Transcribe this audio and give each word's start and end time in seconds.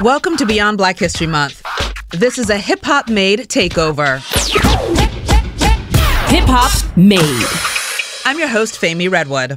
Welcome 0.00 0.36
to 0.38 0.44
Beyond 0.44 0.76
Black 0.76 0.98
History 0.98 1.28
Month. 1.28 1.62
This 2.10 2.36
is 2.36 2.50
a 2.50 2.58
hip 2.58 2.80
hop 2.84 3.08
made 3.08 3.38
takeover. 3.48 4.18
Hip 6.30 6.44
hop 6.48 6.96
made. 6.96 7.46
I'm 8.26 8.36
your 8.36 8.48
host, 8.48 8.80
Femi 8.80 9.08
Redwood. 9.08 9.56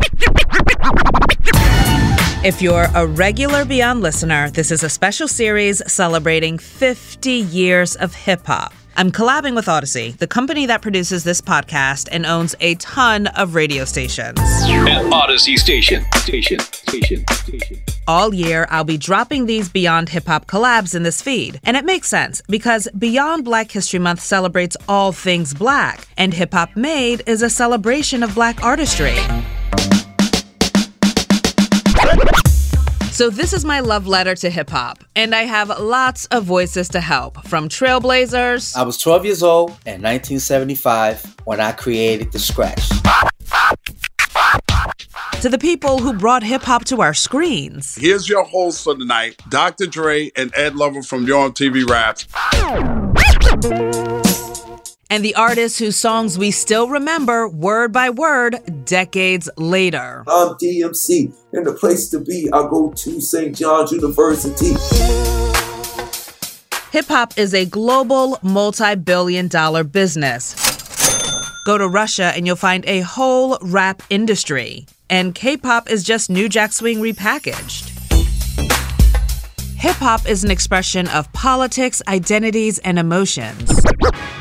If 2.45 2.61
you're 2.61 2.85
a 2.93 3.07
regular 3.07 3.65
Beyond 3.65 4.01
listener, 4.01 4.51
this 4.51 4.69
is 4.69 4.83
a 4.83 4.89
special 4.89 5.27
series 5.27 5.81
celebrating 5.91 6.59
50 6.59 7.31
years 7.31 7.95
of 7.95 8.13
hip 8.13 8.45
hop. 8.45 8.73
I'm 8.99 9.11
collabing 9.11 9.53
with 9.53 9.67
Audacy, 9.67 10.17
the 10.17 10.25
company 10.25 10.65
that 10.65 10.81
produces 10.81 11.23
this 11.23 11.39
podcast 11.39 12.09
and 12.11 12.25
owns 12.25 12.55
a 12.59 12.73
ton 12.75 13.27
of 13.27 13.53
radio 13.53 13.85
stations. 13.85 14.39
At 14.39 15.05
Audacy 15.11 15.55
Station. 15.59 16.03
Station. 16.15 16.59
Station. 16.59 17.23
Station. 17.29 17.77
All 18.07 18.33
year, 18.33 18.65
I'll 18.71 18.83
be 18.83 18.97
dropping 18.97 19.45
these 19.45 19.69
Beyond 19.69 20.09
Hip 20.09 20.25
Hop 20.25 20.47
collabs 20.47 20.95
in 20.95 21.03
this 21.03 21.21
feed. 21.21 21.59
And 21.63 21.77
it 21.77 21.85
makes 21.85 22.07
sense 22.07 22.41
because 22.49 22.87
Beyond 22.97 23.45
Black 23.45 23.69
History 23.69 23.99
Month 23.99 24.21
celebrates 24.21 24.75
all 24.89 25.11
things 25.11 25.53
black, 25.53 26.07
and 26.17 26.33
Hip 26.33 26.53
Hop 26.53 26.75
Made 26.75 27.21
is 27.27 27.43
a 27.43 27.51
celebration 27.51 28.23
of 28.23 28.33
black 28.33 28.63
artistry. 28.63 29.15
So, 33.17 33.31
this 33.31 33.51
is 33.51 33.65
my 33.65 33.79
love 33.79 34.05
letter 34.05 34.35
to 34.35 34.47
hip 34.47 34.69
hop, 34.69 35.03
and 35.15 35.33
I 35.33 35.45
have 35.45 35.79
lots 35.79 36.27
of 36.27 36.43
voices 36.43 36.87
to 36.89 37.01
help 37.01 37.43
from 37.47 37.67
trailblazers 37.67 38.75
I 38.75 38.83
was 38.83 38.99
12 38.99 39.25
years 39.25 39.41
old 39.41 39.71
in 39.87 40.03
1975 40.03 41.37
when 41.45 41.59
I 41.59 41.71
created 41.71 42.31
The 42.31 42.37
Scratch. 42.37 42.87
to 45.41 45.49
the 45.49 45.57
people 45.57 45.97
who 45.97 46.13
brought 46.13 46.43
hip 46.43 46.61
hop 46.61 46.85
to 46.85 47.01
our 47.01 47.15
screens. 47.15 47.95
Here's 47.95 48.29
your 48.29 48.43
host 48.43 48.83
for 48.83 48.95
tonight, 48.95 49.41
Dr. 49.49 49.87
Dre 49.87 50.29
and 50.35 50.53
Ed 50.55 50.75
Lover 50.75 51.01
from 51.01 51.25
Yo 51.25 51.49
MTV 51.49 51.89
Raps. 51.89 52.27
And 55.09 55.23
the 55.23 55.35
artists 55.35 55.79
whose 55.79 55.95
songs 55.95 56.37
we 56.37 56.51
still 56.51 56.89
remember 56.89 57.47
word 57.47 57.91
by 57.93 58.09
word 58.09 58.59
decades 58.85 59.49
later. 59.57 60.23
I'm 60.27 60.55
DMC, 60.55 61.33
and 61.53 61.65
the 61.65 61.73
place 61.73 62.09
to 62.09 62.19
be, 62.19 62.49
I 62.51 62.61
go 62.69 62.91
to 62.91 63.21
St. 63.21 63.55
John's 63.55 63.91
University. 63.91 64.75
Hip 66.91 67.05
hop 67.05 67.37
is 67.37 67.53
a 67.53 67.65
global, 67.65 68.39
multi 68.41 68.95
billion 68.95 69.47
dollar 69.47 69.83
business. 69.83 70.55
Go 71.65 71.77
to 71.77 71.87
Russia 71.87 72.31
and 72.35 72.47
you'll 72.47 72.55
find 72.55 72.85
a 72.85 73.01
whole 73.01 73.57
rap 73.61 74.01
industry. 74.09 74.85
And 75.09 75.35
K 75.35 75.57
pop 75.57 75.89
is 75.89 76.03
just 76.03 76.29
New 76.29 76.49
Jack 76.49 76.71
Swing 76.71 76.99
repackaged. 76.99 77.93
Hip 79.77 79.95
hop 79.97 80.27
is 80.27 80.43
an 80.43 80.49
expression 80.49 81.07
of 81.09 81.31
politics, 81.33 82.01
identities, 82.07 82.79
and 82.79 82.97
emotions. 82.97 83.69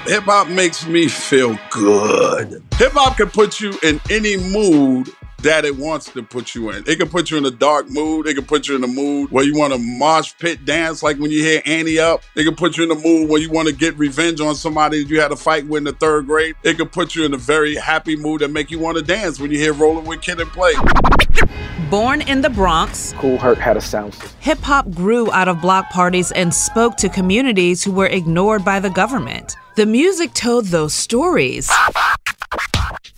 Hip 0.09 0.23
hop 0.23 0.49
makes 0.49 0.87
me 0.87 1.09
feel 1.09 1.59
good. 1.71 2.63
Hip 2.75 2.93
hop 2.93 3.17
can 3.17 3.29
put 3.29 3.61
you 3.61 3.77
in 3.83 4.01
any 4.09 4.37
mood 4.37 5.09
that 5.47 5.65
it 5.65 5.77
wants 5.77 6.13
to 6.13 6.25
put 6.25 6.57
you 6.57 6.71
in. 6.71 6.83
It 6.89 6.99
can 6.99 7.09
put 7.09 7.31
you 7.31 7.39
in 7.39 7.47
a 7.47 7.53
dark 7.53 7.89
mood. 7.89 8.27
It 8.27 8.35
can 8.35 8.45
put 8.45 8.67
you 8.67 8.75
in 8.75 8.83
a 8.83 8.89
mood 8.89 9.31
where 9.31 9.45
you 9.45 9.57
want 9.57 9.73
to 9.73 9.79
mosh 9.79 10.35
pit 10.41 10.65
dance, 10.65 11.05
like 11.05 11.19
when 11.19 11.31
you 11.31 11.41
hear 11.41 11.63
Annie 11.65 12.01
up. 12.01 12.23
It 12.35 12.43
can 12.43 12.57
put 12.57 12.77
you 12.77 12.83
in 12.83 12.91
a 12.91 13.01
mood 13.01 13.31
where 13.31 13.41
you 13.41 13.49
want 13.49 13.69
to 13.69 13.75
get 13.75 13.97
revenge 13.97 14.41
on 14.41 14.57
somebody 14.57 15.05
that 15.05 15.09
you 15.09 15.21
had 15.21 15.31
a 15.31 15.37
fight 15.37 15.65
with 15.69 15.79
in 15.79 15.85
the 15.85 15.93
third 15.93 16.27
grade. 16.27 16.57
It 16.65 16.79
can 16.79 16.89
put 16.89 17.15
you 17.15 17.25
in 17.25 17.33
a 17.33 17.37
very 17.37 17.77
happy 17.77 18.17
mood 18.17 18.41
that 18.41 18.49
make 18.49 18.73
you 18.73 18.81
want 18.81 18.99
to 18.99 19.05
dance 19.05 19.39
when 19.39 19.53
you 19.53 19.59
hear 19.59 19.73
Rolling 19.73 20.05
with 20.05 20.21
Kid 20.21 20.41
and 20.41 20.51
Play. 20.51 20.73
Born 21.91 22.23
in 22.23 22.41
the 22.41 22.51
Bronx, 22.51 23.15
Kool 23.17 23.39
Herc 23.39 23.59
had 23.59 23.77
a 23.77 23.81
sound 23.81 24.15
system. 24.15 24.31
hip 24.41 24.59
hop 24.59 24.91
grew 24.91 25.31
out 25.31 25.47
of 25.47 25.61
block 25.61 25.91
parties 25.91 26.33
and 26.33 26.53
spoke 26.53 26.97
to 26.97 27.09
communities 27.09 27.85
who 27.85 27.93
were 27.93 28.07
ignored 28.07 28.65
by 28.65 28.81
the 28.81 28.91
government. 28.91 29.57
The 29.77 29.87
music 29.87 30.35
told 30.35 30.67
those 30.67 30.93
stories. 30.93 31.71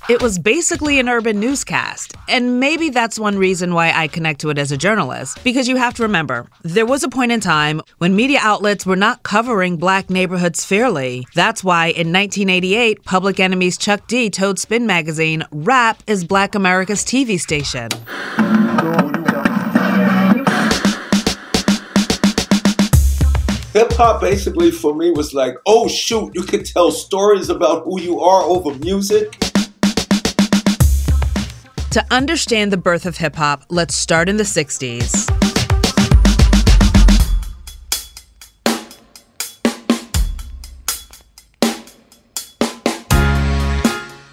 It 0.08 0.22
was 0.22 0.38
basically 0.38 0.98
an 0.98 1.08
urban 1.10 1.38
newscast, 1.38 2.14
and 2.30 2.58
maybe 2.58 2.88
that's 2.88 3.18
one 3.18 3.36
reason 3.36 3.74
why 3.74 3.92
I 3.92 4.08
connect 4.08 4.40
to 4.40 4.48
it 4.48 4.56
as 4.56 4.72
a 4.72 4.76
journalist. 4.78 5.38
Because 5.44 5.68
you 5.68 5.76
have 5.76 5.92
to 5.96 6.02
remember, 6.02 6.46
there 6.62 6.86
was 6.86 7.04
a 7.04 7.10
point 7.10 7.30
in 7.30 7.40
time 7.40 7.82
when 7.98 8.16
media 8.16 8.38
outlets 8.40 8.86
were 8.86 8.96
not 8.96 9.22
covering 9.22 9.76
black 9.76 10.08
neighborhoods 10.08 10.64
fairly. 10.64 11.26
That's 11.34 11.62
why 11.62 11.88
in 11.88 12.10
1988, 12.10 13.04
Public 13.04 13.38
Enemy's 13.38 13.76
Chuck 13.76 14.06
D 14.06 14.30
told 14.30 14.58
Spin 14.58 14.86
magazine, 14.86 15.44
Rap 15.52 16.02
is 16.06 16.24
Black 16.24 16.54
America's 16.54 17.04
TV 17.04 17.38
station. 17.38 17.90
Hip 23.74 23.92
hop 23.92 24.22
basically 24.22 24.70
for 24.70 24.94
me 24.94 25.10
was 25.10 25.34
like, 25.34 25.56
oh 25.66 25.86
shoot, 25.86 26.34
you 26.34 26.44
can 26.44 26.64
tell 26.64 26.90
stories 26.90 27.50
about 27.50 27.84
who 27.84 28.00
you 28.00 28.20
are 28.20 28.42
over 28.44 28.74
music. 28.76 29.36
To 31.92 32.04
understand 32.10 32.70
the 32.70 32.76
birth 32.76 33.06
of 33.06 33.16
hip 33.16 33.34
hop, 33.36 33.64
let's 33.70 33.94
start 33.94 34.28
in 34.28 34.36
the 34.36 34.44
60s. 34.44 35.24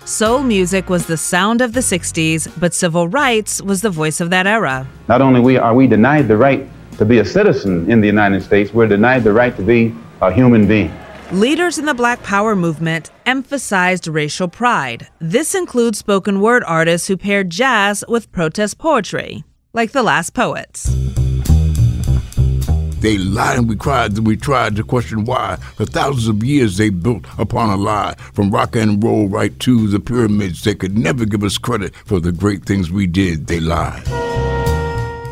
Soul 0.05 0.43
music 0.43 0.89
was 0.89 1.05
the 1.05 1.15
sound 1.15 1.61
of 1.61 1.71
the 1.71 1.79
60s, 1.79 2.51
but 2.59 2.73
civil 2.73 3.07
rights 3.07 3.61
was 3.61 3.81
the 3.81 3.89
voice 3.89 4.19
of 4.19 4.29
that 4.31 4.45
era. 4.45 4.85
Not 5.07 5.21
only 5.21 5.57
are 5.57 5.73
we 5.73 5.87
denied 5.87 6.27
the 6.27 6.35
right 6.35 6.67
to 6.97 7.05
be 7.05 7.19
a 7.19 7.25
citizen 7.25 7.89
in 7.89 8.01
the 8.01 8.07
United 8.07 8.43
States, 8.43 8.73
we're 8.73 8.87
denied 8.87 9.23
the 9.23 9.31
right 9.31 9.55
to 9.55 9.63
be 9.63 9.95
a 10.21 10.29
human 10.29 10.67
being. 10.67 10.93
Leaders 11.31 11.79
in 11.79 11.85
the 11.85 11.93
Black 11.95 12.21
Power 12.21 12.55
movement 12.55 13.09
emphasized 13.25 14.07
racial 14.07 14.47
pride. 14.47 15.07
This 15.17 15.55
includes 15.55 15.97
spoken 15.97 16.39
word 16.39 16.63
artists 16.67 17.07
who 17.07 17.17
paired 17.17 17.49
jazz 17.49 18.05
with 18.07 18.31
protest 18.31 18.77
poetry, 18.77 19.43
like 19.73 19.91
the 19.91 20.03
Last 20.03 20.35
Poets. 20.35 20.83
They 22.99 23.17
lied 23.17 23.57
and 23.57 23.67
we 23.67 23.75
cried 23.75 24.15
and 24.15 24.27
we 24.27 24.37
tried 24.37 24.75
to 24.75 24.83
question 24.83 25.25
why. 25.25 25.55
For 25.75 25.85
thousands 25.85 26.27
of 26.27 26.43
years 26.43 26.77
they 26.77 26.91
built 26.91 27.25
upon 27.39 27.71
a 27.71 27.75
lie. 27.75 28.13
From 28.33 28.51
rock 28.51 28.75
and 28.75 29.03
roll 29.03 29.27
right 29.27 29.59
to 29.61 29.87
the 29.87 29.99
pyramids, 29.99 30.63
they 30.63 30.75
could 30.75 30.95
never 30.95 31.25
give 31.25 31.43
us 31.43 31.57
credit 31.57 31.95
for 32.05 32.19
the 32.19 32.31
great 32.31 32.65
things 32.65 32.91
we 32.91 33.07
did. 33.07 33.47
They 33.47 33.59
lied. 33.59 34.05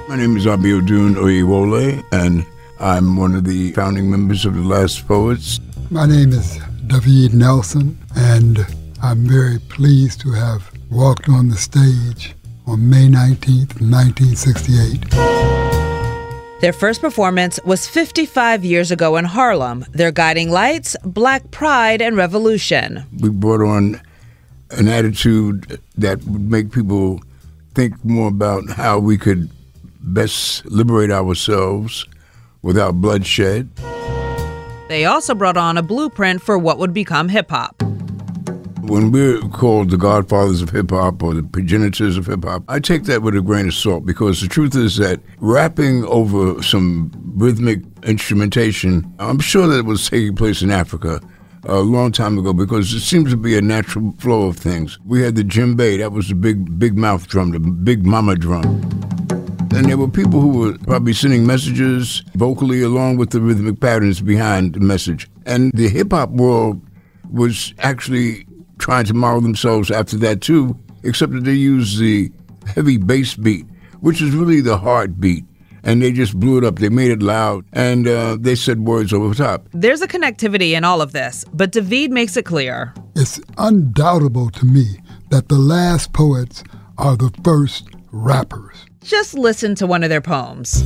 My 0.09 0.15
name 0.17 0.37
is 0.37 0.47
Abiodun 0.47 1.15
Oyewole, 1.17 2.03
and 2.11 2.45
I'm 2.79 3.15
one 3.15 3.35
of 3.35 3.43
the 3.43 3.71
founding 3.73 4.09
members 4.09 4.43
of 4.43 4.55
the 4.55 4.63
Last 4.63 5.07
Poets. 5.07 5.59
My 5.93 6.07
name 6.07 6.33
is 6.33 6.57
David 6.87 7.35
Nelson, 7.35 7.99
and 8.15 8.65
I'm 9.03 9.27
very 9.27 9.59
pleased 9.59 10.21
to 10.21 10.31
have 10.31 10.71
walked 10.89 11.29
on 11.29 11.49
the 11.49 11.55
stage 11.55 12.33
on 12.65 12.89
May 12.89 13.07
19th, 13.07 13.79
1968. 13.79 15.11
Their 16.61 16.73
first 16.73 16.99
performance 16.99 17.59
was 17.63 17.87
55 17.87 18.65
years 18.65 18.89
ago 18.89 19.17
in 19.17 19.25
Harlem. 19.25 19.85
Their 19.91 20.11
guiding 20.11 20.49
lights, 20.49 20.95
Black 21.05 21.51
Pride 21.51 22.01
and 22.01 22.17
Revolution. 22.17 23.05
We 23.19 23.29
brought 23.29 23.61
on 23.61 24.01
an 24.71 24.87
attitude 24.87 25.79
that 25.95 26.23
would 26.23 26.49
make 26.49 26.71
people 26.71 27.21
think 27.75 28.03
more 28.03 28.29
about 28.29 28.67
how 28.71 28.97
we 28.97 29.19
could 29.19 29.47
best 29.99 30.65
liberate 30.65 31.11
ourselves 31.11 32.07
without 32.63 32.99
bloodshed. 32.99 33.69
They 34.93 35.05
also 35.05 35.33
brought 35.33 35.57
on 35.57 35.75
a 35.75 35.81
blueprint 35.81 36.39
for 36.43 36.55
what 36.55 36.77
would 36.77 36.93
become 36.93 37.27
hip 37.27 37.49
hop. 37.49 37.81
When 38.81 39.11
we're 39.11 39.41
called 39.49 39.89
the 39.89 39.97
godfathers 39.97 40.61
of 40.61 40.69
hip 40.69 40.91
hop 40.91 41.23
or 41.23 41.33
the 41.33 41.41
progenitors 41.41 42.15
of 42.15 42.27
hip 42.27 42.43
hop, 42.43 42.63
I 42.67 42.79
take 42.79 43.05
that 43.05 43.23
with 43.23 43.35
a 43.35 43.41
grain 43.41 43.69
of 43.69 43.73
salt 43.73 44.05
because 44.05 44.39
the 44.39 44.47
truth 44.47 44.75
is 44.75 44.97
that 44.97 45.19
rapping 45.39 46.05
over 46.05 46.61
some 46.61 47.11
rhythmic 47.35 47.81
instrumentation, 48.03 49.11
I'm 49.17 49.39
sure 49.39 49.65
that 49.65 49.79
it 49.79 49.85
was 49.85 50.07
taking 50.07 50.35
place 50.35 50.61
in 50.61 50.69
Africa 50.69 51.19
a 51.63 51.79
long 51.79 52.11
time 52.11 52.37
ago 52.37 52.53
because 52.53 52.93
it 52.93 52.99
seems 52.99 53.31
to 53.31 53.37
be 53.37 53.57
a 53.57 53.63
natural 53.63 54.13
flow 54.19 54.43
of 54.43 54.57
things. 54.57 54.99
We 55.07 55.23
had 55.23 55.33
the 55.33 55.43
djembe, 55.43 55.97
that 55.97 56.11
was 56.11 56.29
the 56.29 56.35
big 56.35 56.77
big 56.77 56.99
mouth 56.99 57.27
drum, 57.27 57.49
the 57.49 57.59
big 57.59 58.05
mama 58.05 58.35
drum. 58.35 59.22
And 59.75 59.87
there 59.87 59.97
were 59.97 60.07
people 60.07 60.39
who 60.39 60.59
were 60.59 60.77
probably 60.79 61.13
sending 61.13 61.47
messages 61.47 62.23
vocally 62.35 62.83
along 62.83 63.17
with 63.17 63.31
the 63.31 63.41
rhythmic 63.41 63.79
patterns 63.79 64.21
behind 64.21 64.75
the 64.75 64.79
message. 64.79 65.27
And 65.45 65.71
the 65.73 65.89
hip 65.89 66.11
hop 66.11 66.29
world 66.29 66.81
was 67.31 67.73
actually 67.79 68.45
trying 68.77 69.05
to 69.05 69.13
model 69.13 69.41
themselves 69.41 69.89
after 69.89 70.17
that 70.17 70.41
too, 70.41 70.77
except 71.03 71.33
that 71.33 71.43
they 71.43 71.53
used 71.53 71.99
the 71.99 72.31
heavy 72.67 72.97
bass 72.97 73.35
beat, 73.35 73.65
which 74.01 74.21
is 74.21 74.35
really 74.35 74.61
the 74.61 74.77
heartbeat. 74.77 75.43
And 75.83 76.01
they 76.01 76.11
just 76.11 76.39
blew 76.39 76.57
it 76.59 76.63
up. 76.63 76.77
They 76.77 76.87
made 76.89 77.11
it 77.11 77.21
loud, 77.21 77.65
and 77.73 78.07
uh, 78.07 78.37
they 78.39 78.55
said 78.55 78.79
words 78.85 79.11
over 79.11 79.33
top. 79.33 79.67
There's 79.73 80.01
a 80.01 80.07
connectivity 80.07 80.71
in 80.71 80.85
all 80.85 81.01
of 81.01 81.11
this, 81.11 81.43
but 81.51 81.73
David 81.73 82.09
makes 82.11 82.37
it 82.37 82.45
clear. 82.45 82.93
It's 83.15 83.41
undoubtable 83.57 84.49
to 84.51 84.65
me 84.65 84.99
that 85.29 85.49
the 85.49 85.57
last 85.57 86.13
poets 86.13 86.63
are 86.97 87.17
the 87.17 87.31
first 87.43 87.89
rappers. 88.11 88.85
Just 89.03 89.33
listen 89.33 89.75
to 89.75 89.85
one 89.85 90.03
of 90.03 90.09
their 90.09 90.21
poems. 90.21 90.81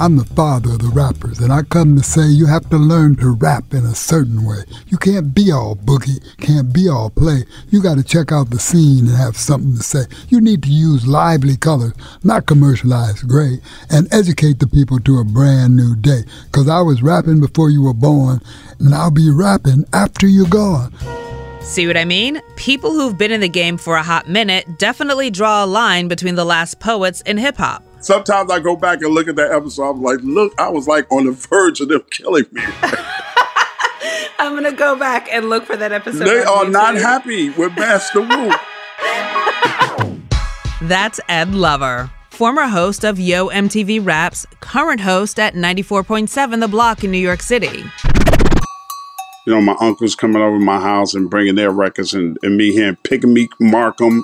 I'm 0.00 0.16
the 0.16 0.24
father 0.24 0.72
of 0.72 0.80
the 0.80 0.88
rappers, 0.88 1.38
and 1.38 1.52
I 1.52 1.62
come 1.62 1.96
to 1.96 2.02
say 2.02 2.26
you 2.26 2.46
have 2.46 2.68
to 2.70 2.76
learn 2.76 3.16
to 3.16 3.30
rap 3.30 3.72
in 3.72 3.84
a 3.84 3.94
certain 3.94 4.44
way. 4.44 4.62
You 4.86 4.96
can't 4.96 5.34
be 5.34 5.50
all 5.50 5.74
boogie, 5.74 6.20
can't 6.38 6.72
be 6.72 6.88
all 6.88 7.10
play. 7.10 7.44
You 7.70 7.82
got 7.82 7.96
to 7.96 8.04
check 8.04 8.30
out 8.30 8.50
the 8.50 8.58
scene 8.58 9.06
and 9.06 9.16
have 9.16 9.36
something 9.36 9.76
to 9.76 9.82
say. 9.82 10.04
You 10.28 10.40
need 10.40 10.62
to 10.64 10.68
use 10.68 11.06
lively 11.06 11.56
colors, 11.56 11.94
not 12.22 12.46
commercialized 12.46 13.28
gray, 13.28 13.60
and 13.90 14.12
educate 14.12 14.58
the 14.58 14.68
people 14.68 15.00
to 15.00 15.18
a 15.18 15.24
brand 15.24 15.76
new 15.76 15.96
day. 15.96 16.22
Because 16.46 16.68
I 16.68 16.80
was 16.80 17.02
rapping 17.02 17.40
before 17.40 17.70
you 17.70 17.82
were 17.82 17.94
born, 17.94 18.40
and 18.78 18.94
I'll 18.94 19.10
be 19.10 19.30
rapping 19.30 19.84
after 19.92 20.26
you're 20.26 20.48
gone. 20.48 20.92
See 21.68 21.86
what 21.86 21.98
I 21.98 22.06
mean? 22.06 22.40
People 22.56 22.92
who've 22.92 23.18
been 23.18 23.30
in 23.30 23.42
the 23.42 23.48
game 23.48 23.76
for 23.76 23.96
a 23.96 24.02
hot 24.02 24.26
minute 24.26 24.78
definitely 24.78 25.28
draw 25.28 25.62
a 25.62 25.66
line 25.66 26.08
between 26.08 26.34
the 26.34 26.44
last 26.46 26.80
poets 26.80 27.20
in 27.20 27.36
hip 27.36 27.58
hop. 27.58 27.84
Sometimes 28.00 28.50
I 28.50 28.58
go 28.58 28.74
back 28.74 29.02
and 29.02 29.12
look 29.12 29.28
at 29.28 29.36
that 29.36 29.52
episode. 29.52 29.90
I'm 29.90 30.02
like, 30.02 30.20
look, 30.22 30.58
I 30.58 30.70
was 30.70 30.88
like 30.88 31.06
on 31.12 31.26
the 31.26 31.32
verge 31.32 31.82
of 31.82 31.90
them 31.90 32.00
killing 32.10 32.46
me. 32.52 32.62
I'm 34.38 34.54
gonna 34.54 34.72
go 34.72 34.96
back 34.96 35.28
and 35.30 35.50
look 35.50 35.66
for 35.66 35.76
that 35.76 35.92
episode. 35.92 36.24
They 36.24 36.42
are 36.42 36.66
not 36.66 36.94
happy 36.94 37.50
with 37.50 37.76
Master 37.76 38.22
Wu. 38.22 38.50
That's 40.88 41.20
Ed 41.28 41.54
Lover, 41.54 42.10
former 42.30 42.66
host 42.66 43.04
of 43.04 43.20
Yo 43.20 43.48
MTV 43.48 44.02
Raps, 44.06 44.46
current 44.60 45.02
host 45.02 45.38
at 45.38 45.52
94.7 45.52 46.60
The 46.60 46.68
Block 46.68 47.04
in 47.04 47.10
New 47.10 47.18
York 47.18 47.42
City. 47.42 47.84
You 49.48 49.54
know, 49.54 49.62
my 49.62 49.76
uncles 49.80 50.14
coming 50.14 50.42
over 50.42 50.58
my 50.58 50.78
house 50.78 51.14
and 51.14 51.30
bringing 51.30 51.54
their 51.54 51.70
records, 51.70 52.12
and, 52.12 52.36
and 52.42 52.58
me 52.58 52.70
hearing 52.70 52.96
Pigmeat 52.96 53.48
Markham. 53.58 54.22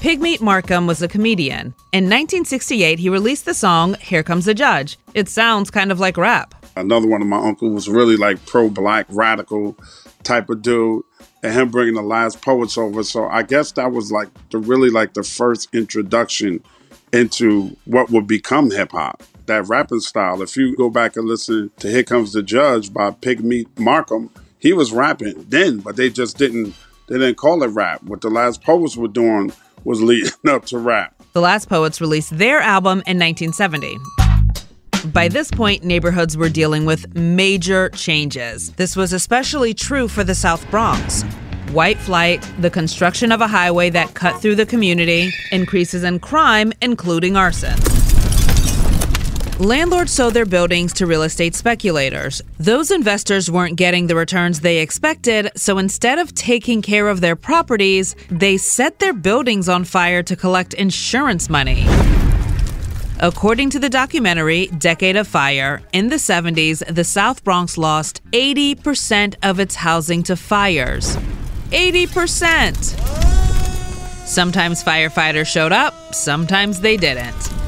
Pigmeat 0.00 0.40
Markham 0.40 0.88
was 0.88 1.00
a 1.00 1.06
comedian. 1.06 1.66
In 1.92 2.06
1968, 2.06 2.98
he 2.98 3.08
released 3.08 3.44
the 3.44 3.54
song 3.54 3.94
Here 4.00 4.24
Comes 4.24 4.46
the 4.46 4.52
Judge. 4.52 4.98
It 5.14 5.28
sounds 5.28 5.70
kind 5.70 5.92
of 5.92 6.00
like 6.00 6.16
rap. 6.16 6.56
Another 6.74 7.06
one 7.06 7.22
of 7.22 7.28
my 7.28 7.38
uncles 7.38 7.72
was 7.72 7.88
really 7.88 8.16
like 8.16 8.44
pro 8.46 8.68
black, 8.68 9.06
radical 9.10 9.78
type 10.24 10.50
of 10.50 10.60
dude. 10.62 11.04
And 11.44 11.54
him 11.54 11.70
bringing 11.70 11.94
the 11.94 12.02
last 12.02 12.42
poets 12.42 12.76
over. 12.76 13.04
So 13.04 13.28
I 13.28 13.44
guess 13.44 13.70
that 13.72 13.92
was 13.92 14.10
like 14.10 14.26
the 14.50 14.58
really 14.58 14.90
like 14.90 15.14
the 15.14 15.22
first 15.22 15.72
introduction 15.72 16.64
into 17.12 17.76
what 17.84 18.10
would 18.10 18.26
become 18.26 18.72
hip 18.72 18.90
hop. 18.90 19.22
That 19.46 19.68
rapping 19.68 20.00
style. 20.00 20.42
If 20.42 20.56
you 20.56 20.76
go 20.76 20.90
back 20.90 21.16
and 21.16 21.26
listen 21.26 21.70
to 21.78 21.90
Here 21.90 22.04
Comes 22.04 22.32
the 22.32 22.42
Judge 22.42 22.92
by 22.92 23.10
Pigmeat 23.10 23.78
Markham, 23.78 24.30
he 24.58 24.72
was 24.72 24.92
rapping 24.92 25.46
then, 25.48 25.78
but 25.78 25.96
they 25.96 26.10
just 26.10 26.38
didn't 26.38 26.74
they 27.08 27.18
didn't 27.18 27.36
call 27.36 27.62
it 27.62 27.68
rap. 27.68 28.02
What 28.04 28.20
the 28.20 28.30
last 28.30 28.62
poets 28.62 28.96
were 28.96 29.08
doing 29.08 29.52
was 29.84 30.02
leading 30.02 30.32
up 30.48 30.66
to 30.66 30.78
rap. 30.78 31.14
The 31.32 31.40
Last 31.40 31.68
Poets 31.68 32.00
released 32.00 32.36
their 32.36 32.58
album 32.60 33.02
in 33.06 33.18
1970. 33.18 33.98
By 35.12 35.28
this 35.28 35.50
point, 35.50 35.84
neighborhoods 35.84 36.36
were 36.36 36.48
dealing 36.48 36.84
with 36.84 37.14
major 37.14 37.88
changes. 37.90 38.72
This 38.72 38.96
was 38.96 39.12
especially 39.12 39.72
true 39.72 40.08
for 40.08 40.24
the 40.24 40.34
South 40.34 40.68
Bronx. 40.70 41.22
White 41.70 41.98
flight, 41.98 42.46
the 42.58 42.68
construction 42.68 43.30
of 43.30 43.40
a 43.40 43.46
highway 43.46 43.90
that 43.90 44.14
cut 44.14 44.42
through 44.42 44.56
the 44.56 44.66
community, 44.66 45.30
increases 45.52 46.02
in 46.02 46.18
crime, 46.18 46.72
including 46.82 47.36
arson. 47.36 47.78
Landlords 49.60 50.10
sold 50.10 50.32
their 50.32 50.46
buildings 50.46 50.94
to 50.94 51.06
real 51.06 51.22
estate 51.22 51.54
speculators. 51.54 52.40
Those 52.58 52.90
investors 52.90 53.50
weren't 53.50 53.76
getting 53.76 54.06
the 54.06 54.16
returns 54.16 54.60
they 54.60 54.78
expected, 54.78 55.50
so 55.54 55.76
instead 55.76 56.18
of 56.18 56.34
taking 56.34 56.80
care 56.80 57.08
of 57.08 57.20
their 57.20 57.36
properties, 57.36 58.16
they 58.30 58.56
set 58.56 59.00
their 59.00 59.12
buildings 59.12 59.68
on 59.68 59.84
fire 59.84 60.22
to 60.22 60.34
collect 60.34 60.72
insurance 60.72 61.50
money. 61.50 61.84
According 63.18 63.68
to 63.70 63.78
the 63.78 63.90
documentary 63.90 64.68
Decade 64.68 65.16
of 65.16 65.28
Fire, 65.28 65.82
in 65.92 66.08
the 66.08 66.16
70s, 66.16 66.82
the 66.94 67.04
South 67.04 67.44
Bronx 67.44 67.76
lost 67.76 68.22
80% 68.32 69.34
of 69.42 69.60
its 69.60 69.74
housing 69.74 70.22
to 70.22 70.36
fires. 70.36 71.18
80%! 71.68 72.96
Sometimes 74.26 74.82
firefighters 74.82 75.48
showed 75.48 75.72
up, 75.72 76.14
sometimes 76.14 76.80
they 76.80 76.96
didn't. 76.96 77.59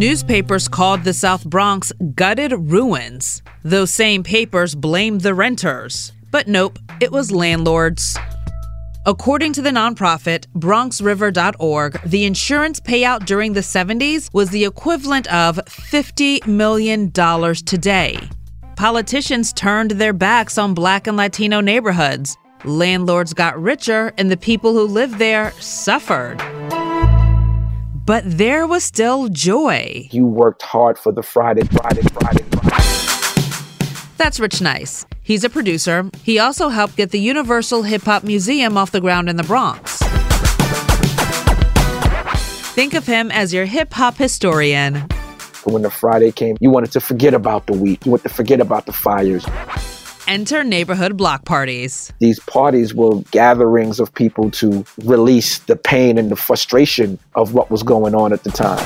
Newspapers 0.00 0.66
called 0.66 1.04
the 1.04 1.12
South 1.12 1.44
Bronx 1.44 1.92
gutted 2.14 2.54
ruins. 2.54 3.42
Those 3.62 3.90
same 3.90 4.22
papers 4.22 4.74
blamed 4.74 5.20
the 5.20 5.34
renters. 5.34 6.12
But 6.30 6.48
nope, 6.48 6.78
it 7.02 7.12
was 7.12 7.30
landlords. 7.30 8.16
According 9.04 9.52
to 9.52 9.60
the 9.60 9.68
nonprofit 9.68 10.46
BronxRiver.org, 10.56 12.00
the 12.06 12.24
insurance 12.24 12.80
payout 12.80 13.26
during 13.26 13.52
the 13.52 13.60
70s 13.60 14.32
was 14.32 14.48
the 14.48 14.64
equivalent 14.64 15.30
of 15.30 15.56
$50 15.66 16.46
million 16.46 17.12
today. 17.12 18.18
Politicians 18.76 19.52
turned 19.52 19.90
their 19.90 20.14
backs 20.14 20.56
on 20.56 20.72
black 20.72 21.08
and 21.08 21.18
Latino 21.18 21.60
neighborhoods. 21.60 22.38
Landlords 22.64 23.34
got 23.34 23.60
richer, 23.60 24.14
and 24.16 24.30
the 24.30 24.36
people 24.38 24.72
who 24.72 24.84
lived 24.84 25.18
there 25.18 25.52
suffered. 25.60 26.40
But 28.10 28.24
there 28.26 28.66
was 28.66 28.82
still 28.82 29.28
joy. 29.28 30.08
You 30.10 30.26
worked 30.26 30.62
hard 30.62 30.98
for 30.98 31.12
the 31.12 31.22
Friday, 31.22 31.62
Friday, 31.62 32.02
Friday, 32.02 32.42
Friday. 32.42 32.82
That's 34.16 34.40
Rich 34.40 34.60
Nice. 34.60 35.06
He's 35.22 35.44
a 35.44 35.48
producer. 35.48 36.10
He 36.24 36.40
also 36.40 36.70
helped 36.70 36.96
get 36.96 37.12
the 37.12 37.20
Universal 37.20 37.84
Hip 37.84 38.02
Hop 38.02 38.24
Museum 38.24 38.76
off 38.76 38.90
the 38.90 39.00
ground 39.00 39.28
in 39.28 39.36
the 39.36 39.44
Bronx. 39.44 39.98
Think 42.74 42.94
of 42.94 43.06
him 43.06 43.30
as 43.30 43.54
your 43.54 43.66
hip 43.66 43.92
hop 43.92 44.16
historian. 44.16 45.06
When 45.62 45.82
the 45.82 45.90
Friday 45.90 46.32
came, 46.32 46.56
you 46.58 46.70
wanted 46.70 46.90
to 46.90 47.00
forget 47.00 47.32
about 47.32 47.68
the 47.68 47.74
week. 47.74 48.04
You 48.04 48.10
wanted 48.10 48.24
to 48.24 48.34
forget 48.34 48.60
about 48.60 48.86
the 48.86 48.92
fires. 48.92 49.46
Enter 50.30 50.62
neighborhood 50.62 51.16
block 51.16 51.44
parties. 51.44 52.12
These 52.20 52.38
parties 52.38 52.94
were 52.94 53.20
gatherings 53.32 53.98
of 53.98 54.14
people 54.14 54.48
to 54.52 54.84
release 54.98 55.58
the 55.58 55.74
pain 55.74 56.18
and 56.18 56.30
the 56.30 56.36
frustration 56.36 57.18
of 57.34 57.52
what 57.52 57.68
was 57.68 57.82
going 57.82 58.14
on 58.14 58.32
at 58.32 58.44
the 58.44 58.52
time. 58.52 58.78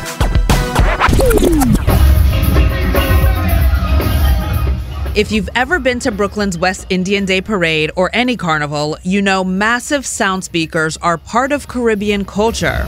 If 5.14 5.30
you've 5.30 5.50
ever 5.54 5.78
been 5.78 5.98
to 5.98 6.10
Brooklyn's 6.10 6.56
West 6.56 6.86
Indian 6.88 7.26
Day 7.26 7.42
Parade 7.42 7.90
or 7.94 8.08
any 8.14 8.38
carnival, 8.38 8.96
you 9.02 9.20
know 9.20 9.44
massive 9.44 10.06
sound 10.06 10.44
speakers 10.44 10.96
are 11.02 11.18
part 11.18 11.52
of 11.52 11.68
Caribbean 11.68 12.24
culture. 12.24 12.86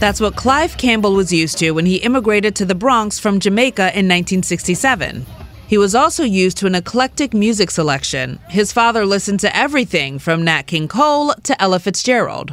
That's 0.00 0.20
what 0.20 0.36
Clive 0.36 0.76
Campbell 0.76 1.14
was 1.14 1.32
used 1.32 1.56
to 1.60 1.70
when 1.70 1.86
he 1.86 1.96
immigrated 1.96 2.54
to 2.56 2.66
the 2.66 2.74
Bronx 2.74 3.18
from 3.18 3.40
Jamaica 3.40 3.84
in 3.84 4.04
1967. 4.06 5.24
He 5.72 5.78
was 5.78 5.94
also 5.94 6.22
used 6.22 6.58
to 6.58 6.66
an 6.66 6.74
eclectic 6.74 7.32
music 7.32 7.70
selection. 7.70 8.38
His 8.50 8.74
father 8.74 9.06
listened 9.06 9.40
to 9.40 9.56
everything 9.56 10.18
from 10.18 10.44
Nat 10.44 10.64
King 10.66 10.86
Cole 10.86 11.32
to 11.44 11.62
Ella 11.62 11.78
Fitzgerald. 11.78 12.50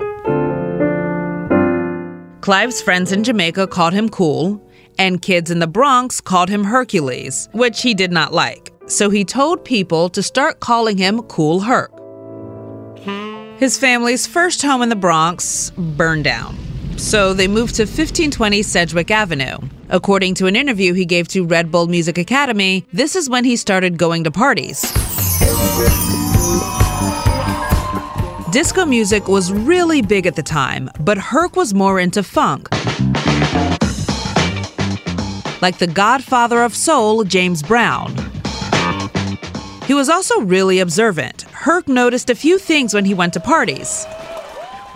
Clive's 2.39 2.81
friends 2.81 3.11
in 3.11 3.25
Jamaica 3.25 3.67
called 3.67 3.91
him 3.91 4.07
cool, 4.07 4.65
and 4.97 5.21
kids 5.21 5.51
in 5.51 5.59
the 5.59 5.67
Bronx 5.67 6.21
called 6.21 6.47
him 6.47 6.63
Hercules, 6.63 7.49
which 7.51 7.81
he 7.81 7.93
did 7.93 8.13
not 8.13 8.31
like. 8.31 8.71
So 8.85 9.09
he 9.09 9.25
told 9.25 9.65
people 9.65 10.07
to 10.11 10.23
start 10.23 10.61
calling 10.61 10.97
him 10.97 11.21
Kool 11.23 11.59
Herc. 11.59 11.91
His 13.59 13.77
family's 13.77 14.27
first 14.27 14.61
home 14.61 14.81
in 14.81 14.88
the 14.88 14.95
Bronx 14.95 15.71
burned 15.71 16.23
down. 16.23 16.55
So 17.00 17.34
they 17.34 17.48
moved 17.48 17.75
to 17.75 17.84
1520 17.84 18.62
Sedgwick 18.62 19.10
Avenue. 19.10 19.58
According 19.88 20.36
to 20.36 20.48
an 20.48 20.56
interview 20.56 20.94
he 20.94 21.06
gave 21.06 21.29
to 21.29 21.46
Red 21.46 21.72
Bull 21.72 21.88
Music 21.88 22.18
Academy, 22.18 22.86
this 22.91 23.15
is 23.15 23.29
when 23.29 23.46
he 23.46 23.56
started 23.56 23.98
going 23.98 24.25
to 24.25 24.32
parties. 24.32 24.82
Disco 28.51 28.86
music 28.86 29.29
was 29.29 29.51
really 29.53 30.01
big 30.01 30.27
at 30.27 30.36
the 30.36 30.44
time, 30.44 30.89
but 31.00 31.18
Herc 31.18 31.56
was 31.56 31.74
more 31.74 32.00
into 32.00 32.22
funk. 32.22 32.68
Like 35.62 35.77
the 35.77 35.89
godfather 35.91 36.63
of 36.63 36.75
soul, 36.75 37.24
James 37.24 37.63
Brown. 37.63 38.13
He 39.86 39.94
was 39.94 40.10
also 40.10 40.41
really 40.41 40.79
observant. 40.79 41.44
Herc 41.53 41.88
noticed 41.88 42.29
a 42.29 42.36
few 42.36 42.60
things 42.60 42.94
when 42.94 43.06
he 43.06 43.13
went 43.13 43.34
to 43.34 43.39
parties. 43.39 44.06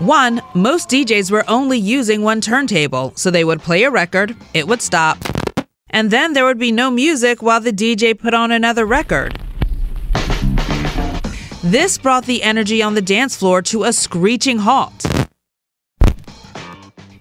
One, 0.03 0.41
most 0.53 0.89
DJs 0.89 1.31
were 1.31 1.45
only 1.49 1.77
using 1.77 2.23
one 2.23 2.41
turntable, 2.41 3.13
so 3.15 3.31
they 3.31 3.45
would 3.45 3.61
play 3.61 3.83
a 3.83 3.89
record, 3.89 4.35
it 4.53 4.67
would 4.67 4.81
stop, 4.81 5.17
and 5.91 6.11
then 6.11 6.33
there 6.33 6.43
would 6.43 6.59
be 6.59 6.73
no 6.73 6.91
music 6.91 7.41
while 7.41 7.61
the 7.61 7.71
DJ 7.71 8.19
put 8.19 8.33
on 8.33 8.51
another 8.51 8.85
record. 8.85 9.39
This 11.63 11.97
brought 11.97 12.25
the 12.25 12.43
energy 12.43 12.83
on 12.83 12.95
the 12.95 13.01
dance 13.01 13.37
floor 13.37 13.61
to 13.61 13.85
a 13.85 13.93
screeching 13.93 14.57
halt. 14.57 15.05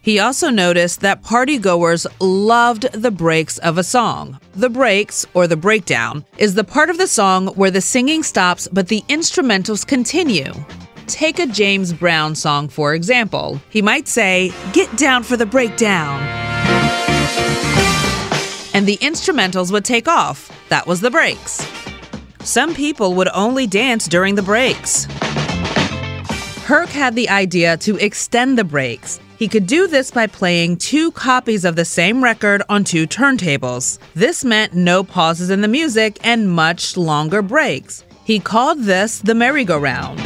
He 0.01 0.19
also 0.19 0.51
noticed 0.51 1.03
that 1.03 1.23
partygoers 1.23 2.09
loved 2.19 2.91
the 2.93 3.12
breaks 3.12 3.59
of 3.59 3.79
a 3.79 3.85
song. 3.85 4.41
The 4.57 4.69
breaks, 4.69 5.25
or 5.35 5.47
the 5.47 5.57
breakdown, 5.57 6.25
is 6.37 6.57
the 6.57 6.65
part 6.65 6.91
of 6.91 6.99
the 6.99 7.07
song 7.07 7.47
where 7.55 7.71
the 7.71 7.81
singing 7.81 8.25
stops 8.25 8.67
but 8.73 8.89
the 8.89 9.05
instrumentals 9.09 9.87
continue. 9.87 10.53
Take 11.06 11.38
a 11.38 11.47
James 11.47 11.92
Brown 11.92 12.35
song, 12.35 12.68
for 12.68 12.94
example. 12.94 13.61
He 13.71 13.82
might 13.82 14.09
say, 14.09 14.52
Get 14.73 14.94
down 14.97 15.23
for 15.23 15.37
the 15.37 15.47
breakdown. 15.47 16.21
And 18.75 18.87
the 18.87 18.97
instrumentals 18.99 19.71
would 19.73 19.85
take 19.85 20.09
off. 20.09 20.50
That 20.68 20.87
was 20.87 21.00
the 21.00 21.11
breaks. 21.11 21.66
Some 22.44 22.75
people 22.75 23.14
would 23.14 23.28
only 23.35 23.66
dance 23.66 24.06
during 24.06 24.35
the 24.35 24.42
breaks. 24.42 25.04
Herc 26.64 26.88
had 26.88 27.14
the 27.14 27.28
idea 27.28 27.76
to 27.78 27.97
extend 27.99 28.56
the 28.56 28.64
breaks. 28.64 29.21
He 29.37 29.49
could 29.49 29.66
do 29.66 29.88
this 29.88 30.11
by 30.11 30.28
playing 30.28 30.76
two 30.76 31.11
copies 31.12 31.64
of 31.64 31.75
the 31.75 31.85
same 31.85 32.23
record 32.23 32.62
on 32.68 32.85
two 32.85 33.06
turntables. 33.09 33.99
This 34.14 34.44
meant 34.44 34.73
no 34.73 35.02
pauses 35.02 35.50
in 35.50 35.61
the 35.61 35.68
music 35.68 36.18
and 36.23 36.50
much 36.50 36.97
longer 36.97 37.42
breaks. 37.42 38.04
He 38.25 38.38
called 38.38 38.85
this 38.85 39.18
the 39.18 39.35
merry-go-round. 39.35 40.21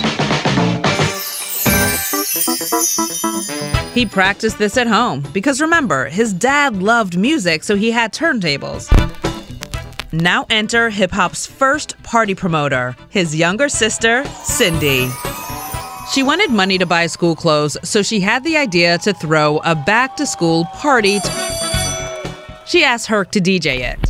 He 3.97 4.05
practiced 4.05 4.59
this 4.59 4.76
at 4.76 4.87
home 4.87 5.25
because 5.33 5.59
remember, 5.59 6.11
his 6.11 6.35
dad 6.35 6.76
loved 6.76 7.17
music, 7.17 7.65
so 7.65 7.76
he 7.76 7.91
had 7.91 8.12
turntables. 8.12 8.93
Now 10.12 10.45
enter 10.50 10.91
hip 10.91 11.11
hop's 11.11 11.47
first 11.47 11.97
party 12.03 12.35
promoter, 12.35 12.95
his 13.09 13.35
younger 13.35 13.71
sister, 13.71 14.26
Cindy. 14.45 15.09
She 16.12 16.23
wanted 16.23 16.50
money 16.50 16.76
to 16.76 16.85
buy 16.85 17.07
school 17.07 17.35
clothes, 17.35 17.79
so 17.85 18.03
she 18.03 18.21
had 18.21 18.45
the 18.45 18.59
idea 18.59 18.99
to 18.99 19.15
throw 19.15 19.62
a 19.65 19.75
back 19.75 20.15
to 20.17 20.26
school 20.26 20.67
party. 20.75 21.19
T- 21.21 21.31
she 22.67 22.85
asked 22.85 23.07
Herc 23.07 23.31
to 23.31 23.41
DJ 23.41 23.81
it. 23.81 24.06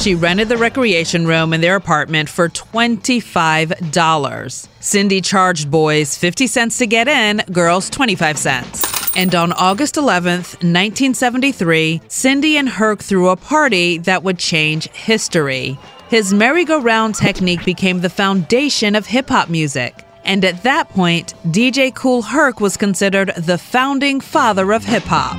She 0.00 0.14
rented 0.14 0.48
the 0.48 0.56
recreation 0.56 1.26
room 1.26 1.52
in 1.52 1.60
their 1.60 1.76
apartment 1.76 2.30
for 2.30 2.48
$25. 2.48 4.68
Cindy 4.80 5.20
charged 5.20 5.70
boys 5.70 6.16
50 6.16 6.46
cents 6.46 6.78
to 6.78 6.86
get 6.86 7.06
in, 7.06 7.42
girls 7.52 7.90
25 7.90 8.38
cents. 8.38 9.14
And 9.14 9.34
on 9.34 9.52
August 9.52 9.96
11th, 9.96 10.62
1973, 10.62 12.00
Cindy 12.08 12.56
and 12.56 12.70
Herc 12.70 13.02
threw 13.02 13.28
a 13.28 13.36
party 13.36 13.98
that 13.98 14.22
would 14.22 14.38
change 14.38 14.88
history. 14.88 15.78
His 16.08 16.32
merry-go-round 16.32 17.14
technique 17.14 17.66
became 17.66 18.00
the 18.00 18.08
foundation 18.08 18.94
of 18.94 19.04
hip 19.04 19.28
hop 19.28 19.50
music. 19.50 20.06
And 20.24 20.46
at 20.46 20.62
that 20.62 20.88
point, 20.88 21.34
DJ 21.48 21.94
Kool 21.94 22.22
Herc 22.22 22.58
was 22.58 22.78
considered 22.78 23.34
the 23.36 23.58
founding 23.58 24.22
father 24.22 24.72
of 24.72 24.84
hip 24.84 25.04
hop. 25.04 25.36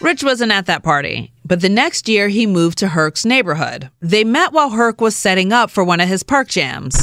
Rich 0.00 0.24
wasn't 0.24 0.52
at 0.52 0.64
that 0.64 0.82
party, 0.82 1.30
but 1.50 1.60
the 1.60 1.68
next 1.68 2.08
year 2.08 2.28
he 2.28 2.46
moved 2.46 2.78
to 2.78 2.88
Herc's 2.88 3.26
neighborhood. 3.26 3.90
They 4.00 4.24
met 4.24 4.52
while 4.52 4.70
Herc 4.70 5.00
was 5.00 5.16
setting 5.16 5.52
up 5.52 5.68
for 5.68 5.82
one 5.84 6.00
of 6.00 6.08
his 6.08 6.22
park 6.22 6.48
jams 6.48 6.94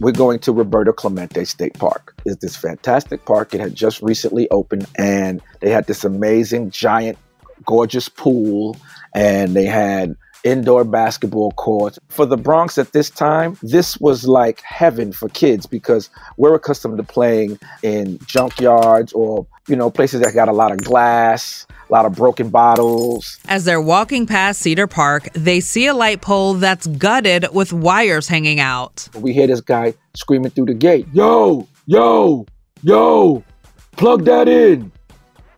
we're 0.00 0.12
going 0.12 0.38
to 0.40 0.52
Roberto 0.52 0.92
Clemente 0.92 1.44
State 1.44 1.74
Park. 1.74 2.14
It's 2.24 2.40
this 2.40 2.56
fantastic 2.56 3.24
park. 3.26 3.54
It 3.54 3.60
had 3.60 3.74
just 3.74 4.02
recently 4.02 4.48
opened 4.50 4.86
and 4.98 5.40
they 5.60 5.70
had 5.70 5.86
this 5.86 6.04
amazing, 6.04 6.70
giant, 6.70 7.18
gorgeous 7.66 8.08
pool 8.08 8.76
and 9.14 9.54
they 9.54 9.66
had 9.66 10.16
indoor 10.44 10.84
basketball 10.84 11.52
courts. 11.52 11.98
For 12.08 12.26
the 12.26 12.36
Bronx 12.36 12.78
at 12.78 12.92
this 12.92 13.10
time, 13.10 13.56
this 13.62 13.98
was 13.98 14.26
like 14.26 14.60
heaven 14.62 15.12
for 15.12 15.28
kids 15.28 15.66
because 15.66 16.10
we're 16.36 16.54
accustomed 16.54 16.96
to 16.98 17.02
playing 17.02 17.58
in 17.82 18.18
junkyards 18.20 19.14
or, 19.14 19.46
you 19.68 19.76
know, 19.76 19.90
places 19.90 20.20
that 20.22 20.34
got 20.34 20.48
a 20.48 20.52
lot 20.52 20.72
of 20.72 20.78
glass, 20.78 21.66
a 21.88 21.92
lot 21.92 22.06
of 22.06 22.14
broken 22.14 22.48
bottles. 22.48 23.38
As 23.48 23.64
they're 23.64 23.80
walking 23.80 24.26
past 24.26 24.60
Cedar 24.60 24.86
Park, 24.86 25.28
they 25.34 25.60
see 25.60 25.86
a 25.86 25.94
light 25.94 26.20
pole 26.20 26.54
that's 26.54 26.86
gutted 26.86 27.46
with 27.52 27.72
wires 27.72 28.28
hanging 28.28 28.60
out. 28.60 29.08
We 29.14 29.32
hear 29.32 29.46
this 29.46 29.60
guy 29.60 29.94
screaming 30.14 30.50
through 30.50 30.66
the 30.66 30.74
gate, 30.74 31.06
Yo, 31.12 31.66
yo, 31.86 32.46
yo, 32.82 33.44
plug 33.92 34.24
that 34.24 34.48
in. 34.48 34.92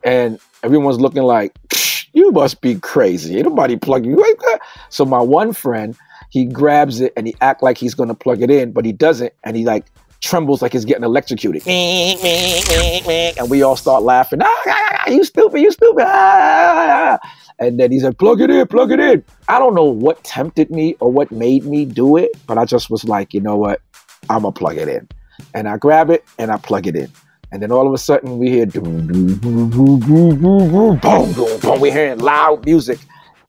And 0.05 0.41
everyone's 0.63 0.99
looking 0.99 1.23
like, 1.23 1.55
you 2.13 2.31
must 2.31 2.61
be 2.61 2.77
crazy. 2.77 3.37
Ain't 3.37 3.47
nobody 3.47 3.77
plug 3.77 4.05
you 4.05 4.17
like 4.17 4.39
that. 4.39 4.61
So 4.91 5.05
my 5.05 5.21
one 5.21 5.53
friend, 5.53 5.97
he 6.31 6.45
grabs 6.45 7.01
it 7.01 7.13
and 7.17 7.27
he 7.27 7.35
act 7.41 7.63
like 7.63 7.79
he's 7.79 7.95
gonna 7.95 8.15
plug 8.15 8.43
it 8.43 8.51
in, 8.51 8.73
but 8.73 8.85
he 8.85 8.93
doesn't, 8.93 9.33
and 9.45 9.57
he 9.57 9.65
like 9.65 9.87
trembles 10.21 10.63
like 10.63 10.73
he's 10.73 10.85
getting 10.85 11.05
electrocuted. 11.05 11.63
And 13.39 13.51
we 13.51 13.63
all 13.63 13.77
start 13.77 14.03
laughing. 14.03 14.41
Ah, 14.43 14.47
ah, 14.47 14.63
ah, 14.67 15.05
ah 15.07 15.11
you 15.11 15.25
stupid, 15.25 15.61
you 15.61 15.71
stupid. 15.71 16.05
Ah. 16.07 17.19
And 17.59 17.79
then 17.79 17.93
he 17.93 18.01
said, 18.01 18.19
plug 18.19 18.41
it 18.41 18.51
in, 18.51 18.67
plug 18.67 18.93
it 18.93 19.01
in. 19.01 19.25
I 19.49 19.59
don't 19.59 19.75
know 19.75 19.85
what 19.85 20.23
tempted 20.25 20.71
me 20.71 20.97
or 21.01 21.13
what 21.13 21.31
made 21.31 21.65
me 21.65 21.85
do 21.85 22.17
it, 22.17 22.31
but 22.47 22.59
I 22.59 22.65
just 22.65 22.91
was 22.91 23.05
like, 23.05 23.35
you 23.35 23.41
know 23.41 23.57
what? 23.57 23.81
I'm 24.31 24.43
gonna 24.43 24.53
plug 24.53 24.79
it 24.79 24.89
in. 24.89 25.09
And 25.55 25.69
I 25.69 25.77
grab 25.77 26.09
it 26.11 26.25
and 26.39 26.51
I 26.51 26.57
plug 26.57 26.87
it 26.87 26.97
in. 26.97 27.11
And 27.53 27.63
then 27.63 27.71
all 27.71 27.87
of 27.87 27.93
a 27.93 27.99
sudden 27.99 28.39
we 28.39 28.49
hear 28.49 28.65
boom, 28.65 29.07
boom, 29.07 30.01
boom, 30.01 30.01
We're 31.81 31.93
hearing 31.93 32.19
loud 32.19 32.65
music. 32.65 32.99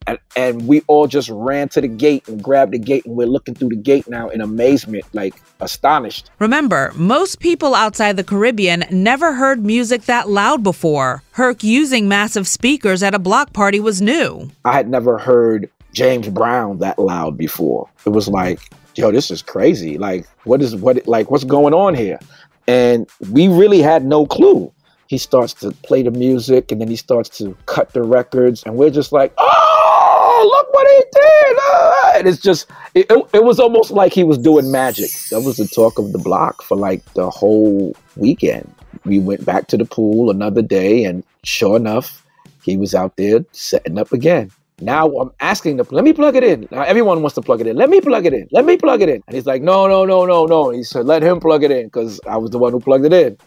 And, 0.05 0.19
and 0.35 0.67
we 0.67 0.81
all 0.87 1.07
just 1.07 1.29
ran 1.29 1.69
to 1.69 1.79
the 1.79 1.87
gate 1.87 2.27
and 2.27 2.43
grabbed 2.43 2.73
the 2.73 2.77
gate 2.77 3.05
and 3.05 3.15
we're 3.15 3.27
looking 3.27 3.55
through 3.55 3.69
the 3.69 3.77
gate 3.77 4.09
now 4.09 4.27
in 4.27 4.41
amazement, 4.41 5.05
like 5.13 5.33
astonished. 5.61 6.29
Remember, 6.39 6.91
most 6.95 7.39
people 7.39 7.73
outside 7.73 8.17
the 8.17 8.23
Caribbean 8.25 8.83
never 8.91 9.33
heard 9.33 9.65
music 9.65 10.01
that 10.03 10.27
loud 10.27 10.61
before. 10.61 11.23
Herc 11.31 11.63
using 11.63 12.09
massive 12.09 12.49
speakers 12.49 13.01
at 13.01 13.15
a 13.15 13.19
block 13.19 13.53
party 13.53 13.79
was 13.79 14.01
new. 14.01 14.51
I 14.65 14.73
had 14.73 14.89
never 14.89 15.17
heard 15.17 15.69
James 15.93 16.27
Brown 16.27 16.79
that 16.79 16.99
loud 16.99 17.37
before. 17.37 17.89
It 18.05 18.09
was 18.09 18.27
like, 18.27 18.59
yo, 18.95 19.11
this 19.11 19.31
is 19.31 19.41
crazy. 19.41 19.97
Like, 19.97 20.27
what 20.43 20.61
is 20.61 20.75
what 20.75 21.07
like 21.07 21.31
what's 21.31 21.43
going 21.43 21.73
on 21.73 21.95
here? 21.95 22.19
And 22.67 23.09
we 23.31 23.47
really 23.47 23.81
had 23.81 24.05
no 24.05 24.25
clue. 24.25 24.71
He 25.07 25.17
starts 25.17 25.53
to 25.55 25.71
play 25.83 26.01
the 26.01 26.11
music 26.11 26.71
and 26.71 26.81
then 26.81 26.87
he 26.87 26.95
starts 26.95 27.29
to 27.37 27.55
cut 27.65 27.93
the 27.93 28.01
records, 28.01 28.63
and 28.63 28.75
we're 28.75 28.89
just 28.89 29.11
like, 29.11 29.33
oh, 29.37 30.49
look 30.51 30.73
what 30.73 30.87
he 30.87 31.03
did. 31.11 31.57
Ah! 31.59 32.11
And 32.15 32.27
it's 32.27 32.41
just, 32.41 32.67
it, 32.95 33.05
it, 33.11 33.29
it 33.33 33.43
was 33.43 33.59
almost 33.59 33.91
like 33.91 34.13
he 34.13 34.23
was 34.23 34.37
doing 34.37 34.71
magic. 34.71 35.11
That 35.29 35.41
was 35.41 35.57
the 35.57 35.67
talk 35.67 35.99
of 35.99 36.13
the 36.13 36.19
block 36.19 36.63
for 36.63 36.77
like 36.77 37.03
the 37.13 37.29
whole 37.29 37.95
weekend. 38.15 38.73
We 39.05 39.19
went 39.19 39.45
back 39.45 39.67
to 39.67 39.77
the 39.77 39.85
pool 39.85 40.31
another 40.31 40.61
day, 40.61 41.03
and 41.03 41.23
sure 41.43 41.75
enough, 41.75 42.25
he 42.63 42.77
was 42.77 42.95
out 42.95 43.17
there 43.17 43.43
setting 43.51 43.97
up 43.97 44.13
again. 44.13 44.51
Now 44.83 45.07
I'm 45.07 45.31
asking 45.39 45.77
them, 45.77 45.87
let 45.91 46.03
me 46.03 46.13
plug 46.13 46.35
it 46.35 46.43
in. 46.43 46.67
Now 46.71 46.81
everyone 46.83 47.21
wants 47.21 47.35
to 47.35 47.41
plug 47.41 47.61
it 47.61 47.67
in. 47.67 47.77
Let 47.77 47.89
me 47.89 48.01
plug 48.01 48.25
it 48.25 48.33
in. 48.33 48.47
Let 48.51 48.65
me 48.65 48.77
plug 48.77 49.01
it 49.01 49.09
in. 49.09 49.23
And 49.27 49.35
he's 49.35 49.45
like, 49.45 49.61
no, 49.61 49.87
no, 49.87 50.05
no, 50.05 50.25
no, 50.25 50.45
no. 50.45 50.69
He 50.71 50.83
said, 50.83 51.05
let 51.05 51.23
him 51.23 51.39
plug 51.39 51.63
it 51.63 51.71
in 51.71 51.85
because 51.85 52.19
I 52.27 52.37
was 52.37 52.51
the 52.51 52.59
one 52.59 52.73
who 52.73 52.79
plugged 52.79 53.05
it 53.05 53.13
in. 53.13 53.37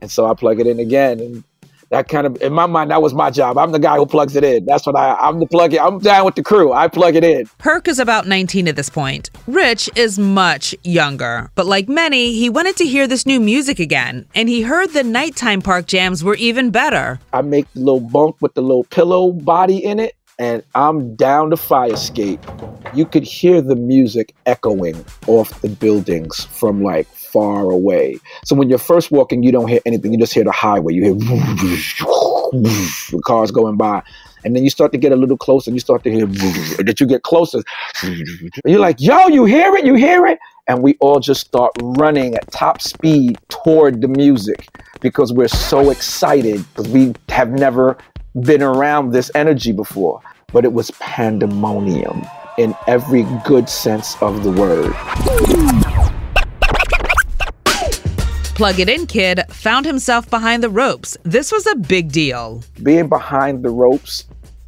And 0.00 0.10
so 0.10 0.26
I 0.26 0.34
plug 0.34 0.60
it 0.60 0.66
in 0.66 0.78
again. 0.78 1.20
And 1.20 1.44
that 1.90 2.08
kind 2.08 2.26
of, 2.26 2.40
in 2.42 2.52
my 2.52 2.66
mind, 2.66 2.90
that 2.90 3.00
was 3.00 3.14
my 3.14 3.30
job. 3.30 3.56
I'm 3.56 3.72
the 3.72 3.78
guy 3.78 3.96
who 3.96 4.06
plugs 4.06 4.36
it 4.36 4.44
in. 4.44 4.66
That's 4.66 4.86
what 4.86 4.96
I, 4.96 5.14
I'm 5.14 5.40
the 5.40 5.46
plug 5.46 5.72
in. 5.72 5.80
I'm 5.80 5.98
down 5.98 6.24
with 6.24 6.34
the 6.34 6.42
crew. 6.42 6.72
I 6.72 6.88
plug 6.88 7.16
it 7.16 7.24
in. 7.24 7.48
Herc 7.60 7.88
is 7.88 7.98
about 7.98 8.26
19 8.26 8.68
at 8.68 8.76
this 8.76 8.90
point. 8.90 9.30
Rich 9.46 9.88
is 9.96 10.18
much 10.18 10.74
younger. 10.84 11.50
But 11.54 11.66
like 11.66 11.88
many, 11.88 12.34
he 12.34 12.50
wanted 12.50 12.76
to 12.76 12.86
hear 12.86 13.06
this 13.06 13.26
new 13.26 13.40
music 13.40 13.78
again. 13.78 14.26
And 14.34 14.48
he 14.48 14.62
heard 14.62 14.90
the 14.90 15.02
nighttime 15.02 15.62
park 15.62 15.86
jams 15.86 16.22
were 16.22 16.36
even 16.36 16.70
better. 16.70 17.18
I 17.32 17.42
make 17.42 17.70
the 17.72 17.80
little 17.80 18.00
bunk 18.00 18.36
with 18.40 18.54
the 18.54 18.62
little 18.62 18.84
pillow 18.84 19.32
body 19.32 19.78
in 19.78 19.98
it 19.98 20.14
and 20.38 20.62
I'm 20.74 21.16
down 21.16 21.50
the 21.50 21.56
fire 21.56 21.92
escape. 21.92 22.40
You 22.94 23.06
could 23.06 23.24
hear 23.24 23.60
the 23.60 23.74
music 23.74 24.34
echoing 24.46 25.04
off 25.26 25.60
the 25.62 25.68
buildings 25.68 26.44
from 26.44 26.82
like 26.82 27.08
far 27.08 27.70
away. 27.70 28.18
So 28.44 28.54
when 28.54 28.68
you're 28.68 28.78
first 28.78 29.10
walking, 29.10 29.42
you 29.42 29.50
don't 29.50 29.68
hear 29.68 29.80
anything. 29.84 30.12
You 30.12 30.18
just 30.18 30.32
hear 30.32 30.44
the 30.44 30.52
highway. 30.52 30.94
You 30.94 31.14
hear 31.14 33.20
cars 33.24 33.50
going 33.50 33.76
by. 33.76 34.02
And 34.44 34.54
then 34.54 34.62
you 34.62 34.70
start 34.70 34.92
to 34.92 34.98
get 34.98 35.10
a 35.10 35.16
little 35.16 35.36
closer 35.36 35.70
and 35.70 35.76
you 35.76 35.80
start 35.80 36.04
to 36.04 36.12
hear 36.12 36.26
that 36.26 36.98
you 37.00 37.06
get 37.06 37.24
closer. 37.24 37.62
And 38.02 38.52
you're 38.64 38.78
like, 38.78 39.00
yo, 39.00 39.26
you 39.26 39.44
hear 39.44 39.74
it? 39.74 39.84
You 39.84 39.94
hear 39.94 40.24
it? 40.26 40.38
And 40.68 40.82
we 40.82 40.96
all 41.00 41.18
just 41.18 41.40
start 41.40 41.72
running 41.82 42.36
at 42.36 42.50
top 42.52 42.80
speed 42.80 43.38
toward 43.48 44.00
the 44.00 44.08
music 44.08 44.68
because 45.00 45.32
we're 45.32 45.48
so 45.48 45.90
excited 45.90 46.64
because 46.74 46.92
we 46.92 47.14
have 47.28 47.50
never 47.50 47.96
been 48.42 48.62
around 48.62 49.12
this 49.12 49.30
energy 49.34 49.72
before. 49.72 50.20
But 50.52 50.64
it 50.64 50.72
was 50.72 50.90
pandemonium 50.92 52.26
in 52.56 52.74
every 52.86 53.24
good 53.44 53.68
sense 53.68 54.20
of 54.22 54.42
the 54.42 54.50
word. 54.50 54.94
Plug 58.54 58.80
It 58.80 58.88
In 58.88 59.06
Kid 59.06 59.42
found 59.50 59.86
himself 59.86 60.28
behind 60.30 60.64
the 60.64 60.68
ropes. 60.68 61.16
This 61.22 61.52
was 61.52 61.66
a 61.68 61.76
big 61.76 62.10
deal. 62.10 62.62
Being 62.82 63.08
behind 63.08 63.62
the 63.62 63.70
ropes 63.70 64.24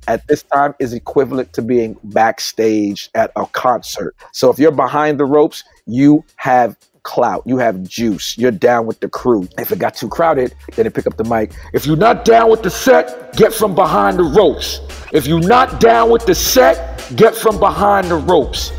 at 0.07 0.27
this 0.29 0.45
time 0.45 0.75
is 0.79 0.93
equivalent 0.93 1.53
to 1.55 1.63
being 1.63 1.97
backstage 2.05 3.11
at 3.15 3.33
a 3.35 3.47
concert. 3.47 4.15
So 4.33 4.51
if 4.51 4.59
you're 4.59 4.71
behind 4.71 5.19
the 5.19 5.25
ropes, 5.25 5.65
you 5.87 6.25
have 6.37 6.77
clout, 7.11 7.43
you 7.45 7.59
have 7.59 7.83
juice, 7.83 8.39
you're 8.39 8.53
down 8.53 8.87
with 8.87 9.01
the 9.01 9.09
crew. 9.09 9.49
If 9.59 9.73
it 9.73 9.81
got 9.81 9.97
too 9.97 10.09
crowded, 10.09 10.55
then 10.77 10.85
they 10.85 10.91
pick 10.91 11.09
up 11.09 11.17
the 11.17 11.25
mic. 11.25 11.53
If 11.73 11.85
you're 11.85 11.97
not 11.97 12.25
down 12.25 12.51
with 12.51 12.63
the 12.63 12.71
set, 12.71 13.37
get 13.37 13.53
from 13.53 13.75
behind 13.75 14.17
the 14.21 14.23
ropes. 14.23 14.81
If 15.13 15.27
you're 15.27 15.41
not 15.41 15.81
down 15.81 16.09
with 16.11 16.25
the 16.25 16.37
set, 16.37 17.05
get 17.17 17.35
from 17.35 17.59
behind 17.59 18.07
the 18.07 18.15
ropes. 18.15 18.71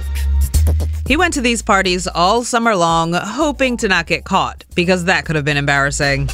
He 1.06 1.18
went 1.18 1.34
to 1.34 1.42
these 1.42 1.62
parties 1.62 2.08
all 2.08 2.46
summer 2.46 2.74
long, 2.74 3.12
hoping 3.14 3.76
to 3.78 3.90
not 3.90 4.08
get 4.08 4.24
caught, 4.24 4.64
because 4.76 5.04
that 5.06 5.26
could 5.26 5.36
have 5.36 5.44
been 5.44 5.58
embarrassing. 5.58 6.30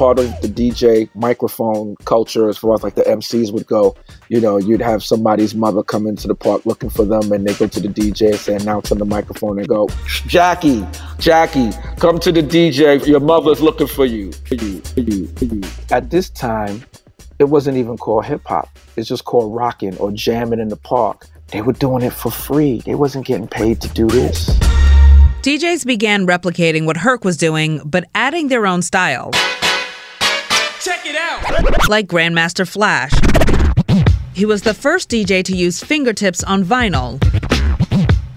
Part 0.00 0.18
of 0.18 0.40
the 0.40 0.48
DJ 0.48 1.10
microphone 1.14 1.94
culture, 2.06 2.48
as 2.48 2.56
far 2.56 2.72
as 2.72 2.82
like 2.82 2.94
the 2.94 3.02
MCs 3.02 3.52
would 3.52 3.66
go, 3.66 3.94
you 4.30 4.40
know, 4.40 4.56
you'd 4.56 4.80
have 4.80 5.04
somebody's 5.04 5.54
mother 5.54 5.82
come 5.82 6.06
into 6.06 6.26
the 6.26 6.34
park 6.34 6.64
looking 6.64 6.88
for 6.88 7.04
them, 7.04 7.30
and 7.32 7.46
they 7.46 7.52
go 7.52 7.66
to 7.66 7.80
the 7.80 7.88
DJ 7.88 8.28
and 8.28 8.36
say, 8.36 8.54
announce 8.54 8.90
on 8.90 8.96
the 8.96 9.04
microphone 9.04 9.58
and 9.58 9.68
go, 9.68 9.90
Jackie, 10.26 10.86
Jackie, 11.18 11.72
come 11.98 12.18
to 12.20 12.32
the 12.32 12.40
DJ. 12.42 13.06
Your 13.06 13.20
mother's 13.20 13.60
looking 13.60 13.88
for 13.88 14.06
you, 14.06 14.32
for 14.32 14.54
you, 14.54 14.80
for 14.80 15.00
you, 15.00 15.26
for 15.36 15.44
you. 15.44 15.60
At 15.90 16.08
this 16.08 16.30
time, 16.30 16.82
it 17.38 17.50
wasn't 17.50 17.76
even 17.76 17.98
called 17.98 18.24
hip 18.24 18.40
hop. 18.46 18.70
It's 18.96 19.06
just 19.06 19.26
called 19.26 19.54
rocking 19.54 19.98
or 19.98 20.12
jamming 20.12 20.60
in 20.60 20.68
the 20.68 20.76
park. 20.76 21.26
They 21.48 21.60
were 21.60 21.74
doing 21.74 22.02
it 22.02 22.14
for 22.14 22.30
free. 22.30 22.80
They 22.86 22.94
wasn't 22.94 23.26
getting 23.26 23.48
paid 23.48 23.82
to 23.82 23.88
do 23.90 24.06
this. 24.06 24.48
DJs 25.42 25.84
began 25.84 26.26
replicating 26.26 26.86
what 26.86 26.96
Herc 26.96 27.22
was 27.22 27.36
doing, 27.36 27.82
but 27.84 28.04
adding 28.14 28.48
their 28.48 28.66
own 28.66 28.80
style. 28.80 29.30
Check 30.80 31.04
it 31.04 31.14
out! 31.14 31.88
Like 31.90 32.06
Grandmaster 32.06 32.66
Flash. 32.66 33.12
He 34.32 34.46
was 34.46 34.62
the 34.62 34.72
first 34.72 35.10
DJ 35.10 35.44
to 35.44 35.54
use 35.54 35.84
fingertips 35.84 36.42
on 36.42 36.64
vinyl, 36.64 37.20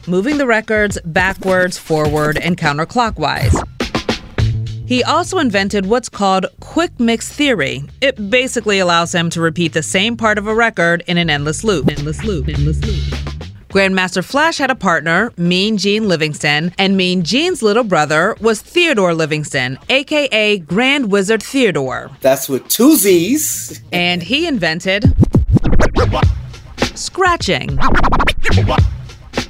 moving 0.10 0.38
the 0.38 0.46
records 0.46 1.00
backwards, 1.06 1.78
forward, 1.78 2.38
and 2.38 2.58
counterclockwise. 2.58 3.56
He 4.86 5.04
also 5.04 5.38
invented 5.38 5.86
what's 5.86 6.10
called 6.10 6.46
quick 6.60 7.00
mix 7.00 7.32
theory. 7.32 7.84
It 8.02 8.30
basically 8.30 8.80
allows 8.80 9.16
him 9.16 9.30
to 9.30 9.40
repeat 9.40 9.72
the 9.72 9.82
same 9.82 10.18
part 10.18 10.38
of 10.38 10.46
a 10.46 10.54
record 10.54 11.02
in 11.08 11.18
an 11.18 11.30
endless 11.30 11.64
loop. 11.64 11.90
Endless 11.90 12.26
loop. 12.26 12.50
Endless 12.50 12.84
loop. 12.84 13.33
Grandmaster 13.74 14.24
Flash 14.24 14.60
had 14.60 14.70
a 14.70 14.75
partner, 14.75 15.32
Mean 15.36 15.80
Gene 15.80 16.08
Livingston, 16.08 16.72
and 16.77 16.96
Mean 16.96 17.24
Gene's 17.24 17.63
little 17.63 17.84
brother 17.84 18.36
was 18.39 18.62
Theodore 18.62 19.15
Livingston, 19.15 19.80
aka 19.89 20.60
Grand 20.60 21.12
Wizzard 21.12 21.42
Theodore. 21.42 22.12
That's 22.22 22.48
with 22.48 22.68
two 22.68 22.96
Z's. 22.96 23.81
And 23.92 24.22
he 24.22 24.46
invented 24.46 25.12
scratching. 26.94 27.79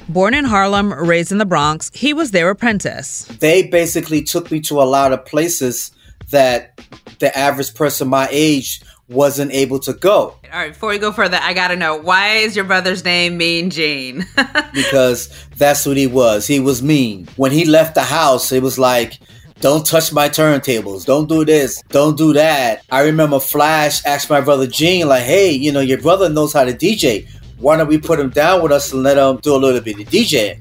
Born 0.08 0.32
in 0.32 0.46
Harlem, 0.46 0.94
raised 0.94 1.30
in 1.30 1.36
the 1.36 1.44
Bronx, 1.44 1.90
he 1.92 2.14
was 2.14 2.30
their 2.30 2.48
apprentice. 2.48 3.26
They 3.40 3.64
basically 3.64 4.22
took 4.22 4.50
me 4.50 4.60
to 4.60 4.80
a 4.80 4.84
lot 4.84 5.12
of 5.12 5.26
places 5.26 5.90
that 6.30 6.80
the 7.18 7.36
average 7.36 7.74
person 7.74 8.08
my 8.08 8.26
age 8.30 8.80
wasn't 9.08 9.52
able 9.52 9.78
to 9.80 9.92
go. 9.92 10.36
All 10.52 10.60
right, 10.60 10.72
before 10.72 10.88
we 10.90 10.98
go 10.98 11.12
further, 11.12 11.38
I 11.40 11.52
gotta 11.52 11.76
know 11.76 11.96
why 11.96 12.36
is 12.36 12.56
your 12.56 12.64
brother's 12.64 13.04
name 13.04 13.36
Mean 13.36 13.70
Gene? 13.70 14.24
because 14.72 15.28
that's 15.56 15.86
what 15.86 15.96
he 15.96 16.06
was. 16.06 16.46
He 16.46 16.60
was 16.60 16.82
mean. 16.82 17.28
When 17.36 17.52
he 17.52 17.64
left 17.64 17.94
the 17.94 18.02
house, 18.02 18.50
it 18.52 18.62
was 18.62 18.78
like, 18.78 19.18
don't 19.60 19.86
touch 19.86 20.12
my 20.12 20.28
turntables. 20.28 21.04
Don't 21.04 21.28
do 21.28 21.44
this. 21.44 21.82
Don't 21.88 22.18
do 22.18 22.32
that. 22.32 22.84
I 22.90 23.02
remember 23.02 23.40
Flash 23.40 24.04
asked 24.04 24.28
my 24.28 24.40
brother 24.40 24.66
Gene, 24.66 25.08
like, 25.08 25.22
hey, 25.22 25.50
you 25.52 25.72
know, 25.72 25.80
your 25.80 26.00
brother 26.00 26.28
knows 26.28 26.52
how 26.52 26.64
to 26.64 26.72
DJ. 26.72 27.28
Why 27.58 27.76
don't 27.76 27.88
we 27.88 27.98
put 27.98 28.20
him 28.20 28.30
down 28.30 28.62
with 28.62 28.72
us 28.72 28.92
and 28.92 29.02
let 29.02 29.16
him 29.16 29.38
do 29.38 29.54
a 29.54 29.56
little 29.56 29.80
bit 29.80 30.00
of 30.00 30.06
DJ? 30.06 30.58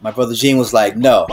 My 0.00 0.10
brother 0.10 0.34
Gene 0.34 0.56
was 0.56 0.72
like, 0.72 0.96
no. 0.96 1.26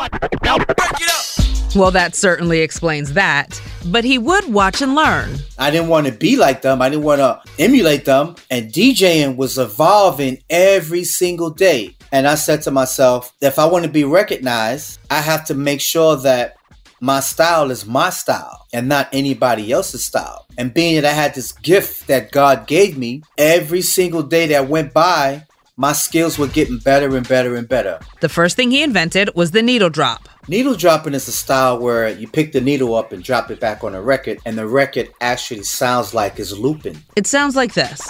Well, 1.75 1.91
that 1.91 2.15
certainly 2.15 2.61
explains 2.61 3.13
that. 3.13 3.61
But 3.87 4.03
he 4.03 4.17
would 4.17 4.51
watch 4.51 4.81
and 4.81 4.95
learn. 4.95 5.37
I 5.57 5.69
didn't 5.69 5.89
want 5.89 6.07
to 6.07 6.13
be 6.13 6.35
like 6.35 6.61
them. 6.61 6.81
I 6.81 6.89
didn't 6.89 7.03
want 7.05 7.19
to 7.19 7.41
emulate 7.59 8.05
them. 8.05 8.35
And 8.49 8.71
DJing 8.71 9.35
was 9.35 9.57
evolving 9.57 10.39
every 10.49 11.03
single 11.03 11.49
day. 11.49 11.95
And 12.11 12.27
I 12.27 12.35
said 12.35 12.61
to 12.63 12.71
myself, 12.71 13.33
if 13.41 13.59
I 13.59 13.65
want 13.65 13.85
to 13.85 13.91
be 13.91 14.03
recognized, 14.03 14.99
I 15.11 15.21
have 15.21 15.45
to 15.45 15.53
make 15.53 15.81
sure 15.81 16.15
that 16.17 16.57
my 16.99 17.19
style 17.19 17.69
is 17.69 17.85
my 17.85 18.09
style 18.09 18.65
and 18.73 18.89
not 18.89 19.09
anybody 19.13 19.71
else's 19.71 20.05
style. 20.05 20.47
And 20.57 20.73
being 20.73 20.95
that 20.95 21.05
I 21.05 21.13
had 21.13 21.35
this 21.35 21.51
gift 21.51 22.07
that 22.07 22.31
God 22.31 22.65
gave 22.65 22.97
me, 22.97 23.21
every 23.37 23.81
single 23.81 24.23
day 24.23 24.47
that 24.47 24.67
went 24.67 24.93
by, 24.93 25.45
my 25.79 25.93
skills 25.93 26.39
were 26.39 26.47
getting 26.47 26.79
better 26.79 27.15
and 27.15 27.27
better 27.29 27.55
and 27.55 27.69
better. 27.69 27.99
The 28.19 28.29
first 28.29 28.55
thing 28.55 28.71
he 28.71 28.81
invented 28.81 29.29
was 29.35 29.51
the 29.51 29.61
needle 29.61 29.91
drop. 29.91 30.27
Needle 30.47 30.73
dropping 30.73 31.13
is 31.13 31.27
a 31.27 31.31
style 31.31 31.77
where 31.77 32.09
you 32.09 32.27
pick 32.27 32.51
the 32.51 32.61
needle 32.61 32.95
up 32.95 33.11
and 33.11 33.23
drop 33.23 33.51
it 33.51 33.59
back 33.59 33.83
on 33.83 33.93
a 33.93 34.01
record, 34.01 34.39
and 34.45 34.57
the 34.57 34.67
record 34.67 35.11
actually 35.21 35.63
sounds 35.63 36.15
like 36.15 36.39
it's 36.39 36.51
looping. 36.51 36.97
It 37.15 37.27
sounds 37.27 37.55
like 37.55 37.75
this. 37.75 38.01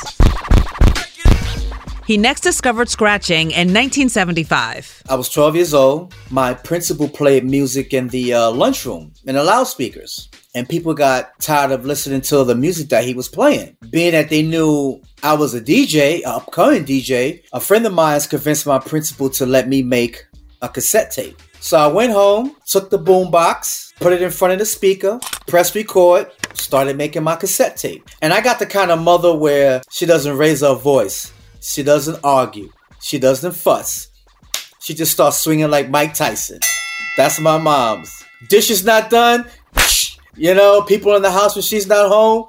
He 2.06 2.16
next 2.16 2.40
discovered 2.40 2.88
scratching 2.88 3.52
in 3.52 3.74
1975. 3.74 5.04
I 5.10 5.16
was 5.16 5.28
12 5.28 5.56
years 5.58 5.74
old. 5.74 6.16
My 6.32 6.54
principal 6.54 7.10
played 7.10 7.44
music 7.44 7.94
in 7.94 8.08
the 8.08 8.34
uh, 8.34 8.52
lunchroom 8.52 9.12
in 9.26 9.36
the 9.36 9.44
loudspeakers, 9.44 10.30
and 10.56 10.68
people 10.68 10.94
got 10.94 11.40
tired 11.40 11.72
of 11.72 11.86
listening 11.86 12.22
to 12.22 12.44
the 12.44 12.56
music 12.56 12.90
that 12.90 13.04
he 13.04 13.14
was 13.14 13.28
playing. 13.28 13.78
Being 13.90 14.14
that 14.14 14.30
they 14.30 14.42
knew 14.42 15.02
I 15.24 15.34
was 15.34 15.54
a 15.54 15.62
DJ, 15.62 16.20
an 16.20 16.32
upcoming 16.32 16.86
DJ, 16.86 17.44
a 17.54 17.60
friend 17.60 17.86
of 17.86 17.94
mine 17.94 18.20
convinced 18.22 18.66
my 18.66 18.80
principal 18.80 19.30
to 19.32 19.46
let 19.46 19.68
me 19.68 19.84
make 19.84 20.26
a 20.62 20.70
cassette 20.70 21.12
tape. 21.12 21.42
So 21.60 21.78
I 21.78 21.88
went 21.88 22.14
home, 22.14 22.56
took 22.66 22.90
the 22.90 23.00
boombox, 23.00 23.96
put 23.96 24.14
it 24.14 24.22
in 24.22 24.32
front 24.32 24.54
of 24.54 24.60
the 24.60 24.66
speaker, 24.66 25.20
pressed 25.48 25.76
record, 25.76 26.32
started 26.54 26.98
making 26.98 27.24
my 27.24 27.36
cassette 27.36 27.78
tape. 27.78 28.08
And 28.22 28.34
I 28.34 28.42
got 28.42 28.60
the 28.60 28.66
kind 28.66 28.92
of 28.92 29.00
mother 29.00 29.36
where 29.36 29.82
she 29.90 30.06
doesn't 30.06 30.38
raise 30.38 30.62
her 30.62 30.76
voice. 30.76 31.34
She 31.62 31.84
doesn't 31.84 32.20
argue. 32.24 32.72
She 33.02 33.20
doesn't 33.20 33.54
fuss. 33.54 34.10
She 34.80 34.94
just 34.94 35.12
starts 35.12 35.40
swinging 35.40 35.70
like 35.70 35.90
Mike 35.90 36.14
Tyson. 36.14 36.60
That's 37.18 37.40
my 37.40 37.58
mom's. 37.58 38.24
Dishes 38.48 38.86
not 38.86 39.10
done. 39.10 39.46
You 40.38 40.54
know, 40.54 40.84
people 40.84 41.16
in 41.16 41.24
the 41.24 41.32
house 41.32 41.56
when 41.56 41.64
she's 41.64 41.88
not 41.88 42.10
home. 42.10 42.46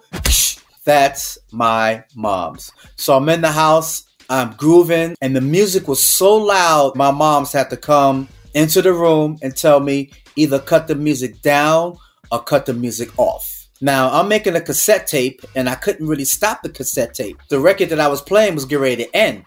That's 0.84 1.38
my 1.52 2.04
mom's. 2.14 2.70
So 2.96 3.16
I'm 3.16 3.28
in 3.30 3.40
the 3.40 3.50
house. 3.50 4.04
I'm 4.30 4.52
grooving, 4.56 5.16
and 5.22 5.34
the 5.34 5.40
music 5.40 5.88
was 5.88 6.06
so 6.06 6.36
loud. 6.36 6.94
My 6.96 7.10
mom's 7.10 7.50
had 7.50 7.70
to 7.70 7.78
come 7.78 8.28
into 8.52 8.82
the 8.82 8.92
room 8.92 9.38
and 9.42 9.56
tell 9.56 9.80
me 9.80 10.10
either 10.36 10.58
cut 10.58 10.86
the 10.86 10.94
music 10.94 11.40
down 11.40 11.96
or 12.30 12.42
cut 12.42 12.66
the 12.66 12.74
music 12.74 13.18
off. 13.18 13.66
Now 13.80 14.10
I'm 14.10 14.28
making 14.28 14.56
a 14.56 14.60
cassette 14.60 15.06
tape 15.06 15.40
and 15.54 15.68
I 15.68 15.76
couldn't 15.76 16.06
really 16.06 16.24
stop 16.24 16.62
the 16.62 16.68
cassette 16.68 17.14
tape. 17.14 17.38
The 17.48 17.60
record 17.60 17.88
that 17.90 18.00
I 18.00 18.08
was 18.08 18.20
playing 18.20 18.54
was 18.54 18.64
getting 18.64 18.82
ready 18.82 19.04
to 19.04 19.16
end. 19.16 19.44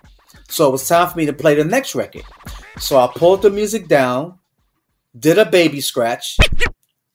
So 0.49 0.67
it 0.67 0.71
was 0.71 0.87
time 0.87 1.09
for 1.09 1.17
me 1.17 1.25
to 1.25 1.33
play 1.33 1.55
the 1.55 1.65
next 1.65 1.93
record. 1.93 2.23
So 2.79 2.97
I 2.97 3.07
pulled 3.13 3.41
the 3.41 3.49
music 3.49 3.87
down, 3.87 4.39
did 5.17 5.37
a 5.37 5.45
baby 5.45 5.81
scratch. 5.81 6.37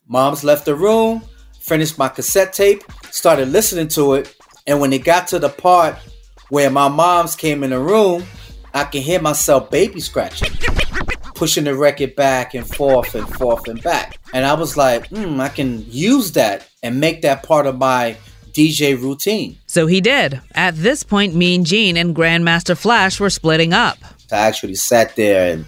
Mom's 0.08 0.44
left 0.44 0.64
the 0.64 0.74
room, 0.74 1.22
finished 1.60 1.98
my 1.98 2.08
cassette 2.08 2.52
tape, 2.52 2.82
started 3.10 3.48
listening 3.48 3.88
to 3.88 4.14
it, 4.14 4.34
and 4.66 4.80
when 4.80 4.92
it 4.92 5.04
got 5.04 5.28
to 5.28 5.38
the 5.38 5.48
part 5.48 5.96
where 6.48 6.70
my 6.70 6.88
mom's 6.88 7.34
came 7.34 7.64
in 7.64 7.70
the 7.70 7.80
room, 7.80 8.24
I 8.72 8.84
can 8.84 9.02
hear 9.02 9.20
myself 9.20 9.70
baby 9.70 10.00
scratching 10.00 10.50
pushing 11.36 11.64
the 11.64 11.74
record 11.74 12.16
back 12.16 12.54
and 12.54 12.66
forth 12.66 13.14
and 13.14 13.28
forth 13.36 13.68
and 13.68 13.80
back. 13.82 14.18
And 14.32 14.44
I 14.44 14.54
was 14.54 14.76
like, 14.76 15.06
hmm, 15.08 15.40
I 15.40 15.48
can 15.48 15.84
use 15.90 16.32
that 16.32 16.66
and 16.82 16.98
make 16.98 17.22
that 17.22 17.42
part 17.42 17.66
of 17.66 17.78
my 17.78 18.16
DJ 18.52 19.00
routine. 19.00 19.58
So 19.66 19.86
he 19.86 20.00
did. 20.00 20.40
At 20.54 20.74
this 20.76 21.02
point, 21.02 21.34
Mean 21.34 21.64
Gene 21.64 21.96
and 21.96 22.16
Grandmaster 22.16 22.76
Flash 22.76 23.20
were 23.20 23.30
splitting 23.30 23.72
up. 23.74 23.98
I 24.32 24.38
actually 24.38 24.74
sat 24.74 25.14
there 25.14 25.52
and 25.52 25.66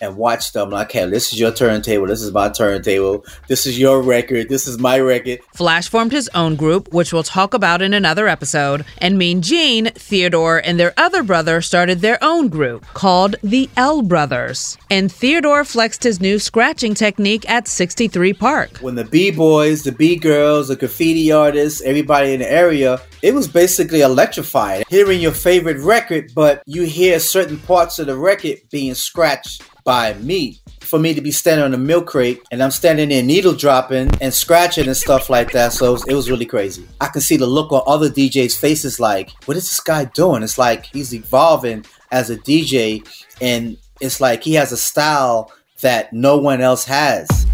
and 0.00 0.16
watch 0.16 0.52
them 0.52 0.70
like, 0.70 0.92
hey, 0.92 1.08
this 1.08 1.32
is 1.32 1.40
your 1.40 1.52
turntable, 1.52 2.06
this 2.06 2.22
is 2.22 2.32
my 2.32 2.48
turntable, 2.48 3.24
this 3.48 3.66
is 3.66 3.78
your 3.78 4.02
record, 4.02 4.48
this 4.48 4.66
is 4.66 4.78
my 4.78 4.98
record. 4.98 5.40
Flash 5.54 5.88
formed 5.88 6.12
his 6.12 6.30
own 6.34 6.56
group, 6.56 6.92
which 6.92 7.12
we'll 7.12 7.22
talk 7.22 7.54
about 7.54 7.82
in 7.82 7.94
another 7.94 8.28
episode, 8.28 8.84
and 8.98 9.18
Mean 9.18 9.42
Gene, 9.42 9.86
Theodore, 9.94 10.58
and 10.64 10.78
their 10.78 10.94
other 10.96 11.22
brother 11.22 11.60
started 11.60 12.00
their 12.00 12.18
own 12.22 12.48
group 12.48 12.84
called 12.94 13.36
the 13.42 13.68
L 13.76 14.02
Brothers. 14.02 14.78
And 14.90 15.10
Theodore 15.10 15.64
flexed 15.64 16.02
his 16.02 16.20
new 16.20 16.38
scratching 16.38 16.94
technique 16.94 17.48
at 17.48 17.68
63 17.68 18.32
Park. 18.34 18.78
When 18.78 18.94
the 18.94 19.04
B 19.04 19.30
boys, 19.30 19.84
the 19.84 19.92
B 19.92 20.16
girls, 20.16 20.68
the 20.68 20.76
graffiti 20.76 21.32
artists, 21.32 21.82
everybody 21.82 22.32
in 22.32 22.40
the 22.40 22.50
area, 22.50 23.00
it 23.22 23.34
was 23.34 23.48
basically 23.48 24.00
electrifying. 24.00 24.84
Hearing 24.88 25.20
your 25.20 25.32
favorite 25.32 25.78
record, 25.78 26.32
but 26.34 26.62
you 26.66 26.82
hear 26.82 27.20
certain 27.20 27.58
parts 27.58 27.98
of 27.98 28.06
the 28.06 28.16
record 28.16 28.58
being 28.70 28.94
scratched 28.94 29.62
by 29.84 30.14
me 30.14 30.60
for 30.80 30.98
me 30.98 31.14
to 31.14 31.20
be 31.20 31.30
standing 31.30 31.64
on 31.64 31.74
a 31.74 31.78
milk 31.78 32.06
crate 32.06 32.42
and 32.50 32.62
I'm 32.62 32.70
standing 32.70 33.10
there 33.10 33.22
needle 33.22 33.52
dropping 33.52 34.10
and 34.20 34.34
scratching 34.34 34.86
and 34.86 34.96
stuff 34.96 35.30
like 35.30 35.52
that. 35.52 35.72
So 35.72 35.86
it 35.86 35.92
was, 35.92 36.08
it 36.08 36.14
was 36.14 36.30
really 36.30 36.46
crazy. 36.46 36.86
I 37.00 37.06
can 37.06 37.20
see 37.20 37.36
the 37.36 37.46
look 37.46 37.70
on 37.72 37.82
other 37.86 38.10
DJs' 38.10 38.58
faces 38.58 38.98
like, 38.98 39.30
what 39.44 39.56
is 39.56 39.64
this 39.64 39.80
guy 39.80 40.06
doing? 40.06 40.42
It's 40.42 40.58
like 40.58 40.86
he's 40.86 41.14
evolving 41.14 41.84
as 42.10 42.30
a 42.30 42.36
DJ 42.36 43.06
and 43.40 43.76
it's 44.00 44.20
like 44.20 44.42
he 44.42 44.54
has 44.54 44.72
a 44.72 44.76
style 44.76 45.52
that 45.80 46.12
no 46.12 46.36
one 46.38 46.60
else 46.60 46.84
has. 46.86 47.46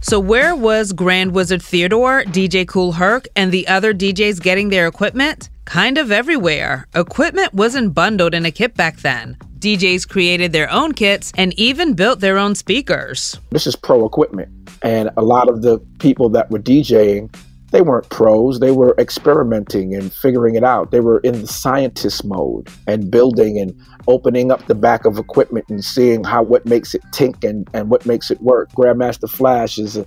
So, 0.00 0.18
where 0.18 0.56
was 0.56 0.92
Grand 0.92 1.32
Wizzard 1.32 1.62
Theodore, 1.62 2.24
DJ 2.24 2.66
Kool 2.66 2.92
Herc, 2.92 3.26
and 3.36 3.52
the 3.52 3.68
other 3.68 3.92
DJs 3.92 4.40
getting 4.40 4.70
their 4.70 4.86
equipment? 4.86 5.50
Kind 5.66 5.98
of 5.98 6.10
everywhere. 6.10 6.86
Equipment 6.94 7.52
wasn't 7.52 7.92
bundled 7.92 8.32
in 8.32 8.46
a 8.46 8.50
kit 8.50 8.74
back 8.74 9.00
then. 9.00 9.36
DJs 9.58 10.08
created 10.08 10.52
their 10.52 10.70
own 10.70 10.92
kits 10.92 11.32
and 11.36 11.52
even 11.58 11.94
built 11.94 12.20
their 12.20 12.38
own 12.38 12.54
speakers. 12.54 13.40
This 13.50 13.66
is 13.66 13.74
pro 13.74 14.06
equipment. 14.06 14.50
And 14.82 15.10
a 15.16 15.22
lot 15.22 15.48
of 15.48 15.62
the 15.62 15.80
people 15.98 16.28
that 16.30 16.50
were 16.50 16.60
DJing, 16.60 17.34
they 17.72 17.82
weren't 17.82 18.08
pros. 18.08 18.60
They 18.60 18.70
were 18.70 18.94
experimenting 18.98 19.94
and 19.94 20.12
figuring 20.12 20.54
it 20.54 20.62
out. 20.62 20.92
They 20.92 21.00
were 21.00 21.18
in 21.20 21.40
the 21.40 21.46
scientist 21.48 22.24
mode 22.24 22.68
and 22.86 23.10
building 23.10 23.58
and 23.58 23.74
opening 24.06 24.52
up 24.52 24.64
the 24.66 24.74
back 24.76 25.04
of 25.04 25.18
equipment 25.18 25.66
and 25.68 25.84
seeing 25.84 26.22
how 26.22 26.42
what 26.44 26.64
makes 26.64 26.94
it 26.94 27.02
tink 27.12 27.42
and, 27.42 27.68
and 27.74 27.90
what 27.90 28.06
makes 28.06 28.30
it 28.30 28.40
work. 28.40 28.70
Grandmaster 28.72 29.28
Flash 29.28 29.76
is 29.76 29.98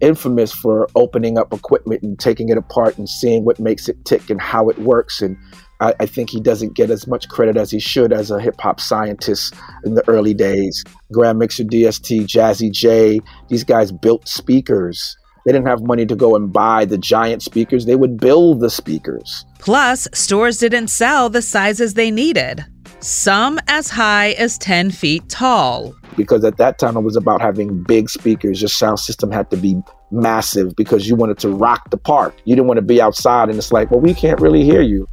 infamous 0.00 0.52
for 0.52 0.88
opening 0.94 1.36
up 1.36 1.52
equipment 1.52 2.02
and 2.02 2.18
taking 2.18 2.48
it 2.48 2.56
apart 2.56 2.96
and 2.96 3.08
seeing 3.08 3.44
what 3.44 3.58
makes 3.58 3.88
it 3.88 4.02
tick 4.04 4.30
and 4.30 4.40
how 4.40 4.68
it 4.68 4.78
works 4.78 5.20
and 5.20 5.36
I, 5.80 5.94
I 6.00 6.06
think 6.06 6.30
he 6.30 6.40
doesn't 6.40 6.74
get 6.74 6.90
as 6.90 7.06
much 7.06 7.28
credit 7.28 7.56
as 7.56 7.70
he 7.70 7.80
should 7.80 8.12
as 8.12 8.30
a 8.30 8.40
hip 8.40 8.60
hop 8.60 8.80
scientist 8.80 9.54
in 9.84 9.94
the 9.94 10.06
early 10.08 10.34
days. 10.34 10.84
Grand 11.12 11.38
Mixer 11.38 11.64
DST, 11.64 12.22
Jazzy 12.22 12.70
Jay, 12.70 13.20
these 13.48 13.64
guys 13.64 13.90
built 13.90 14.28
speakers. 14.28 15.16
They 15.46 15.52
didn't 15.52 15.68
have 15.68 15.82
money 15.82 16.04
to 16.04 16.14
go 16.14 16.36
and 16.36 16.52
buy 16.52 16.84
the 16.84 16.98
giant 16.98 17.42
speakers, 17.42 17.86
they 17.86 17.96
would 17.96 18.18
build 18.18 18.60
the 18.60 18.68
speakers. 18.68 19.46
Plus, 19.58 20.06
stores 20.12 20.58
didn't 20.58 20.88
sell 20.88 21.30
the 21.30 21.40
sizes 21.40 21.94
they 21.94 22.10
needed, 22.10 22.64
some 23.00 23.58
as 23.66 23.88
high 23.88 24.32
as 24.32 24.58
10 24.58 24.90
feet 24.90 25.26
tall. 25.30 25.94
Because 26.14 26.44
at 26.44 26.58
that 26.58 26.78
time, 26.78 26.96
it 26.96 27.00
was 27.00 27.16
about 27.16 27.40
having 27.40 27.82
big 27.84 28.10
speakers. 28.10 28.60
Your 28.60 28.68
sound 28.68 28.98
system 28.98 29.30
had 29.30 29.50
to 29.50 29.56
be 29.56 29.80
massive 30.10 30.76
because 30.76 31.08
you 31.08 31.14
wanted 31.16 31.38
to 31.38 31.48
rock 31.48 31.88
the 31.90 31.96
park. 31.96 32.34
You 32.44 32.54
didn't 32.54 32.66
want 32.66 32.78
to 32.78 32.82
be 32.82 33.00
outside 33.00 33.48
and 33.48 33.56
it's 33.56 33.72
like, 33.72 33.90
well, 33.90 34.00
we 34.00 34.12
can't 34.12 34.40
really 34.40 34.62
hear 34.62 34.82
you 34.82 35.08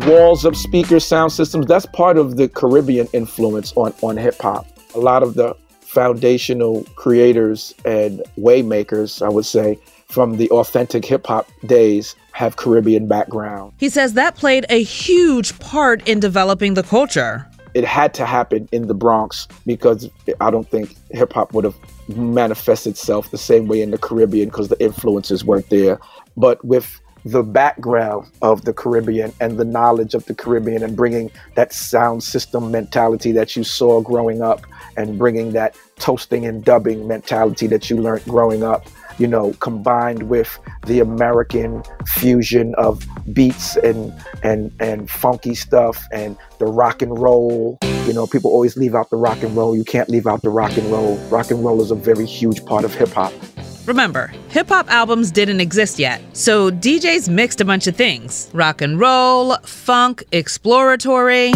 walls 0.00 0.44
of 0.44 0.56
speakers, 0.56 1.04
sound 1.04 1.32
systems. 1.32 1.66
That's 1.66 1.86
part 1.86 2.18
of 2.18 2.36
the 2.36 2.48
Caribbean 2.48 3.08
influence 3.12 3.72
on, 3.76 3.94
on 4.02 4.16
hip 4.16 4.40
hop. 4.40 4.66
A 4.94 4.98
lot 4.98 5.22
of 5.22 5.34
the 5.34 5.56
foundational 5.80 6.84
creators 6.96 7.74
and 7.84 8.22
waymakers, 8.38 9.24
I 9.24 9.28
would 9.28 9.44
say, 9.44 9.78
from 10.08 10.36
the 10.36 10.50
authentic 10.50 11.04
hip 11.04 11.26
hop 11.26 11.48
days 11.66 12.16
have 12.32 12.56
Caribbean 12.56 13.06
background. 13.06 13.72
He 13.78 13.88
says 13.88 14.14
that 14.14 14.36
played 14.36 14.66
a 14.68 14.82
huge 14.82 15.58
part 15.58 16.06
in 16.08 16.20
developing 16.20 16.74
the 16.74 16.82
culture. 16.82 17.46
It 17.74 17.84
had 17.84 18.12
to 18.14 18.26
happen 18.26 18.68
in 18.72 18.86
the 18.86 18.94
Bronx 18.94 19.48
because 19.66 20.08
I 20.40 20.50
don't 20.50 20.68
think 20.68 20.94
hip 21.10 21.32
hop 21.32 21.54
would 21.54 21.64
have 21.64 21.76
manifested 22.14 22.92
itself 22.92 23.30
the 23.30 23.38
same 23.38 23.66
way 23.66 23.80
in 23.80 23.90
the 23.90 23.98
Caribbean 23.98 24.48
because 24.48 24.68
the 24.68 24.82
influences 24.82 25.44
weren't 25.44 25.68
there. 25.70 25.98
But 26.36 26.62
with 26.64 27.00
the 27.24 27.42
background 27.42 28.28
of 28.42 28.64
the 28.64 28.72
Caribbean 28.72 29.32
and 29.40 29.58
the 29.58 29.64
knowledge 29.64 30.14
of 30.14 30.24
the 30.26 30.34
Caribbean 30.34 30.82
and 30.82 30.96
bringing 30.96 31.30
that 31.54 31.72
sound 31.72 32.22
system 32.22 32.70
mentality 32.70 33.32
that 33.32 33.54
you 33.54 33.64
saw 33.64 34.00
growing 34.00 34.42
up 34.42 34.66
and 34.96 35.18
bringing 35.18 35.52
that 35.52 35.76
toasting 35.98 36.44
and 36.44 36.64
dubbing 36.64 37.06
mentality 37.06 37.66
that 37.68 37.88
you 37.88 37.96
learned 37.96 38.24
growing 38.24 38.64
up, 38.64 38.86
you 39.18 39.26
know, 39.26 39.52
combined 39.60 40.24
with 40.24 40.58
the 40.86 40.98
American 40.98 41.82
fusion 42.06 42.74
of 42.76 43.06
beats 43.32 43.76
and 43.76 44.12
and 44.42 44.72
and 44.80 45.08
funky 45.08 45.54
stuff 45.54 46.04
and 46.12 46.36
the 46.58 46.66
rock 46.66 47.02
and 47.02 47.18
roll. 47.18 47.78
You 48.06 48.12
know, 48.12 48.26
people 48.26 48.50
always 48.50 48.76
leave 48.76 48.96
out 48.96 49.10
the 49.10 49.16
rock 49.16 49.42
and 49.44 49.56
roll. 49.56 49.76
You 49.76 49.84
can't 49.84 50.08
leave 50.08 50.26
out 50.26 50.42
the 50.42 50.50
rock 50.50 50.76
and 50.76 50.90
roll. 50.90 51.16
Rock 51.28 51.52
and 51.52 51.64
roll 51.64 51.80
is 51.80 51.92
a 51.92 51.94
very 51.94 52.26
huge 52.26 52.64
part 52.64 52.84
of 52.84 52.92
hip 52.94 53.10
hop. 53.10 53.32
Remember, 53.84 54.28
hip 54.48 54.68
hop 54.68 54.88
albums 54.88 55.32
didn't 55.32 55.60
exist 55.60 55.98
yet, 55.98 56.22
so 56.34 56.70
DJs 56.70 57.28
mixed 57.28 57.60
a 57.60 57.64
bunch 57.64 57.88
of 57.88 57.96
things 57.96 58.48
rock 58.54 58.80
and 58.80 59.00
roll, 59.00 59.56
funk, 59.64 60.22
exploratory. 60.30 61.52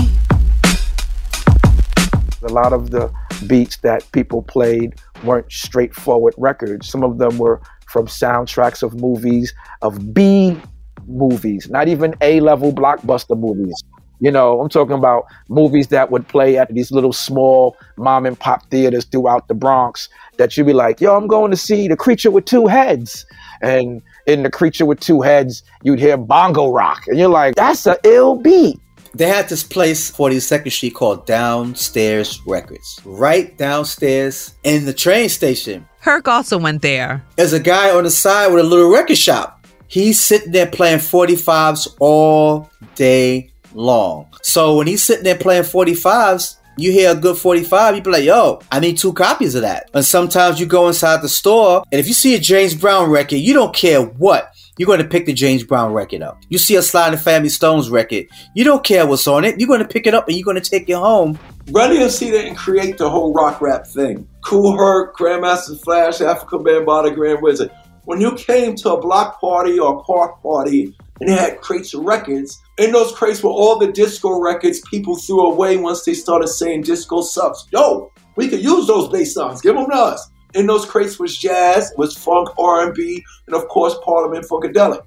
A 2.43 2.49
lot 2.49 2.73
of 2.73 2.91
the 2.91 3.12
beats 3.47 3.77
that 3.79 4.11
people 4.11 4.43
played 4.43 4.97
weren't 5.23 5.51
straightforward 5.53 6.35
records. 6.37 6.89
Some 6.89 7.05
of 7.05 7.19
them 7.19 7.39
were 7.39 7.61
from 7.87 8.07
soundtracks 8.07 8.83
of 8.83 9.01
movies, 9.01 9.55
of 9.83 10.12
B 10.12 10.61
movies, 11.07 11.71
not 11.71 11.87
even 11.87 12.15
A 12.23 12.41
level 12.41 12.73
blockbuster 12.73 13.39
movies. 13.39 13.81
You 14.20 14.31
know, 14.31 14.61
I'm 14.61 14.68
talking 14.68 14.96
about 14.96 15.26
movies 15.48 15.88
that 15.88 16.11
would 16.11 16.26
play 16.29 16.57
at 16.57 16.72
these 16.72 16.90
little 16.90 17.12
small 17.12 17.76
mom 17.96 18.26
and 18.26 18.38
pop 18.38 18.68
theaters 18.70 19.05
throughout 19.05 19.48
the 19.48 19.55
Bronx 19.55 20.09
that 20.38 20.57
you'd 20.57 20.66
be 20.66 20.72
like, 20.72 21.00
yo, 21.00 21.16
I'm 21.16 21.26
going 21.26 21.50
to 21.50 21.57
see 21.57 21.88
The 21.88 21.96
Creature 21.96 22.31
with 22.31 22.44
Two 22.44 22.66
Heads. 22.66 23.26
And 23.62 24.02
in 24.26 24.42
The 24.42 24.50
Creature 24.50 24.87
with 24.87 25.00
Two 25.00 25.22
Heads, 25.22 25.62
you'd 25.83 25.98
hear 25.98 26.16
bongo 26.16 26.70
rock. 26.70 27.07
And 27.09 27.18
you're 27.18 27.29
like, 27.29 27.55
that's 27.55 27.87
a 27.87 27.98
ill 28.05 28.37
beat. 28.37 28.79
They 29.14 29.29
had 29.29 29.48
this 29.48 29.62
place, 29.62 30.11
42nd 30.11 30.70
Street, 30.70 30.94
called 30.94 31.26
Downstairs 31.26 32.38
Records. 32.46 33.00
Right 33.05 33.57
downstairs 33.57 34.52
in 34.62 34.85
the 34.85 34.92
train 34.92 35.31
station. 35.31 35.88
Herc 36.00 36.29
also 36.29 36.59
went 36.59 36.83
there. 36.83 37.24
There's 37.37 37.55
a 37.55 37.61
guy 37.61 37.90
on 37.96 38.05
the 38.05 38.11
side 38.11 38.48
with 38.48 38.64
a 38.64 38.68
little 38.68 38.92
record 38.92 39.16
shop. 39.16 39.66
He's 39.88 40.20
sitting 40.22 40.52
there 40.52 40.66
playing 40.66 40.98
45s 40.98 41.96
all 41.98 42.70
day 42.94 43.50
long. 43.77 44.27
So 44.43 44.77
when 44.77 44.87
he's 44.87 45.03
sitting 45.03 45.25
there 45.25 45.39
playing 45.39 45.65
45s, 45.65 46.57
you 46.79 46.93
hear 46.93 47.12
a 47.12 47.15
good 47.15 47.39
45, 47.39 47.97
you 47.97 48.03
be 48.03 48.11
like, 48.11 48.25
yo, 48.25 48.61
I 48.71 48.81
need 48.81 48.99
two 48.99 49.12
copies 49.12 49.55
of 49.55 49.62
that. 49.62 49.89
And 49.95 50.05
sometimes 50.05 50.61
you 50.61 50.67
go 50.67 50.89
inside 50.89 51.23
the 51.23 51.29
store, 51.29 51.83
and 51.91 51.99
if 51.99 52.07
you 52.07 52.12
see 52.12 52.35
a 52.35 52.39
James 52.39 52.75
Brown 52.75 53.11
record, 53.11 53.37
you 53.37 53.55
don't 53.55 53.75
care 53.75 54.03
what. 54.03 54.53
You're 54.79 54.87
going 54.87 54.99
to 54.99 55.09
pick 55.09 55.25
the 55.25 55.33
James 55.33 55.65
Brown 55.65 55.95
record 55.95 56.21
up. 56.21 56.43
You 56.51 56.59
see 56.59 56.77
a 56.77 56.83
and 56.95 57.19
Family 57.19 57.49
Stones 57.49 57.89
record, 57.89 58.27
you 58.55 58.62
don't 58.62 58.85
care 58.85 59.07
what's 59.07 59.27
on 59.27 59.45
it. 59.45 59.59
You're 59.59 59.69
going 59.69 59.81
to 59.81 59.89
pick 59.89 60.07
it 60.07 60.12
up 60.12 60.29
and 60.29 60.37
you're 60.37 60.45
going 60.45 60.61
to 60.61 60.71
take 60.71 60.87
it 60.91 60.97
home. 60.97 61.39
Run 61.71 61.91
DMC 61.91 62.31
didn't 62.31 62.57
create 62.57 62.99
the 62.99 63.09
whole 63.09 63.33
rock 63.33 63.62
rap 63.62 63.87
thing. 63.87 64.29
Kool 64.45 64.77
Herc, 64.77 65.17
Grandmaster 65.17 65.83
Flash, 65.83 66.19
Afrika 66.19 66.62
Bambaataa, 66.62 67.15
Grand 67.15 67.41
Wizzard. 67.41 67.71
When 68.05 68.21
you 68.21 68.35
came 68.35 68.77
to 68.77 68.93
a 68.93 69.01
block 69.01 69.41
party 69.41 69.79
or 69.79 69.99
a 69.99 70.03
park 70.03 70.43
party 70.43 70.95
and 71.20 71.29
they 71.29 71.35
had 71.35 71.61
crates 71.61 71.94
of 71.94 72.05
records. 72.05 72.62
In 72.79 72.92
those 72.92 73.12
crates 73.12 73.42
were 73.42 73.50
all 73.50 73.79
the 73.79 73.90
disco 73.90 74.40
records 74.40 74.81
people 74.90 75.16
threw 75.16 75.50
away 75.50 75.76
once 75.76 76.05
they 76.05 76.14
started 76.14 76.48
saying 76.48 76.83
disco 76.83 77.22
sucks. 77.22 77.66
Yo, 77.72 78.12
we 78.37 78.48
could 78.48 78.62
use 78.62 78.87
those 78.87 79.09
bass 79.09 79.35
songs. 79.35 79.61
Give 79.61 79.74
them 79.74 79.87
to 79.90 79.96
us. 79.96 80.31
In 80.55 80.66
those 80.66 80.87
crates 80.87 81.18
was 81.18 81.37
jazz, 81.37 81.92
was 81.96 82.16
funk, 82.16 82.48
R&B, 82.59 83.24
and 83.46 83.57
of 83.57 83.68
course 83.68 83.94
Parliament 84.05 84.46
Funkadelic. 84.48 85.02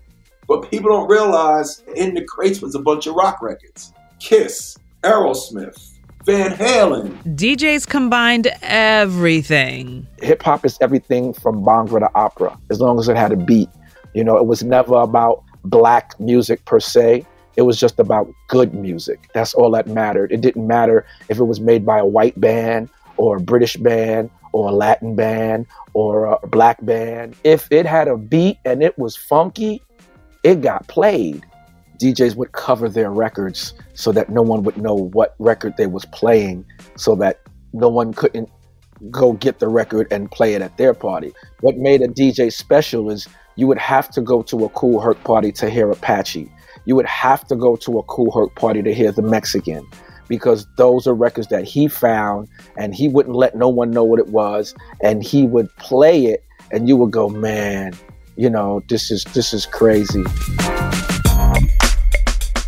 But 0.47 0.69
people 0.69 0.89
don't 0.89 1.09
realize 1.09 1.83
in 1.95 2.15
the 2.15 2.23
crates 2.23 2.61
was 2.61 2.75
a 2.75 2.79
bunch 2.79 3.07
of 3.07 3.15
rock 3.15 3.41
records. 3.41 3.93
Kiss, 4.19 4.77
Aerosmith, 5.03 5.93
Van 6.25 6.51
Halen. 6.51 7.35
DJs 7.35 7.87
combined 7.87 8.51
everything. 8.61 10.05
Hip 10.21 10.41
hop 10.41 10.65
is 10.65 10.77
everything 10.81 11.33
from 11.33 11.63
Bhangra 11.63 11.99
to 11.99 12.09
opera, 12.15 12.59
as 12.69 12.79
long 12.81 12.99
as 12.99 13.07
it 13.07 13.15
had 13.15 13.31
a 13.31 13.37
beat. 13.37 13.69
You 14.13 14.23
know, 14.23 14.37
it 14.37 14.45
was 14.45 14.63
never 14.63 14.95
about 14.95 15.43
black 15.63 16.19
music 16.19 16.63
per 16.65 16.79
se. 16.79 17.25
It 17.55 17.63
was 17.63 17.79
just 17.79 17.99
about 17.99 18.31
good 18.47 18.73
music. 18.73 19.29
That's 19.33 19.53
all 19.53 19.71
that 19.71 19.87
mattered. 19.87 20.31
It 20.31 20.41
didn't 20.41 20.65
matter 20.65 21.05
if 21.27 21.39
it 21.39 21.43
was 21.43 21.59
made 21.59 21.85
by 21.85 21.99
a 21.99 22.05
white 22.05 22.39
band 22.39 22.89
or 23.17 23.37
a 23.37 23.41
British 23.41 23.75
band 23.75 24.29
or 24.53 24.69
a 24.69 24.71
Latin 24.71 25.15
band 25.15 25.65
or 25.93 26.25
a 26.25 26.47
black 26.47 26.83
band, 26.85 27.35
if 27.43 27.71
it 27.71 27.85
had 27.85 28.07
a 28.07 28.17
beat 28.17 28.57
and 28.65 28.81
it 28.81 28.97
was 28.97 29.15
funky, 29.15 29.81
it 30.43 30.61
got 30.61 30.87
played. 30.87 31.45
DJs 32.01 32.35
would 32.35 32.53
cover 32.53 32.87
their 32.87 33.11
records 33.11 33.73
so 33.93 34.11
that 34.13 34.29
no 34.29 34.41
one 34.41 34.63
would 34.63 34.77
know 34.77 34.95
what 34.95 35.35
record 35.39 35.75
they 35.77 35.87
was 35.87 36.05
playing 36.05 36.65
so 36.95 37.13
that 37.15 37.41
no 37.73 37.89
one 37.89 38.13
couldn't 38.13 38.49
go 39.11 39.33
get 39.33 39.59
the 39.59 39.67
record 39.67 40.07
and 40.11 40.31
play 40.31 40.53
it 40.53 40.61
at 40.61 40.77
their 40.77 40.93
party. 40.93 41.33
What 41.61 41.77
made 41.77 42.01
a 42.01 42.07
DJ 42.07 42.51
special 42.51 43.09
is 43.09 43.27
you 43.59 43.67
would 43.67 43.77
have 43.77 44.09
to 44.11 44.21
go 44.21 44.41
to 44.41 44.63
a 44.63 44.69
Kool 44.69 45.01
Herc 45.01 45.21
party 45.25 45.51
to 45.51 45.69
hear 45.69 45.91
Apache. 45.91 46.49
You 46.85 46.95
would 46.95 47.05
have 47.05 47.45
to 47.47 47.57
go 47.57 47.75
to 47.75 47.99
a 47.99 48.03
Kool 48.03 48.31
Herc 48.31 48.55
party 48.55 48.81
to 48.81 48.93
hear 48.93 49.11
the 49.11 49.21
Mexican 49.21 49.85
because 50.29 50.65
those 50.77 51.05
are 51.05 51.13
records 51.13 51.47
that 51.47 51.65
he 51.65 51.89
found 51.89 52.47
and 52.77 52.95
he 52.95 53.09
wouldn't 53.09 53.35
let 53.35 53.55
no 53.55 53.67
one 53.67 53.91
know 53.91 54.05
what 54.05 54.17
it 54.17 54.29
was 54.29 54.73
and 55.03 55.21
he 55.21 55.45
would 55.45 55.67
play 55.75 56.27
it 56.27 56.41
and 56.71 56.87
you 56.87 56.95
would 56.95 57.11
go, 57.11 57.27
"Man, 57.27 57.93
you 58.37 58.49
know, 58.49 58.81
this 58.87 59.11
is 59.11 59.25
this 59.33 59.53
is 59.53 59.65
crazy." 59.65 60.23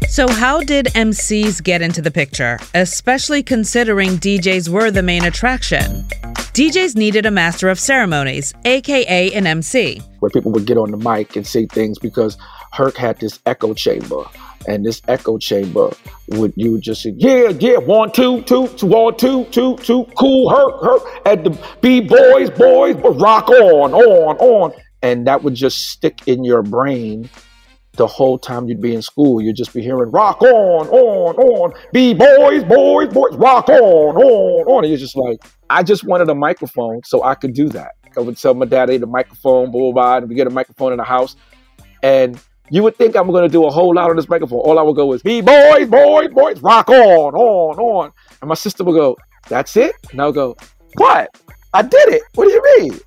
So, 0.10 0.28
how 0.28 0.60
did 0.60 0.88
MCs 0.88 1.64
get 1.64 1.82
into 1.82 2.02
the 2.02 2.12
picture, 2.12 2.60
especially 2.74 3.44
considering 3.44 4.18
DJs 4.18 4.68
were 4.68 4.92
the 4.92 5.04
main 5.04 5.24
attraction? 5.24 6.06
DJs 6.54 6.98
needed 6.98 7.26
a 7.26 7.32
master 7.32 7.70
of 7.70 7.80
ceremonies, 7.80 8.54
aka 8.66 9.32
an 9.32 9.48
MC. 9.48 10.02
Where 10.20 10.30
people 10.30 10.52
would 10.52 10.66
get 10.66 10.78
on 10.78 10.92
the 10.92 10.98
mic 10.98 11.38
and 11.38 11.48
say 11.48 11.66
things 11.66 11.98
because 11.98 12.38
Herc 12.74 12.98
had 12.98 13.18
this 13.22 13.40
echo 13.46 13.74
chamber. 13.74 14.26
And 14.68 14.86
this 14.86 15.02
echo 15.08 15.38
chamber 15.38 15.92
would 16.28 16.52
you 16.58 16.74
would 16.74 16.82
just 16.82 17.04
say, 17.04 17.14
yeah, 17.16 17.54
yeah, 17.60 17.78
one, 17.78 18.12
two, 18.12 18.42
two, 18.42 18.68
two, 18.68 18.86
one, 18.86 19.16
two, 19.16 19.46
two, 19.46 19.78
two, 19.78 20.04
cool, 20.18 20.50
Herc, 20.50 20.84
Herc, 20.84 21.26
at 21.26 21.46
the 21.46 21.58
B 21.80 22.02
boys, 22.02 22.50
boys, 22.50 22.96
rock 22.98 23.50
on, 23.50 23.94
on, 23.94 24.38
on. 24.38 24.74
And 25.02 25.26
that 25.28 25.44
would 25.44 25.56
just 25.56 25.90
stick 25.90 26.28
in 26.28 26.44
your 26.44 26.64
brain 26.64 27.30
the 27.94 28.08
whole 28.08 28.38
time 28.38 28.68
you'd 28.68 28.82
be 28.82 28.96
in 28.96 29.02
school. 29.02 29.42
You'd 29.42 29.56
just 29.56 29.74
be 29.74 29.82
hearing 29.82 30.12
rock 30.12 30.42
on, 30.42 30.88
on, 30.88 31.36
on, 31.36 31.74
be 31.92 32.14
boys, 32.14 32.64
boys, 32.64 33.14
boys, 33.14 33.36
rock 33.36 33.70
on, 33.70 34.16
on, 34.16 34.68
on. 34.68 34.84
And 34.84 34.90
you're 34.90 34.98
just 34.98 35.18
like, 35.18 35.40
I 35.70 35.84
just 35.84 36.04
wanted 36.04 36.30
a 36.30 36.36
microphone 36.36 37.02
so 37.04 37.24
I 37.24 37.36
could 37.36 37.54
do 37.54 37.70
that. 37.70 37.92
I 38.18 38.22
would 38.22 38.38
tell 38.38 38.54
my 38.54 38.66
dad 38.66 38.90
I 38.90 38.94
need 38.94 39.04
a 39.04 39.08
microphone, 39.08 39.72
blah, 39.72 39.80
blah, 39.80 39.92
blah, 39.92 40.18
and 40.18 40.30
we 40.30 40.36
get 40.36 40.48
a 40.48 40.52
microphone 40.52 40.92
in 40.92 40.98
the 40.98 41.04
house. 41.04 41.36
And 42.04 42.40
you 42.70 42.84
would 42.84 42.96
think 42.96 43.16
I'm 43.16 43.28
going 43.28 43.44
to 43.44 43.52
do 43.52 43.66
a 43.66 43.70
whole 43.70 43.94
lot 43.94 44.10
on 44.10 44.16
this 44.16 44.30
microphone. 44.30 44.60
All 44.60 44.80
I 44.80 44.82
would 44.82 44.96
go 44.96 45.12
is, 45.14 45.22
be 45.22 45.42
boys, 45.42 45.88
boys, 45.88 46.30
boys, 46.30 46.62
rock 46.62 46.90
on, 46.90 47.36
on, 47.36 47.80
on. 47.80 48.12
And 48.42 48.48
my 48.50 48.56
sister 48.56 48.84
would 48.84 48.94
go, 48.94 49.18
that's 49.50 49.76
it? 49.76 49.94
And 50.12 50.22
I'll 50.22 50.32
go, 50.32 50.56
what? 50.96 51.30
I 51.74 51.82
did 51.82 52.10
it. 52.10 52.22
What 52.36 52.46
do 52.46 52.52
you 52.52 52.64
mean? 52.80 53.00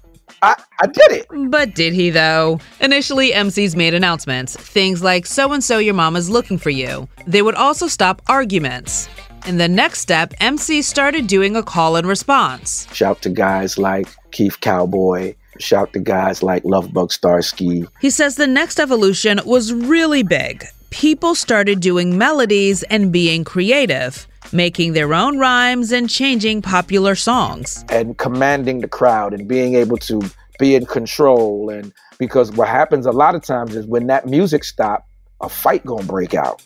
I, 0.44 0.62
I 0.82 0.86
did 0.86 1.10
it. 1.10 1.26
But 1.50 1.74
did 1.74 1.94
he 1.94 2.10
though? 2.10 2.60
Initially, 2.80 3.30
MCs 3.30 3.74
made 3.74 3.94
announcements, 3.94 4.56
things 4.56 5.02
like 5.02 5.24
so 5.24 5.52
and 5.52 5.64
so 5.64 5.78
your 5.78 5.94
mama's 5.94 6.28
looking 6.28 6.58
for 6.58 6.68
you. 6.70 7.08
They 7.26 7.40
would 7.40 7.54
also 7.54 7.88
stop 7.88 8.20
arguments. 8.28 9.08
In 9.46 9.56
the 9.56 9.68
next 9.68 10.00
step, 10.00 10.34
MCs 10.40 10.84
started 10.84 11.26
doing 11.28 11.56
a 11.56 11.62
call 11.62 11.96
and 11.96 12.06
response. 12.06 12.86
Shout 12.92 13.22
to 13.22 13.30
guys 13.30 13.78
like 13.78 14.06
Keith 14.32 14.60
Cowboy. 14.60 15.34
Shout 15.58 15.92
to 15.94 15.98
guys 15.98 16.42
like 16.42 16.62
Lovebug 16.64 17.10
Starski. 17.10 17.88
He 18.00 18.10
says 18.10 18.36
the 18.36 18.46
next 18.46 18.78
evolution 18.78 19.40
was 19.46 19.72
really 19.72 20.22
big. 20.22 20.66
People 20.90 21.34
started 21.34 21.80
doing 21.80 22.18
melodies 22.18 22.82
and 22.84 23.10
being 23.12 23.44
creative, 23.44 24.26
making 24.52 24.92
their 24.92 25.14
own 25.14 25.38
rhymes 25.38 25.92
and 25.92 26.08
changing 26.08 26.62
popular 26.62 27.14
songs. 27.14 27.84
And 27.88 28.16
commanding 28.18 28.80
the 28.80 28.88
crowd 28.88 29.34
and 29.34 29.48
being 29.48 29.74
able 29.74 29.96
to 29.98 30.22
be 30.58 30.74
in 30.74 30.86
control. 30.86 31.70
And 31.70 31.92
because 32.18 32.52
what 32.52 32.68
happens 32.68 33.06
a 33.06 33.12
lot 33.12 33.34
of 33.34 33.42
times 33.42 33.74
is 33.74 33.86
when 33.86 34.06
that 34.08 34.26
music 34.26 34.64
stop, 34.64 35.06
a 35.40 35.48
fight 35.48 35.84
gonna 35.84 36.04
break 36.04 36.34
out. 36.34 36.62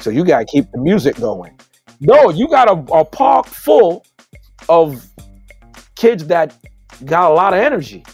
So 0.00 0.10
you 0.10 0.24
gotta 0.24 0.44
keep 0.44 0.70
the 0.72 0.78
music 0.78 1.16
going. 1.16 1.58
No, 2.00 2.30
you 2.30 2.48
got 2.48 2.68
a, 2.68 2.94
a 2.94 3.04
park 3.04 3.46
full 3.46 4.04
of 4.68 5.04
kids 5.96 6.26
that 6.26 6.56
got 7.04 7.30
a 7.30 7.34
lot 7.34 7.52
of 7.52 7.60
energy. 7.60 8.04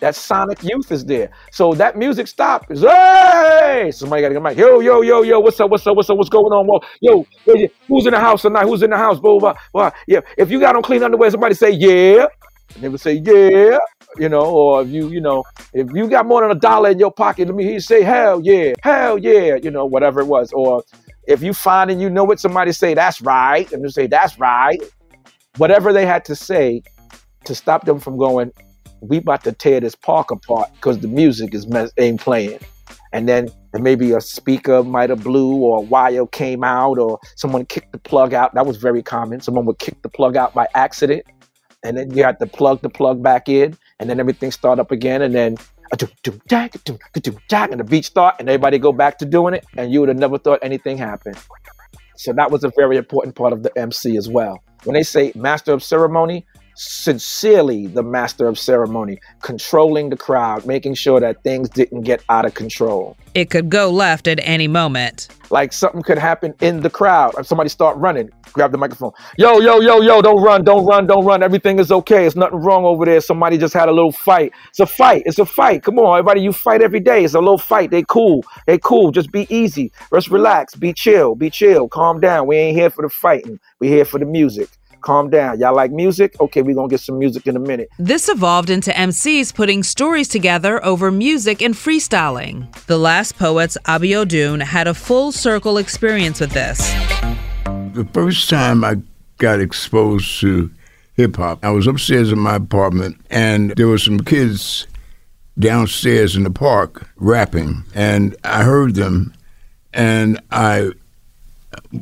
That 0.00 0.14
sonic 0.14 0.62
youth 0.62 0.90
is 0.92 1.04
there. 1.04 1.30
So 1.50 1.74
that 1.74 1.96
music 1.96 2.26
stop 2.26 2.66
hey, 2.68 3.90
somebody 3.92 4.22
got 4.22 4.28
to 4.28 4.34
get 4.34 4.42
mic. 4.42 4.58
Yo, 4.58 4.80
yo, 4.80 5.02
yo, 5.02 5.22
yo, 5.22 5.40
what's 5.40 5.58
up? 5.60 5.70
What's 5.70 5.86
up? 5.86 5.96
What's 5.96 6.10
up? 6.10 6.16
What's 6.16 6.28
going 6.28 6.52
on? 6.52 6.66
Well, 6.66 6.84
yo, 7.00 7.26
who's 7.88 8.06
in 8.06 8.12
the 8.12 8.20
house 8.20 8.42
tonight? 8.42 8.64
Who's 8.64 8.82
in 8.82 8.90
the 8.90 8.98
house? 8.98 9.18
Blah, 9.18 9.38
blah, 9.38 9.54
blah. 9.72 9.90
Yeah, 10.06 10.20
if 10.36 10.50
you 10.50 10.60
got 10.60 10.76
on 10.76 10.82
clean 10.82 11.02
underwear, 11.02 11.30
somebody 11.30 11.54
say 11.54 11.70
yeah. 11.70 12.26
And 12.74 12.82
they 12.82 12.88
would 12.88 13.00
say 13.00 13.14
yeah, 13.14 13.78
you 14.18 14.28
know, 14.28 14.44
or 14.44 14.82
if 14.82 14.88
you, 14.88 15.08
you 15.08 15.20
know, 15.20 15.44
if 15.72 15.88
you 15.94 16.08
got 16.08 16.26
more 16.26 16.42
than 16.42 16.50
a 16.50 16.60
dollar 16.60 16.90
in 16.90 16.98
your 16.98 17.12
pocket, 17.12 17.46
let 17.46 17.54
me 17.54 17.64
hear 17.64 17.74
you 17.74 17.80
say 17.80 18.02
hell 18.02 18.40
yeah, 18.42 18.72
hell 18.82 19.18
yeah, 19.18 19.56
you 19.56 19.70
know, 19.70 19.84
whatever 19.84 20.20
it 20.20 20.26
was. 20.26 20.52
Or 20.52 20.82
if 21.26 21.42
you 21.42 21.52
find 21.52 21.90
and 21.90 22.00
you 22.00 22.10
know 22.10 22.30
it, 22.30 22.40
somebody 22.40 22.72
say 22.72 22.94
that's 22.94 23.20
right, 23.20 23.70
and 23.72 23.82
you 23.82 23.90
say 23.90 24.06
that's 24.06 24.38
right. 24.38 24.80
Whatever 25.56 25.92
they 25.92 26.04
had 26.04 26.24
to 26.26 26.34
say 26.34 26.82
to 27.44 27.54
stop 27.54 27.84
them 27.84 28.00
from 28.00 28.16
going, 28.16 28.50
we 29.08 29.18
about 29.18 29.44
to 29.44 29.52
tear 29.52 29.80
this 29.80 29.94
park 29.94 30.30
apart 30.30 30.70
because 30.74 30.98
the 30.98 31.08
music 31.08 31.54
is 31.54 31.66
ain't 31.98 32.20
playing. 32.20 32.58
And 33.12 33.28
then 33.28 33.48
maybe 33.72 34.12
a 34.12 34.20
speaker 34.20 34.82
might 34.82 35.10
have 35.10 35.22
blew 35.22 35.54
or 35.56 35.78
a 35.78 35.80
wire 35.80 36.26
came 36.26 36.64
out 36.64 36.98
or 36.98 37.20
someone 37.36 37.64
kicked 37.66 37.92
the 37.92 37.98
plug 37.98 38.34
out. 38.34 38.54
That 38.54 38.66
was 38.66 38.76
very 38.76 39.02
common. 39.02 39.40
Someone 39.40 39.66
would 39.66 39.78
kick 39.78 40.02
the 40.02 40.08
plug 40.08 40.36
out 40.36 40.52
by 40.52 40.66
accident. 40.74 41.24
And 41.84 41.96
then 41.96 42.10
you 42.12 42.24
had 42.24 42.38
to 42.40 42.46
plug 42.46 42.80
the 42.82 42.88
plug 42.88 43.22
back 43.22 43.48
in 43.48 43.76
and 44.00 44.10
then 44.10 44.18
everything 44.18 44.50
start 44.50 44.78
up 44.78 44.90
again. 44.90 45.22
And 45.22 45.34
then 45.34 45.56
and 45.92 46.00
the 47.80 47.86
beat 47.88 48.04
start 48.04 48.36
and 48.40 48.48
everybody 48.48 48.78
go 48.78 48.92
back 48.92 49.18
to 49.18 49.24
doing 49.24 49.54
it. 49.54 49.64
And 49.76 49.92
you 49.92 50.00
would 50.00 50.08
have 50.08 50.18
never 50.18 50.38
thought 50.38 50.58
anything 50.62 50.98
happened. 50.98 51.36
So 52.16 52.32
that 52.32 52.50
was 52.50 52.64
a 52.64 52.72
very 52.76 52.96
important 52.96 53.36
part 53.36 53.52
of 53.52 53.62
the 53.62 53.76
MC 53.78 54.16
as 54.16 54.28
well. 54.28 54.62
When 54.84 54.94
they 54.94 55.02
say 55.02 55.32
master 55.34 55.72
of 55.72 55.82
ceremony, 55.82 56.46
sincerely 56.74 57.86
the 57.86 58.02
master 58.02 58.48
of 58.48 58.58
ceremony, 58.58 59.20
controlling 59.42 60.10
the 60.10 60.16
crowd, 60.16 60.66
making 60.66 60.94
sure 60.94 61.20
that 61.20 61.42
things 61.42 61.68
didn't 61.68 62.02
get 62.02 62.22
out 62.28 62.44
of 62.44 62.54
control. 62.54 63.16
It 63.34 63.50
could 63.50 63.68
go 63.68 63.90
left 63.90 64.28
at 64.28 64.38
any 64.42 64.68
moment. 64.68 65.28
Like 65.50 65.72
something 65.72 66.02
could 66.02 66.18
happen 66.18 66.54
in 66.60 66.80
the 66.80 66.90
crowd. 66.90 67.34
If 67.38 67.46
somebody 67.46 67.68
start 67.68 67.96
running, 67.98 68.30
grab 68.52 68.72
the 68.72 68.78
microphone. 68.78 69.12
Yo, 69.36 69.60
yo, 69.60 69.80
yo, 69.80 70.00
yo, 70.00 70.22
don't 70.22 70.42
run, 70.42 70.64
don't 70.64 70.86
run, 70.86 71.06
don't 71.06 71.24
run. 71.24 71.42
Everything 71.42 71.78
is 71.78 71.92
okay. 71.92 72.26
It's 72.26 72.36
nothing 72.36 72.60
wrong 72.60 72.84
over 72.84 73.04
there. 73.04 73.20
Somebody 73.20 73.58
just 73.58 73.74
had 73.74 73.88
a 73.88 73.92
little 73.92 74.12
fight. 74.12 74.52
It's 74.70 74.80
a 74.80 74.86
fight. 74.86 75.22
It's 75.26 75.38
a 75.38 75.46
fight. 75.46 75.82
Come 75.82 75.98
on, 75.98 76.18
everybody, 76.18 76.42
you 76.42 76.52
fight 76.52 76.80
every 76.80 77.00
day. 77.00 77.24
It's 77.24 77.34
a 77.34 77.40
little 77.40 77.58
fight. 77.58 77.90
They 77.90 78.04
cool. 78.08 78.44
They 78.66 78.78
cool. 78.78 79.10
Just 79.10 79.32
be 79.32 79.46
easy. 79.54 79.92
Just 80.12 80.30
relax. 80.30 80.74
Be 80.74 80.92
chill. 80.92 81.34
Be 81.34 81.50
chill. 81.50 81.88
Calm 81.88 82.20
down. 82.20 82.46
We 82.46 82.56
ain't 82.56 82.76
here 82.76 82.90
for 82.90 83.02
the 83.02 83.08
fighting. 83.08 83.58
We 83.80 83.88
here 83.88 84.04
for 84.04 84.18
the 84.18 84.26
music 84.26 84.68
calm 85.04 85.30
down. 85.30 85.60
Y'all 85.60 85.76
like 85.76 85.92
music? 85.92 86.34
Okay, 86.40 86.62
we're 86.62 86.74
going 86.74 86.88
to 86.88 86.92
get 86.92 87.00
some 87.00 87.18
music 87.18 87.46
in 87.46 87.56
a 87.56 87.60
minute. 87.60 87.90
This 87.98 88.28
evolved 88.28 88.70
into 88.70 88.90
MCs 88.90 89.54
putting 89.54 89.82
stories 89.82 90.28
together 90.28 90.84
over 90.84 91.10
music 91.10 91.62
and 91.62 91.74
freestyling. 91.74 92.72
The 92.86 92.98
Last 92.98 93.38
Poets, 93.38 93.76
Abiodun, 93.84 94.62
had 94.62 94.88
a 94.88 94.94
full 94.94 95.30
circle 95.30 95.78
experience 95.78 96.40
with 96.40 96.50
this. 96.50 96.78
The 97.92 98.08
first 98.12 98.50
time 98.50 98.82
I 98.82 98.96
got 99.38 99.60
exposed 99.60 100.40
to 100.40 100.70
hip 101.14 101.36
hop, 101.36 101.64
I 101.64 101.70
was 101.70 101.86
upstairs 101.86 102.32
in 102.32 102.38
my 102.38 102.56
apartment, 102.56 103.20
and 103.30 103.70
there 103.76 103.86
were 103.86 103.98
some 103.98 104.20
kids 104.20 104.86
downstairs 105.58 106.34
in 106.34 106.42
the 106.42 106.50
park 106.50 107.08
rapping, 107.16 107.84
and 107.94 108.34
I 108.42 108.64
heard 108.64 108.94
them, 108.94 109.32
and 109.92 110.40
I 110.50 110.90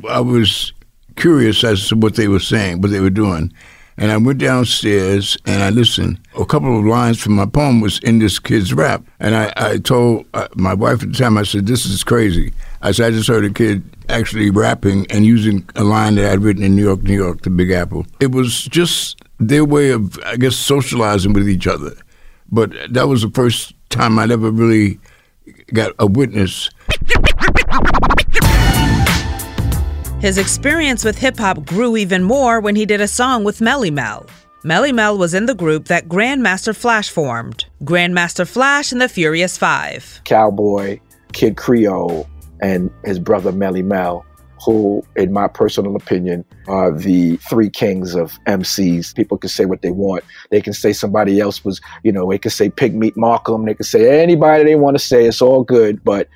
I 0.09 0.19
was 0.19 0.72
curious 1.15 1.63
as 1.63 1.87
to 1.89 1.95
what 1.95 2.15
they 2.15 2.27
were 2.27 2.39
saying, 2.39 2.81
what 2.81 2.91
they 2.91 2.99
were 2.99 3.09
doing. 3.09 3.53
And 3.97 4.11
I 4.11 4.17
went 4.17 4.39
downstairs 4.39 5.37
and 5.45 5.61
I 5.61 5.69
listened. 5.69 6.19
A 6.37 6.45
couple 6.45 6.77
of 6.77 6.85
lines 6.85 7.21
from 7.21 7.33
my 7.33 7.45
poem 7.45 7.79
was 7.79 7.99
in 7.99 8.19
this 8.19 8.39
kid's 8.39 8.73
rap. 8.73 9.03
And 9.19 9.35
I, 9.35 9.53
I 9.55 9.77
told 9.77 10.25
uh, 10.33 10.47
my 10.55 10.73
wife 10.73 11.03
at 11.03 11.11
the 11.11 11.17
time, 11.17 11.37
I 11.37 11.43
said, 11.43 11.67
this 11.67 11.85
is 11.85 12.03
crazy. 12.03 12.53
I 12.81 12.91
said, 12.91 13.07
I 13.07 13.11
just 13.11 13.27
heard 13.27 13.45
a 13.45 13.51
kid 13.51 13.83
actually 14.09 14.49
rapping 14.49 15.05
and 15.11 15.25
using 15.25 15.67
a 15.75 15.83
line 15.83 16.15
that 16.15 16.31
I'd 16.31 16.39
written 16.39 16.63
in 16.63 16.75
New 16.75 16.83
York, 16.83 17.03
New 17.03 17.15
York, 17.15 17.41
the 17.43 17.51
Big 17.51 17.69
Apple. 17.71 18.05
It 18.19 18.31
was 18.31 18.65
just 18.65 19.21
their 19.39 19.63
way 19.63 19.91
of, 19.91 20.17
I 20.25 20.37
guess, 20.37 20.55
socializing 20.55 21.33
with 21.33 21.47
each 21.47 21.67
other. 21.67 21.95
But 22.51 22.71
that 22.89 23.07
was 23.07 23.21
the 23.21 23.29
first 23.29 23.73
time 23.89 24.17
I'd 24.17 24.31
ever 24.31 24.49
really 24.49 24.99
got 25.71 25.93
a 25.99 26.07
witness 26.07 26.69
his 30.23 30.37
experience 30.37 31.03
with 31.03 31.17
hip 31.17 31.37
hop 31.37 31.65
grew 31.65 31.97
even 31.97 32.23
more 32.23 32.61
when 32.61 32.77
he 32.77 32.85
did 32.85 33.01
a 33.01 33.07
song 33.09 33.43
with 33.43 33.59
Melle 33.59 33.91
Mel. 33.91 34.25
Melle 34.63 34.93
Mel 34.93 35.17
was 35.17 35.33
in 35.33 35.47
the 35.47 35.53
group 35.53 35.89
that 35.89 36.07
Grandmaster 36.07 36.73
Flash 36.73 37.09
formed 37.09 37.65
Grandmaster 37.83 38.47
Flash 38.47 38.93
and 38.93 39.01
the 39.01 39.09
Furious 39.09 39.57
Five. 39.57 40.21
Cowboy, 40.23 40.97
Kid 41.33 41.57
Creole, 41.57 42.25
and 42.61 42.89
his 43.03 43.19
brother 43.19 43.51
Melle 43.51 43.83
Mel 43.83 44.25
who, 44.63 45.03
in 45.17 45.33
my 45.33 45.49
personal 45.49 45.93
opinion, 45.97 46.45
are 46.69 46.97
the 46.97 47.35
three 47.49 47.69
kings 47.69 48.15
of 48.15 48.39
MCs. 48.47 49.13
People 49.13 49.37
can 49.37 49.49
say 49.49 49.65
what 49.65 49.81
they 49.81 49.91
want. 49.91 50.23
They 50.51 50.61
can 50.61 50.71
say 50.71 50.93
somebody 50.93 51.41
else 51.41 51.65
was, 51.65 51.81
you 52.03 52.13
know, 52.13 52.29
they 52.29 52.37
can 52.37 52.49
say 52.49 52.69
Pigmeat 52.69 53.17
Markham. 53.17 53.65
They 53.65 53.73
can 53.73 53.83
say 53.83 54.23
anybody 54.23 54.63
they 54.63 54.75
want 54.75 54.95
to 54.95 55.03
say. 55.03 55.25
It's 55.25 55.41
all 55.41 55.65
good. 55.65 56.01
But 56.01 56.29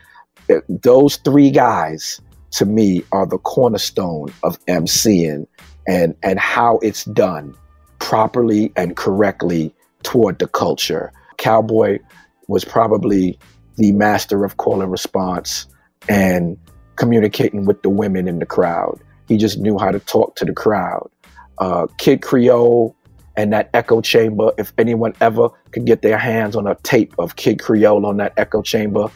uh, 0.50 0.56
those 0.67 1.15
three 1.15 1.52
guys, 1.52 2.19
to 2.52 2.66
me, 2.66 3.04
are 3.12 3.26
the 3.26 3.38
cornerstone 3.38 4.34
of 4.44 4.64
MCing 4.66 5.48
and, 5.88 6.16
and 6.24 6.40
how 6.40 6.80
it's 6.82 7.06
done 7.06 7.56
properly 8.00 8.72
and 8.76 8.96
correctly 8.96 9.74
toward 10.04 10.40
the 10.40 10.48
culture. 10.48 11.12
Cowboy 11.38 12.00
was 12.48 12.64
probably 12.64 13.38
the 13.78 13.92
master 13.92 14.44
of 14.44 14.58
call 14.58 14.82
and 14.82 14.92
response 14.92 15.68
and 16.10 16.58
communicating 16.96 17.66
with 17.66 17.82
the 17.84 17.90
women 17.90 18.28
in 18.28 18.40
the 18.40 18.46
crowd. 18.46 19.00
He 19.28 19.38
just 19.38 19.60
knew 19.60 19.78
how 19.78 19.92
to 19.92 20.00
talk 20.00 20.36
to 20.38 20.46
the 20.46 20.54
crowd. 20.54 21.10
Uh, 21.58 21.88
Kid 21.98 22.22
Creole 22.22 22.96
and 23.36 23.54
that 23.54 23.70
echo 23.74 24.02
chamber, 24.02 24.52
if 24.58 24.74
anyone 24.78 25.14
ever 25.22 25.50
could 25.72 25.86
get 25.86 26.02
their 26.02 26.18
hands 26.18 26.56
on 26.56 26.66
a 26.66 26.76
tape 26.84 27.14
of 27.20 27.36
Kid 27.36 27.60
Creole 27.62 28.06
on 28.06 28.18
that 28.18 28.34
echo 28.38 28.62
chamber, 28.62 29.08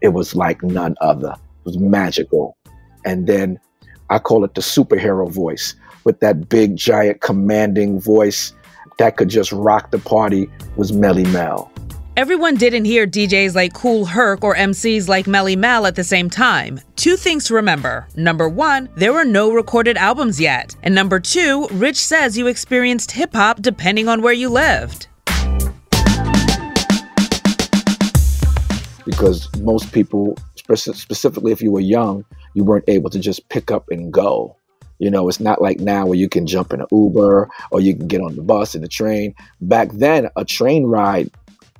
it 0.00 0.08
was 0.08 0.34
like 0.34 0.62
none 0.62 0.96
other. 1.00 1.32
It 1.32 1.64
was 1.64 1.78
magical. 1.78 2.56
And 3.04 3.26
then 3.26 3.58
I 4.10 4.18
call 4.18 4.44
it 4.44 4.54
the 4.54 4.60
superhero 4.60 5.30
voice 5.30 5.74
with 6.04 6.20
that 6.20 6.48
big, 6.48 6.76
giant, 6.76 7.20
commanding 7.20 8.00
voice 8.00 8.52
that 8.98 9.16
could 9.16 9.28
just 9.28 9.50
rock 9.52 9.90
the 9.90 9.98
party 9.98 10.50
was 10.76 10.92
Melle 10.92 11.24
Mel. 11.32 11.72
Everyone 12.16 12.54
didn't 12.56 12.84
hear 12.84 13.06
DJs 13.06 13.54
like 13.54 13.72
Kool 13.72 14.04
Herc 14.04 14.44
or 14.44 14.54
MCs 14.54 15.08
like 15.08 15.24
Melle 15.24 15.56
Mel 15.56 15.86
at 15.86 15.94
the 15.94 16.04
same 16.04 16.28
time. 16.28 16.80
Two 16.96 17.16
things 17.16 17.46
to 17.46 17.54
remember. 17.54 18.06
Number 18.14 18.46
one, 18.46 18.90
there 18.96 19.14
were 19.14 19.24
no 19.24 19.52
recorded 19.52 19.96
albums 19.96 20.38
yet. 20.38 20.76
And 20.82 20.94
number 20.94 21.18
two, 21.18 21.66
Rich 21.70 21.96
says 21.96 22.36
you 22.36 22.46
experienced 22.46 23.12
hip 23.12 23.32
hop 23.32 23.62
depending 23.62 24.06
on 24.06 24.20
where 24.20 24.34
you 24.34 24.50
lived. 24.50 25.06
Because 29.06 29.48
most 29.60 29.92
people, 29.92 30.36
specifically 30.74 31.52
if 31.52 31.62
you 31.62 31.70
were 31.70 31.80
young, 31.80 32.24
you 32.54 32.64
weren't 32.64 32.88
able 32.88 33.10
to 33.10 33.18
just 33.18 33.48
pick 33.48 33.70
up 33.70 33.88
and 33.90 34.12
go. 34.12 34.56
You 34.98 35.10
know, 35.10 35.28
it's 35.28 35.40
not 35.40 35.62
like 35.62 35.80
now 35.80 36.06
where 36.06 36.18
you 36.18 36.28
can 36.28 36.46
jump 36.46 36.72
in 36.72 36.82
an 36.82 36.86
Uber 36.92 37.48
or 37.70 37.80
you 37.80 37.96
can 37.96 38.06
get 38.06 38.20
on 38.20 38.36
the 38.36 38.42
bus 38.42 38.74
and 38.74 38.84
the 38.84 38.88
train. 38.88 39.34
Back 39.62 39.90
then, 39.92 40.28
a 40.36 40.44
train 40.44 40.84
ride 40.84 41.30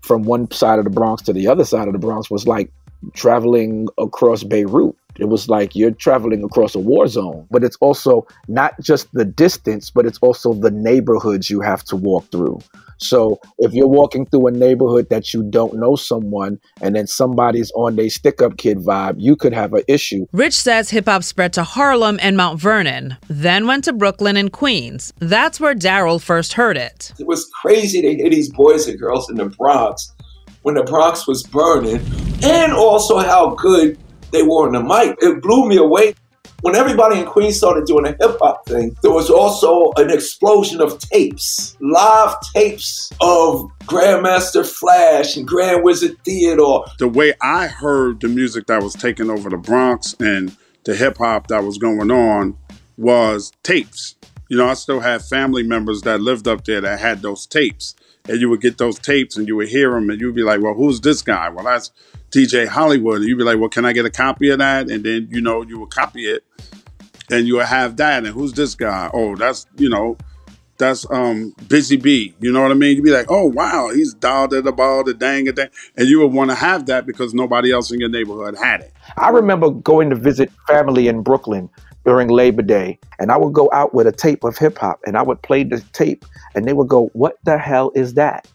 from 0.01 0.23
one 0.23 0.51
side 0.51 0.79
of 0.79 0.85
the 0.85 0.91
Bronx 0.91 1.23
to 1.23 1.33
the 1.33 1.47
other 1.47 1.65
side 1.65 1.87
of 1.87 1.93
the 1.93 1.99
Bronx 1.99 2.31
was 2.31 2.47
like 2.47 2.73
traveling 3.13 3.89
across 3.99 4.43
Beirut. 4.43 4.97
It 5.21 5.29
was 5.29 5.51
like 5.51 5.77
you're 5.77 5.91
traveling 5.91 6.43
across 6.43 6.75
a 6.75 6.79
war 6.79 7.07
zone, 7.07 7.47
but 7.51 7.63
it's 7.63 7.77
also 7.81 8.27
not 8.49 8.73
just 8.81 9.13
the 9.13 9.25
distance, 9.25 9.91
but 9.91 10.07
it's 10.07 10.19
also 10.19 10.55
the 10.55 10.71
neighborhoods 10.71 11.51
you 11.51 11.61
have 11.61 11.85
to 11.85 11.97
walk 11.97 12.31
through. 12.33 12.61
So 12.97 13.39
if 13.59 13.73
you're 13.73 13.87
walking 13.87 14.27
through 14.27 14.47
a 14.47 14.51
neighborhood 14.51 15.09
that 15.11 15.33
you 15.33 15.43
don't 15.43 15.75
know 15.75 15.97
someone 15.97 16.59
and 16.81 16.95
then 16.95 17.07
somebody's 17.07 17.71
on 17.73 17.97
their 17.97 18.11
stick 18.11 18.41
up 18.41 18.57
kid 18.57 18.79
vibe, 18.79 19.17
you 19.19 19.37
could 19.37 19.53
have 19.53 19.75
an 19.75 19.83
issue. 19.89 20.27
Rich 20.33 20.59
says 20.59 20.91
hip 20.91 21.07
hop 21.07 21.23
spread 21.23 21.53
to 21.55 21.65
Harlem 21.65 22.19
and 22.23 22.37
Mount 22.37 22.59
Vernon, 22.59 23.17
then 23.29 23.67
went 23.67 23.85
to 23.85 23.93
Brooklyn 23.93 24.37
and 24.37 24.53
Queens. 24.53 25.13
That's 25.19 25.61
where 25.61 25.75
Darryl 25.75 26.21
first 26.21 26.55
heard 26.55 26.77
it. 26.77 27.13
It 27.19 27.27
was 27.27 27.49
crazy 27.61 28.01
to 28.03 28.15
hear 28.15 28.31
these 28.31 28.51
boys 28.51 28.87
and 28.87 28.99
girls 28.99 29.29
in 29.29 29.37
the 29.37 29.47
Bronx 29.47 30.15
when 30.63 30.75
the 30.75 30.83
Bronx 30.83 31.27
was 31.27 31.43
burning, 31.43 32.01
and 32.43 32.73
also 32.73 33.19
how 33.19 33.55
good 33.55 33.99
they 34.33 34.43
were 34.43 34.67
on 34.67 34.73
the 34.73 34.83
mic. 34.83 35.17
It 35.21 35.43
blew 35.43 35.69
me 35.69 35.77
away. 35.77 36.15
When 36.63 36.77
everybody 36.77 37.21
in 37.21 37.25
Queens 37.25 37.57
started 37.57 37.87
doing 37.87 38.07
a 38.07 38.11
hip 38.11 38.37
hop 38.39 38.67
thing, 38.67 38.95
there 39.03 39.11
was 39.11 39.31
also 39.31 39.93
an 39.97 40.11
explosion 40.11 40.83
of 40.83 40.99
tapes, 40.99 41.75
live 41.81 42.35
tapes 42.55 43.11
of 43.23 43.71
Grandmaster 43.85 44.67
Flash 44.67 45.39
and 45.39 45.49
Grand 45.49 45.83
Wizzard 45.83 46.23
Theodore. 46.23 46.85
The 46.99 47.09
way 47.09 47.33
I 47.41 47.67
heard 47.67 48.21
the 48.21 48.29
music 48.29 48.67
that 48.67 48.83
was 48.83 48.93
taking 48.93 49.31
over 49.31 49.49
the 49.49 49.57
Bronx 49.57 50.15
and 50.21 50.55
the 50.85 50.95
hip 50.95 51.17
hop 51.17 51.47
that 51.47 51.65
was 51.65 51.79
going 51.79 52.11
on 52.11 52.59
was 52.99 53.53
tapes. 53.63 54.17
You 54.51 54.59
know, 54.59 54.69
I 54.69 54.75
still 54.75 55.01
have 55.01 55.27
family 55.27 55.63
members 55.63 56.03
that 56.03 56.21
lived 56.21 56.47
up 56.47 56.65
there 56.65 56.83
that 56.83 57.01
had 57.01 57.23
those 57.23 57.47
tapes. 57.47 57.95
And 58.31 58.41
you 58.41 58.49
would 58.49 58.61
get 58.61 58.79
those 58.79 58.97
tapes 58.99 59.37
and 59.37 59.49
you 59.49 59.57
would 59.57 59.69
hear 59.69 59.91
them 59.91 60.09
and 60.09 60.21
you'd 60.21 60.37
be 60.37 60.45
like, 60.45 60.61
well, 60.61 60.75
who's 60.75 61.01
this 61.01 61.21
guy? 61.21 61.49
Well, 61.49 61.65
that's 61.65 61.91
DJ 62.31 62.69
Hollywood. 62.69 63.17
And 63.17 63.25
you'd 63.25 63.39
be 63.39 63.45
like, 63.45 63.59
well, 63.59 63.69
can 63.69 63.85
I 63.85 63.93
get 63.93 64.07
a 64.07 64.11
copy 64.11 64.51
of 64.51 64.61
that? 64.61 64.89
And 64.89 65.03
then, 65.03 65.27
you 65.33 65.41
know, 65.41 65.63
you 65.63 65.81
would 65.81 65.91
copy 65.91 66.31
it 66.31 66.45
and 67.29 67.47
you 67.47 67.57
would 67.57 67.67
have 67.67 67.97
that. 67.97 68.25
And 68.25 68.33
who's 68.33 68.53
this 68.53 68.77
guy? 68.77 69.11
Oh, 69.13 69.35
that's, 69.35 69.67
you 69.77 69.89
know, 69.89 70.17
that's 70.79 71.05
um 71.11 71.55
Busy 71.69 71.97
Bee. 71.97 72.35
You 72.41 72.53
know 72.53 72.63
what 72.63 72.71
I 72.71 72.75
mean? 72.75 72.97
You'd 72.97 73.05
be 73.05 73.11
like, 73.11 73.27
oh 73.29 73.47
wow, 73.47 73.91
he's 73.93 74.15
dialed 74.15 74.55
at 74.55 74.65
the 74.65 74.73
ball, 74.73 75.05
the 75.05 75.13
dang 75.13 75.49
a 75.49 75.53
dang. 75.53 75.69
And 75.97 76.09
you 76.09 76.21
would 76.21 76.33
want 76.33 76.51
to 76.51 76.55
have 76.55 76.87
that 76.87 77.07
because 77.07 77.35
nobody 77.35 77.73
else 77.73 77.91
in 77.91 78.01
your 78.01 78.09
neighborhood 78.09 78.57
had 78.57 78.81
it. 78.81 78.93
I 79.17 79.29
remember 79.29 79.71
going 79.71 80.11
to 80.11 80.17
visit 80.17 80.51
family 80.67 81.09
in 81.09 81.23
Brooklyn 81.23 81.69
during 82.05 82.29
Labor 82.29 82.63
Day, 82.63 82.99
and 83.19 83.31
I 83.31 83.37
would 83.37 83.53
go 83.53 83.69
out 83.73 83.95
with 83.95 84.07
a 84.07 84.13
tape 84.13 84.45
of 84.45 84.57
hip 84.57 84.79
hop 84.79 85.01
and 85.07 85.17
I 85.17 85.23
would 85.23 85.43
play 85.43 85.65
the 85.65 85.81
tape, 85.93 86.25
and 86.55 86.67
they 86.67 86.73
would 86.73 86.89
go, 86.89 87.11
What 87.13 87.37
the 87.45 87.59
hell 87.59 87.93
is 87.95 88.15
that? 88.15 88.49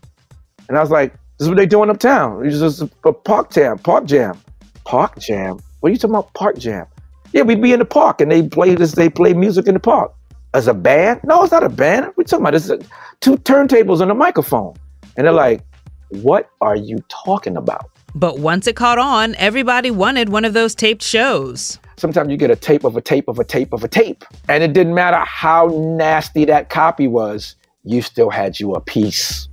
And 0.68 0.78
I 0.78 0.82
was 0.82 0.90
like, 0.90 1.14
this 1.38 1.46
is 1.46 1.50
what 1.50 1.58
they're 1.58 1.66
doing 1.66 1.90
uptown. 1.90 2.46
It's 2.46 2.60
just 2.60 2.82
a 2.82 3.12
park 3.12 3.52
jam, 3.52 3.78
park 3.80 4.06
jam, 4.06 4.40
park 4.86 5.20
jam. 5.20 5.60
What 5.80 5.90
are 5.90 5.92
you 5.92 5.98
talking 5.98 6.16
about, 6.16 6.34
park 6.34 6.58
jam? 6.58 6.88
Yeah, 7.34 7.42
we'd 7.42 7.62
be 7.62 7.74
in 7.74 7.80
the 7.80 7.86
park 7.86 8.22
and 8.22 8.32
they 8.32 8.48
play 8.48 8.74
this. 8.74 8.94
They 8.94 9.10
play 9.10 9.34
music 9.34 9.68
in 9.68 9.74
the 9.74 9.80
park 9.80 10.14
as 10.54 10.68
a 10.68 10.74
band. 10.74 11.20
No, 11.26 11.44
it's 11.44 11.52
not 11.52 11.64
a 11.64 11.70
band. 11.70 12.14
We're 12.16 12.24
talking 12.24 12.46
about 12.46 12.54
this 12.54 12.72
two 13.20 13.36
turntables 13.40 14.00
and 14.00 14.10
a 14.10 14.16
microphone. 14.16 14.76
And 15.18 15.26
they're 15.26 15.34
like, 15.34 15.62
"What 16.10 16.50
are 16.62 16.78
you 16.78 17.04
talking 17.10 17.58
about?" 17.58 17.90
But 18.14 18.40
once 18.40 18.66
it 18.68 18.78
caught 18.78 18.98
on, 18.98 19.36
everybody 19.36 19.92
wanted 19.92 20.30
one 20.30 20.46
of 20.46 20.54
those 20.54 20.74
taped 20.74 21.04
shows. 21.04 21.80
Sometimes 21.98 22.30
you 22.30 22.38
get 22.38 22.52
a 22.52 22.56
tape 22.56 22.84
of 22.84 22.98
a 22.98 23.02
tape 23.02 23.28
of 23.28 23.40
a 23.40 23.44
tape 23.44 23.74
of 23.74 23.84
a 23.84 23.88
tape, 23.88 24.26
and 24.50 24.64
it 24.64 24.74
didn't 24.74 24.94
matter 24.94 25.20
how 25.20 25.68
nasty 25.72 26.46
that 26.46 26.70
copy 26.70 27.08
was. 27.08 27.56
You 27.84 28.02
still 28.02 28.30
had 28.30 28.60
you 28.60 28.74
a 28.74 28.82
piece 28.82 29.48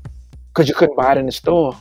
because 0.48 0.68
you 0.68 0.74
couldn't 0.74 0.96
buy 0.96 1.12
it 1.12 1.18
in 1.18 1.26
the 1.26 1.32
store. 1.32 1.76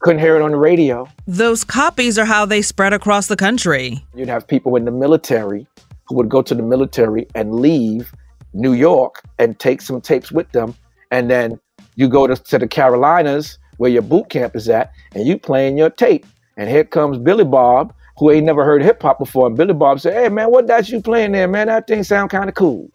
Couldn't 0.00 0.20
hear 0.20 0.36
it 0.36 0.42
on 0.42 0.50
the 0.50 0.56
radio. 0.56 1.08
Those 1.26 1.64
copies 1.64 2.18
are 2.18 2.24
how 2.24 2.44
they 2.44 2.60
spread 2.60 2.92
across 2.92 3.28
the 3.28 3.36
country. 3.36 4.04
You'd 4.14 4.28
have 4.28 4.46
people 4.46 4.76
in 4.76 4.84
the 4.84 4.90
military 4.90 5.66
who 6.06 6.16
would 6.16 6.28
go 6.28 6.42
to 6.42 6.54
the 6.54 6.62
military 6.62 7.26
and 7.34 7.54
leave 7.54 8.12
New 8.52 8.72
York 8.72 9.22
and 9.38 9.58
take 9.58 9.80
some 9.80 10.00
tapes 10.00 10.30
with 10.30 10.50
them. 10.52 10.74
And 11.10 11.30
then 11.30 11.58
you 11.96 12.08
go 12.08 12.26
to, 12.26 12.36
to 12.36 12.58
the 12.58 12.68
Carolinas 12.68 13.58
where 13.78 13.90
your 13.90 14.02
boot 14.02 14.28
camp 14.28 14.54
is 14.56 14.68
at 14.68 14.92
and 15.14 15.26
you 15.26 15.38
playing 15.38 15.78
your 15.78 15.90
tape. 15.90 16.26
And 16.56 16.68
here 16.68 16.84
comes 16.84 17.18
Billy 17.18 17.44
Bob, 17.44 17.94
who 18.16 18.30
ain't 18.30 18.46
never 18.46 18.64
heard 18.64 18.82
hip 18.82 19.02
hop 19.02 19.18
before. 19.18 19.46
And 19.46 19.56
Billy 19.56 19.74
Bob 19.74 20.00
said, 20.00 20.14
Hey 20.14 20.28
man, 20.28 20.50
what 20.50 20.66
that 20.68 20.88
you 20.88 21.00
playing 21.00 21.32
there, 21.32 21.48
man? 21.48 21.66
That 21.66 21.86
thing 21.86 22.02
sound 22.04 22.30
kind 22.30 22.48
of 22.48 22.54
cool. 22.54 22.90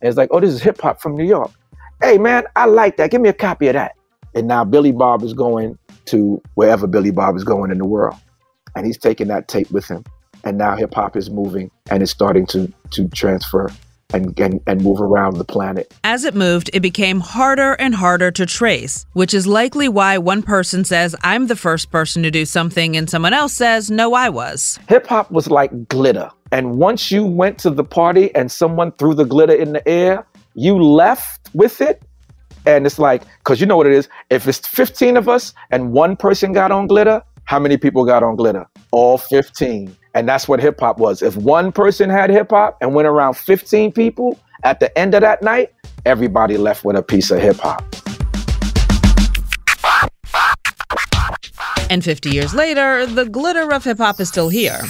And 0.00 0.08
it's 0.08 0.16
like, 0.16 0.30
oh, 0.32 0.40
this 0.40 0.50
is 0.52 0.62
hip 0.62 0.80
hop 0.80 1.00
from 1.00 1.14
New 1.14 1.24
York. 1.24 1.50
Hey 2.02 2.18
man, 2.18 2.44
I 2.56 2.66
like 2.66 2.96
that. 2.96 3.10
Give 3.10 3.20
me 3.20 3.28
a 3.28 3.34
copy 3.34 3.68
of 3.68 3.74
that. 3.74 3.92
And 4.34 4.48
now 4.48 4.64
Billy 4.64 4.92
Bob 4.92 5.22
is 5.22 5.34
going 5.34 5.78
to 6.06 6.42
wherever 6.54 6.86
Billy 6.86 7.10
Bob 7.10 7.36
is 7.36 7.44
going 7.44 7.70
in 7.70 7.78
the 7.78 7.84
world. 7.84 8.16
And 8.74 8.86
he's 8.86 8.98
taking 8.98 9.28
that 9.28 9.48
tape 9.48 9.70
with 9.70 9.86
him. 9.86 10.04
And 10.44 10.58
now 10.58 10.74
hip 10.74 10.94
hop 10.94 11.16
is 11.16 11.30
moving 11.30 11.70
and 11.90 12.02
it's 12.02 12.10
starting 12.10 12.46
to 12.46 12.72
to 12.90 13.08
transfer 13.08 13.70
and, 14.12 14.38
and, 14.38 14.60
and 14.66 14.82
move 14.82 15.00
around 15.00 15.36
the 15.36 15.44
planet. 15.44 15.92
As 16.04 16.24
it 16.24 16.34
moved, 16.34 16.70
it 16.72 16.80
became 16.80 17.20
harder 17.20 17.72
and 17.74 17.94
harder 17.94 18.30
to 18.32 18.46
trace, 18.46 19.06
which 19.12 19.34
is 19.34 19.46
likely 19.46 19.88
why 19.88 20.18
one 20.18 20.42
person 20.42 20.84
says, 20.84 21.16
I'm 21.22 21.46
the 21.46 21.56
first 21.56 21.90
person 21.90 22.22
to 22.22 22.30
do 22.30 22.44
something, 22.44 22.96
and 22.96 23.08
someone 23.08 23.32
else 23.32 23.52
says, 23.52 23.90
No, 23.90 24.14
I 24.14 24.28
was. 24.28 24.78
Hip 24.88 25.06
hop 25.06 25.30
was 25.30 25.50
like 25.50 25.88
glitter. 25.88 26.30
And 26.50 26.76
once 26.76 27.10
you 27.10 27.24
went 27.24 27.58
to 27.60 27.70
the 27.70 27.84
party 27.84 28.34
and 28.34 28.52
someone 28.52 28.92
threw 28.92 29.14
the 29.14 29.24
glitter 29.24 29.54
in 29.54 29.72
the 29.72 29.86
air, 29.88 30.26
you 30.54 30.82
left 30.82 31.48
with 31.54 31.80
it 31.80 32.02
and 32.66 32.86
it's 32.86 32.98
like, 32.98 33.22
because 33.38 33.60
you 33.60 33.66
know 33.66 33.76
what 33.76 33.86
it 33.86 33.92
is. 33.92 34.08
If 34.30 34.46
it's 34.46 34.66
15 34.66 35.16
of 35.16 35.28
us 35.28 35.52
and 35.70 35.92
one 35.92 36.16
person 36.16 36.52
got 36.52 36.70
on 36.70 36.86
glitter, 36.86 37.22
how 37.44 37.58
many 37.58 37.76
people 37.76 38.04
got 38.04 38.22
on 38.22 38.36
glitter? 38.36 38.66
All 38.92 39.18
15. 39.18 39.96
And 40.14 40.28
that's 40.28 40.46
what 40.46 40.60
hip 40.60 40.78
hop 40.80 40.98
was. 40.98 41.22
If 41.22 41.36
one 41.36 41.72
person 41.72 42.10
had 42.10 42.30
hip 42.30 42.50
hop 42.50 42.76
and 42.80 42.94
went 42.94 43.08
around 43.08 43.34
15 43.34 43.92
people, 43.92 44.38
at 44.62 44.80
the 44.80 44.96
end 44.98 45.14
of 45.14 45.22
that 45.22 45.42
night, 45.42 45.72
everybody 46.04 46.56
left 46.56 46.84
with 46.84 46.96
a 46.96 47.02
piece 47.02 47.30
of 47.30 47.40
hip 47.40 47.56
hop. 47.56 47.82
And 51.90 52.04
50 52.04 52.30
years 52.30 52.54
later, 52.54 53.06
the 53.06 53.26
glitter 53.26 53.72
of 53.72 53.84
hip 53.84 53.98
hop 53.98 54.20
is 54.20 54.28
still 54.28 54.48
here. 54.48 54.80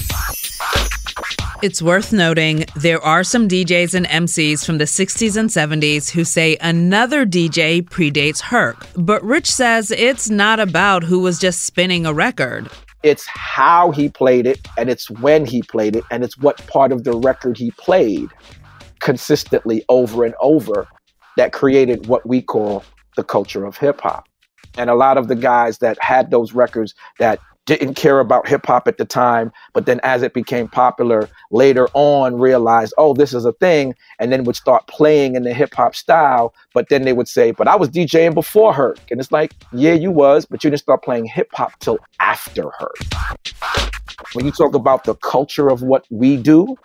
It's 1.62 1.80
worth 1.80 2.12
noting 2.12 2.64
there 2.74 3.00
are 3.00 3.22
some 3.22 3.46
DJs 3.46 3.94
and 3.94 4.06
MCs 4.06 4.66
from 4.66 4.78
the 4.78 4.84
60s 4.84 5.36
and 5.36 5.48
70s 5.48 6.10
who 6.10 6.24
say 6.24 6.56
another 6.60 7.24
DJ 7.24 7.82
predates 7.82 8.40
Herc, 8.40 8.84
but 8.96 9.22
Rich 9.22 9.48
says 9.48 9.92
it's 9.92 10.28
not 10.28 10.58
about 10.58 11.04
who 11.04 11.20
was 11.20 11.38
just 11.38 11.62
spinning 11.62 12.04
a 12.04 12.12
record. 12.12 12.68
It's 13.02 13.26
how 13.26 13.90
he 13.90 14.08
played 14.08 14.46
it, 14.46 14.66
and 14.78 14.88
it's 14.88 15.10
when 15.10 15.44
he 15.44 15.62
played 15.62 15.96
it, 15.96 16.04
and 16.10 16.22
it's 16.22 16.38
what 16.38 16.64
part 16.68 16.92
of 16.92 17.04
the 17.04 17.16
record 17.16 17.58
he 17.58 17.70
played 17.72 18.30
consistently 19.00 19.84
over 19.88 20.24
and 20.24 20.34
over 20.40 20.86
that 21.36 21.52
created 21.52 22.06
what 22.06 22.26
we 22.26 22.40
call 22.40 22.84
the 23.16 23.24
culture 23.24 23.64
of 23.64 23.76
hip 23.76 24.00
hop. 24.00 24.28
And 24.78 24.88
a 24.88 24.94
lot 24.94 25.18
of 25.18 25.28
the 25.28 25.34
guys 25.34 25.78
that 25.78 25.98
had 26.00 26.30
those 26.30 26.52
records 26.52 26.94
that 27.18 27.40
didn't 27.66 27.94
care 27.94 28.18
about 28.18 28.48
hip 28.48 28.66
hop 28.66 28.88
at 28.88 28.98
the 28.98 29.04
time, 29.04 29.52
but 29.72 29.86
then 29.86 30.00
as 30.02 30.22
it 30.22 30.34
became 30.34 30.68
popular 30.68 31.28
later 31.50 31.88
on, 31.94 32.38
realized, 32.38 32.92
oh, 32.98 33.14
this 33.14 33.32
is 33.32 33.44
a 33.44 33.52
thing, 33.52 33.94
and 34.18 34.32
then 34.32 34.44
would 34.44 34.56
start 34.56 34.86
playing 34.88 35.36
in 35.36 35.44
the 35.44 35.54
hip 35.54 35.74
hop 35.74 35.94
style. 35.94 36.54
But 36.74 36.88
then 36.88 37.02
they 37.02 37.12
would 37.12 37.28
say, 37.28 37.52
but 37.52 37.68
I 37.68 37.76
was 37.76 37.88
DJing 37.88 38.34
before 38.34 38.72
Herc. 38.72 38.98
And 39.10 39.20
it's 39.20 39.30
like, 39.30 39.54
yeah, 39.72 39.92
you 39.92 40.10
was, 40.10 40.44
but 40.44 40.64
you 40.64 40.70
didn't 40.70 40.82
start 40.82 41.02
playing 41.02 41.26
hip 41.26 41.50
hop 41.52 41.78
till 41.78 41.98
after 42.20 42.70
Herc. 42.78 42.96
When 44.32 44.44
you 44.44 44.52
talk 44.52 44.74
about 44.74 45.04
the 45.04 45.14
culture 45.16 45.68
of 45.68 45.82
what 45.82 46.04
we 46.10 46.36
do, 46.36 46.76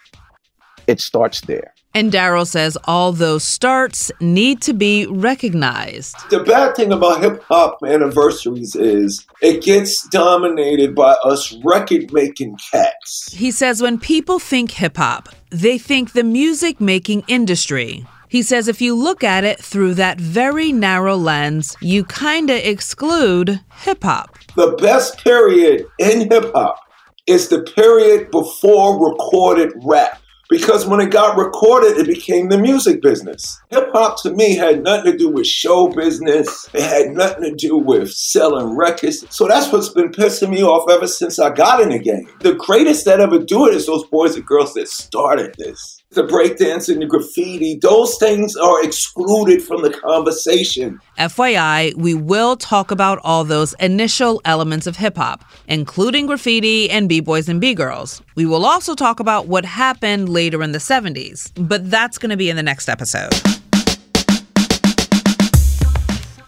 it 0.86 1.02
starts 1.02 1.42
there. 1.42 1.74
And 1.98 2.12
Darryl 2.12 2.46
says 2.46 2.78
all 2.84 3.12
those 3.12 3.44
starts 3.44 4.12
need 4.22 4.62
to 4.62 4.74
be 4.74 5.08
recognized. 5.08 6.16
The 6.30 6.42
bad 6.42 6.76
thing 6.76 6.94
about 6.94 7.24
hip 7.24 7.42
hop 7.46 7.80
anniversaries 7.84 8.76
is 8.76 9.26
it 9.42 9.64
gets 9.64 10.08
dominated 10.10 10.94
by 10.94 11.14
us 11.24 11.56
record 11.64 12.14
making 12.14 12.60
cats. 12.72 13.34
He 13.34 13.50
says 13.50 13.82
when 13.82 13.98
people 13.98 14.38
think 14.38 14.70
hip 14.74 14.98
hop, 14.98 15.30
they 15.50 15.80
think 15.80 16.12
the 16.12 16.24
music 16.24 16.80
making 16.80 17.24
industry. 17.28 18.06
He 18.30 18.44
says 18.44 18.68
if 18.68 18.80
you 18.80 18.94
look 18.94 19.24
at 19.24 19.44
it 19.44 19.60
through 19.60 19.96
that 19.96 20.22
very 20.22 20.72
narrow 20.72 21.16
lens, 21.16 21.76
you 21.82 22.06
kinda 22.06 22.70
exclude 22.70 23.60
hip 23.74 24.04
hop. 24.04 24.38
The 24.56 24.78
best 24.80 25.18
period 25.24 25.88
in 25.98 26.30
hip 26.30 26.52
hop 26.54 26.78
is 27.26 27.48
the 27.48 27.64
period 27.64 28.30
before 28.30 29.04
recorded 29.04 29.74
rap 29.84 30.22
because 30.50 30.86
when 30.86 31.00
it 31.00 31.12
got 31.12 31.38
recorded, 31.38 31.98
it 31.98 32.08
became 32.08 32.50
the 32.50 32.58
music 32.58 33.02
business. 33.02 33.60
Hip 33.70 33.90
hop 33.92 34.22
to 34.24 34.32
me 34.32 34.56
had 34.56 34.84
nothing 34.84 35.12
to 35.12 35.18
do 35.18 35.30
with 35.30 35.48
show 35.48 35.90
business. 35.90 36.70
It 36.74 36.84
had 36.84 37.12
nothing 37.16 37.44
to 37.44 37.56
do 37.56 37.78
with 37.78 38.12
selling 38.12 38.76
records. 38.76 39.26
So 39.36 39.48
that's 39.48 39.72
what's 39.72 39.90
been 39.90 40.12
pissing 40.12 40.50
me 40.50 40.64
off 40.64 40.90
ever 40.90 41.08
since 41.08 41.40
I 41.40 41.50
got 41.50 41.82
in 41.82 41.90
the 41.90 42.00
game. 42.00 42.28
The 42.42 42.56
greatest 42.56 43.06
that 43.06 43.20
ever 43.20 43.40
do 43.40 43.68
it 43.68 43.74
is 43.74 43.86
those 43.86 44.06
boys 44.06 44.36
and 44.36 44.46
girls 44.46 44.74
that 44.76 44.88
started 44.88 45.56
this. 45.58 45.97
The 46.12 46.24
breakdancing, 46.24 47.00
the 47.00 47.06
graffiti, 47.06 47.80
those 47.82 48.18
things 48.18 48.56
are 48.56 48.82
excluded 48.82 49.62
from 49.62 49.82
the 49.82 49.90
conversation. 49.90 51.02
FYI, 51.20 51.94
we 51.96 52.14
will 52.14 52.56
talk 52.56 52.92
about 52.92 53.20
all 53.26 53.44
those 53.44 53.74
initial 53.74 54.40
elements 54.46 54.88
of 54.88 54.96
hip 54.96 55.18
hop, 55.18 55.44
including 55.68 56.26
graffiti 56.26 56.90
and 56.90 57.10
B 57.10 57.20
boys 57.20 57.50
and 57.50 57.60
B 57.60 57.74
girls. 57.74 58.22
We 58.36 58.46
will 58.46 58.66
also 58.66 58.96
talk 58.96 59.20
about 59.20 59.48
what 59.48 59.66
happened 59.66 60.30
later 60.30 60.64
in 60.64 60.72
the 60.72 60.78
70s, 60.78 61.52
but 61.58 61.92
that's 61.92 62.18
going 62.18 62.30
to 62.30 62.38
be 62.38 62.50
in 62.50 62.56
the 62.56 62.64
next 62.64 62.88
episode. 62.88 63.34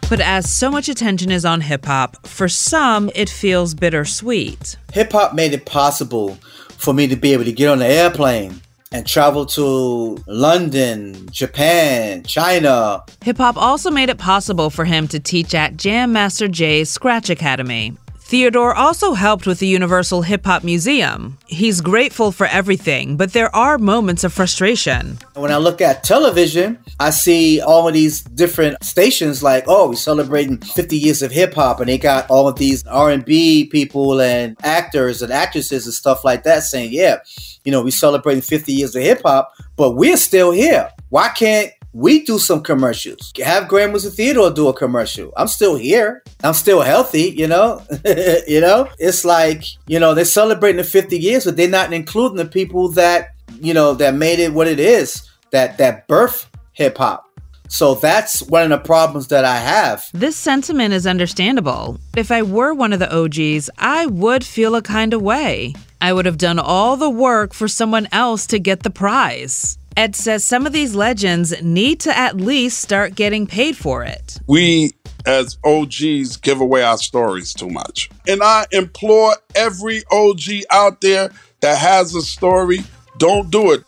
But 0.10 0.22
as 0.22 0.50
so 0.50 0.72
much 0.72 0.88
attention 0.88 1.32
is 1.32 1.44
on 1.44 1.60
hip 1.60 1.86
hop, 1.86 2.26
for 2.26 2.48
some 2.48 3.12
it 3.14 3.30
feels 3.30 3.74
bittersweet. 3.74 4.78
Hip 4.94 5.12
hop 5.12 5.34
made 5.34 5.52
it 5.52 5.66
possible 5.66 6.36
for 6.70 6.94
me 6.94 7.08
to 7.08 7.18
be 7.18 7.34
able 7.34 7.44
to 7.44 7.52
get 7.52 7.68
on 7.68 7.80
the 7.80 7.88
airplane 7.88 8.62
and 8.92 9.06
travel 9.06 9.46
to 9.46 10.18
London, 10.28 11.30
Japan, 11.32 12.24
China. 12.24 13.04
Hip 13.24 13.38
hop 13.38 13.56
also 13.56 13.92
made 13.92 14.10
it 14.10 14.18
possible 14.18 14.70
for 14.70 14.86
him 14.86 15.08
to 15.10 15.20
teach 15.20 15.54
at 15.54 15.78
Jam 15.78 16.12
Master 16.12 16.48
Jay's 16.48 16.90
Scratch 16.90 17.30
Academy. 17.30 17.96
Theodore 18.30 18.76
also 18.76 19.14
helped 19.14 19.48
with 19.48 19.58
the 19.58 19.66
Universal 19.66 20.22
Hip 20.22 20.46
Hop 20.46 20.64
Museum. 20.64 21.40
He's 21.48 21.82
grateful 21.82 22.32
for 22.32 22.46
everything, 22.46 23.18
but 23.18 23.34
there 23.34 23.54
are 23.56 23.80
moments 23.80 24.24
of 24.24 24.32
frustration. 24.32 25.18
When 25.34 25.52
I 25.52 25.58
look 25.58 25.82
at 25.82 26.04
television, 26.04 26.78
I 27.00 27.10
see 27.10 27.60
all 27.60 27.88
of 27.88 27.96
these 27.96 28.22
different 28.22 28.84
stations 28.84 29.42
like, 29.42 29.64
oh, 29.68 29.90
we're 29.90 29.96
celebrating 29.96 30.60
50 30.60 30.96
years 30.96 31.24
of 31.24 31.32
hip 31.32 31.56
hop, 31.56 31.80
and 31.80 31.90
they 31.90 31.98
got 31.98 32.30
all 32.30 32.48
of 32.48 32.58
these 32.58 32.86
R&B 32.86 33.66
people 33.72 34.22
and 34.22 34.56
actors 34.62 35.24
and 35.24 35.34
actresses 35.34 35.88
and 35.88 35.94
stuff 35.96 36.24
like 36.24 36.44
that 36.44 36.62
saying, 36.62 36.92
yeah, 36.94 37.18
you 37.64 37.72
know, 37.72 37.84
we're 37.84 37.90
celebrating 37.90 38.44
50 38.44 38.72
years 38.72 38.96
of 38.96 39.02
hip 39.02 39.24
hop, 39.24 39.52
but 39.76 39.94
we're 39.94 40.18
still 40.18 40.52
here. 40.52 40.92
Why 41.10 41.30
can't 41.30 41.72
we 41.94 42.24
do 42.24 42.38
some 42.38 42.62
commercials. 42.62 43.34
Have 43.44 43.68
Grand 43.68 43.94
Wizzard 43.94 44.14
Theodore 44.14 44.52
do 44.52 44.68
a 44.68 44.74
commercial. 44.74 45.34
I'm 45.36 45.48
still 45.48 45.76
here. 45.76 46.24
I'm 46.44 46.54
still 46.54 46.82
healthy, 46.82 47.34
you 47.36 47.48
know? 47.48 47.82
you 48.48 48.62
know? 48.62 48.90
It's 49.00 49.26
like, 49.26 49.64
you 49.88 50.00
know, 50.00 50.14
they're 50.14 50.26
celebrating 50.26 50.78
the 50.78 50.84
50 50.84 51.18
years, 51.18 51.46
but 51.46 51.58
they're 51.58 51.70
not 51.70 51.94
including 51.94 52.38
the 52.38 52.46
people 52.46 52.90
that, 52.92 53.30
you 53.60 53.74
know, 53.74 53.94
that 53.96 54.14
made 54.14 54.40
it 54.40 54.54
what 54.54 54.68
it 54.68 54.80
is, 54.80 55.30
that 55.52 55.78
that 55.78 56.08
birth 56.08 56.50
hip 56.74 56.98
hop. 56.98 57.26
So 57.72 57.94
that's 57.94 58.42
one 58.42 58.64
of 58.64 58.70
the 58.70 58.80
problems 58.80 59.28
that 59.28 59.46
I 59.46 59.58
have. 59.58 60.04
This 60.14 60.36
sentiment 60.36 60.94
is 60.94 61.06
understandable. 61.06 62.00
If 62.18 62.32
I 62.32 62.42
were 62.42 62.74
one 62.74 62.94
of 62.94 63.00
the 63.00 63.16
OGs, 63.16 63.70
I 63.78 64.08
would 64.08 64.44
feel 64.44 64.76
a 64.76 64.82
kind 64.82 65.14
of 65.14 65.22
way. 65.22 65.76
I 66.02 66.14
would 66.14 66.26
have 66.26 66.38
done 66.38 66.58
all 66.58 66.98
the 66.98 67.10
work 67.10 67.54
for 67.54 67.68
someone 67.68 68.08
else 68.12 68.48
to 68.48 68.60
get 68.60 68.82
the 68.82 68.90
prize. 68.90 69.79
Ed 70.00 70.16
says 70.16 70.46
some 70.46 70.66
of 70.66 70.72
these 70.72 70.96
legends 70.96 71.62
need 71.62 72.00
to 72.00 72.18
at 72.18 72.38
least 72.38 72.80
start 72.80 73.16
getting 73.16 73.46
paid 73.46 73.76
for 73.76 74.02
it. 74.02 74.40
We 74.48 74.94
as 75.26 75.58
OGs 75.66 76.38
give 76.38 76.62
away 76.62 76.84
our 76.84 76.98
stories 76.98 77.54
too 77.54 77.70
much. 77.70 78.10
And 78.26 78.42
I 78.42 78.66
implore 78.72 79.36
every 79.56 80.04
OG 80.10 80.64
out 80.72 81.02
there 81.02 81.32
that 81.60 81.78
has 81.78 82.16
a 82.16 82.22
story, 82.22 82.80
don't 83.18 83.52
do 83.52 83.74
it. 83.74 83.84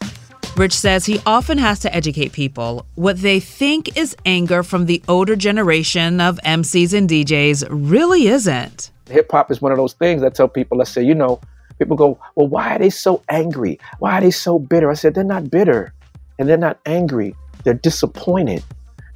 Rich 0.57 0.73
says 0.73 1.05
he 1.05 1.21
often 1.25 1.57
has 1.57 1.79
to 1.79 1.95
educate 1.95 2.33
people. 2.33 2.85
What 2.95 3.21
they 3.21 3.39
think 3.39 3.97
is 3.97 4.13
anger 4.25 4.63
from 4.63 4.87
the 4.87 5.01
older 5.07 5.37
generation 5.37 6.19
of 6.19 6.41
MCs 6.43 6.93
and 6.93 7.09
DJs 7.09 7.67
really 7.69 8.27
isn't. 8.27 8.91
Hip 9.09 9.31
hop 9.31 9.49
is 9.49 9.61
one 9.61 9.71
of 9.71 9.77
those 9.77 9.93
things 9.93 10.21
that 10.23 10.35
tell 10.35 10.49
people, 10.49 10.77
let's 10.77 10.91
say, 10.91 11.03
you 11.03 11.15
know, 11.15 11.39
people 11.79 11.95
go, 11.95 12.19
well, 12.35 12.49
why 12.49 12.75
are 12.75 12.79
they 12.79 12.89
so 12.89 13.23
angry? 13.29 13.79
Why 13.99 14.17
are 14.17 14.21
they 14.21 14.31
so 14.31 14.59
bitter? 14.59 14.91
I 14.91 14.95
said, 14.95 15.13
they're 15.13 15.23
not 15.23 15.49
bitter 15.49 15.93
and 16.41 16.49
they're 16.49 16.57
not 16.57 16.79
angry. 16.87 17.35
They're 17.63 17.75
disappointed. 17.75 18.63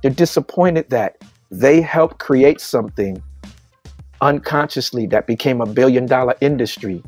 They're 0.04 0.12
disappointed 0.12 0.92
that 0.92 1.18
they 1.50 1.82
helped 1.82 2.20
create 2.20 2.62
something 2.62 3.22
unconsciously 4.22 5.08
that 5.08 5.26
became 5.26 5.60
a 5.60 5.66
billion 5.66 6.06
dollar 6.06 6.36
industry. 6.40 7.02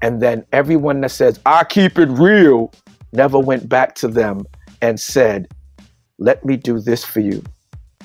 And 0.00 0.22
then 0.22 0.46
everyone 0.52 1.02
that 1.02 1.10
says, 1.10 1.38
I 1.44 1.64
keep 1.64 1.98
it 1.98 2.08
real, 2.08 2.72
never 3.12 3.38
went 3.38 3.68
back 3.68 3.94
to 3.96 4.08
them 4.08 4.46
and 4.80 4.98
said, 4.98 5.46
Let 6.18 6.42
me 6.42 6.56
do 6.56 6.80
this 6.80 7.04
for 7.04 7.20
you. 7.20 7.44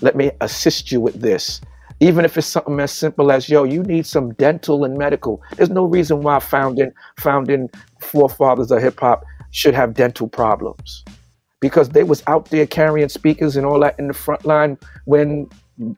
Let 0.02 0.18
me 0.18 0.32
assist 0.42 0.92
you 0.92 1.00
with 1.00 1.22
this. 1.22 1.62
Even 2.02 2.26
if 2.26 2.38
it's 2.38 2.48
something 2.48 2.78
as 2.82 2.92
simple 2.92 3.32
as, 3.32 3.48
yo, 3.48 3.64
you 3.64 3.82
need 3.82 4.06
some 4.06 4.34
dental 4.34 4.84
and 4.84 4.98
medical. 4.98 5.42
There's 5.56 5.70
no 5.70 5.86
reason 5.86 6.20
why 6.20 6.40
founding 6.40 6.92
founding 7.18 7.70
forefathers 8.02 8.72
of 8.72 8.82
hip 8.82 9.00
hop 9.00 9.24
should 9.52 9.74
have 9.74 9.94
dental 9.94 10.28
problems. 10.28 11.06
Because 11.62 11.90
they 11.90 12.04
was 12.04 12.22
out 12.28 12.46
there 12.50 12.68
carrying 12.68 13.10
speakers 13.10 13.56
and 13.56 13.66
all 13.66 13.80
that 13.80 13.98
in 13.98 14.08
the 14.08 14.14
front 14.14 14.46
line 14.46 14.78
when 15.06 15.50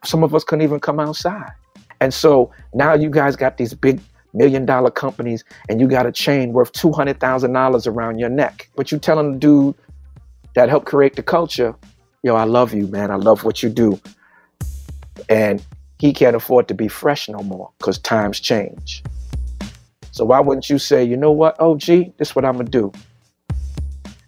some 0.03 0.24
of 0.24 0.34
us 0.34 0.43
couldn't 0.43 0.64
even 0.64 0.80
come 0.80 0.99
outside. 0.99 1.51
And 1.99 2.14
so 2.14 2.51
now 2.74 2.93
you 2.93 3.10
guys 3.10 3.36
got 3.36 3.58
these 3.58 3.74
big 3.74 3.99
million 4.34 4.66
dollar 4.66 4.91
companies 4.91 5.43
and 5.68 5.82
you 5.82 5.88
got 5.88 6.05
a 6.05 6.12
chain 6.12 6.53
worth 6.53 6.72
$200,000 6.74 7.88
around 7.88 8.20
your 8.20 8.30
neck. 8.30 8.70
But 8.76 8.91
you 8.91 8.99
telling 8.99 9.34
the 9.34 9.39
dude 9.39 9.76
that 10.53 10.70
helped 10.70 10.86
create 10.86 11.16
the 11.16 11.24
culture, 11.24 11.76
yo, 12.24 12.36
I 12.36 12.43
love 12.43 12.74
you, 12.74 12.88
man. 12.88 13.12
I 13.12 13.16
love 13.16 13.43
what 13.43 13.64
you 13.64 13.70
do. 13.70 13.99
And 15.30 15.66
he 15.99 16.14
can't 16.14 16.36
afford 16.36 16.68
to 16.68 16.74
be 16.74 16.88
fresh 16.88 17.28
no 17.28 17.39
more 17.39 17.72
because 17.80 17.97
times 17.97 18.39
change. 18.39 19.03
So 20.12 20.26
why 20.26 20.39
wouldn't 20.39 20.70
you 20.70 20.78
say, 20.78 21.03
you 21.03 21.18
know 21.18 21.32
what, 21.32 21.60
OG, 21.60 21.86
this 22.18 22.30
is 22.30 22.36
what 22.36 22.45
I'm 22.45 22.58
gonna 22.58 22.70
do. 22.70 22.91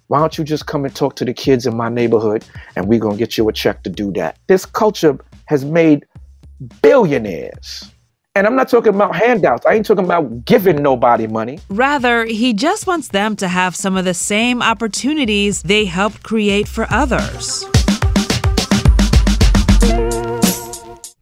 Why 0.10 0.18
don't 0.18 0.40
you 0.40 0.44
just 0.44 0.66
come 0.66 0.86
and 0.86 0.96
talk 0.96 1.16
to 1.18 1.26
the 1.26 1.36
kids 1.36 1.68
in 1.68 1.78
my 1.78 1.88
neighborhood 1.88 2.44
and 2.76 2.88
we're 2.88 3.00
gonna 3.00 3.16
get 3.16 3.38
you 3.38 3.48
a 3.48 3.54
check 3.54 3.84
to 3.84 3.92
do 3.92 4.12
that? 4.14 4.40
This 4.48 4.66
culture 4.66 5.20
has 5.46 5.64
made 5.64 6.04
billionaires. 6.82 7.92
And 8.34 8.48
I'm 8.48 8.56
not 8.56 8.70
talking 8.70 8.96
about 8.96 9.16
handouts. 9.16 9.68
I 9.68 9.74
ain't 9.74 9.86
talking 9.86 10.06
about 10.06 10.46
giving 10.46 10.82
nobody 10.82 11.28
money. 11.28 11.60
Rather, 11.70 12.26
he 12.26 12.54
just 12.54 12.88
wants 12.88 13.10
them 13.10 13.36
to 13.36 13.48
have 13.48 13.76
some 13.76 13.96
of 13.96 14.04
the 14.04 14.16
same 14.16 14.64
opportunities 14.64 15.62
they 15.62 15.86
helped 15.86 16.24
create 16.24 16.68
for 16.68 16.88
others. 16.90 17.64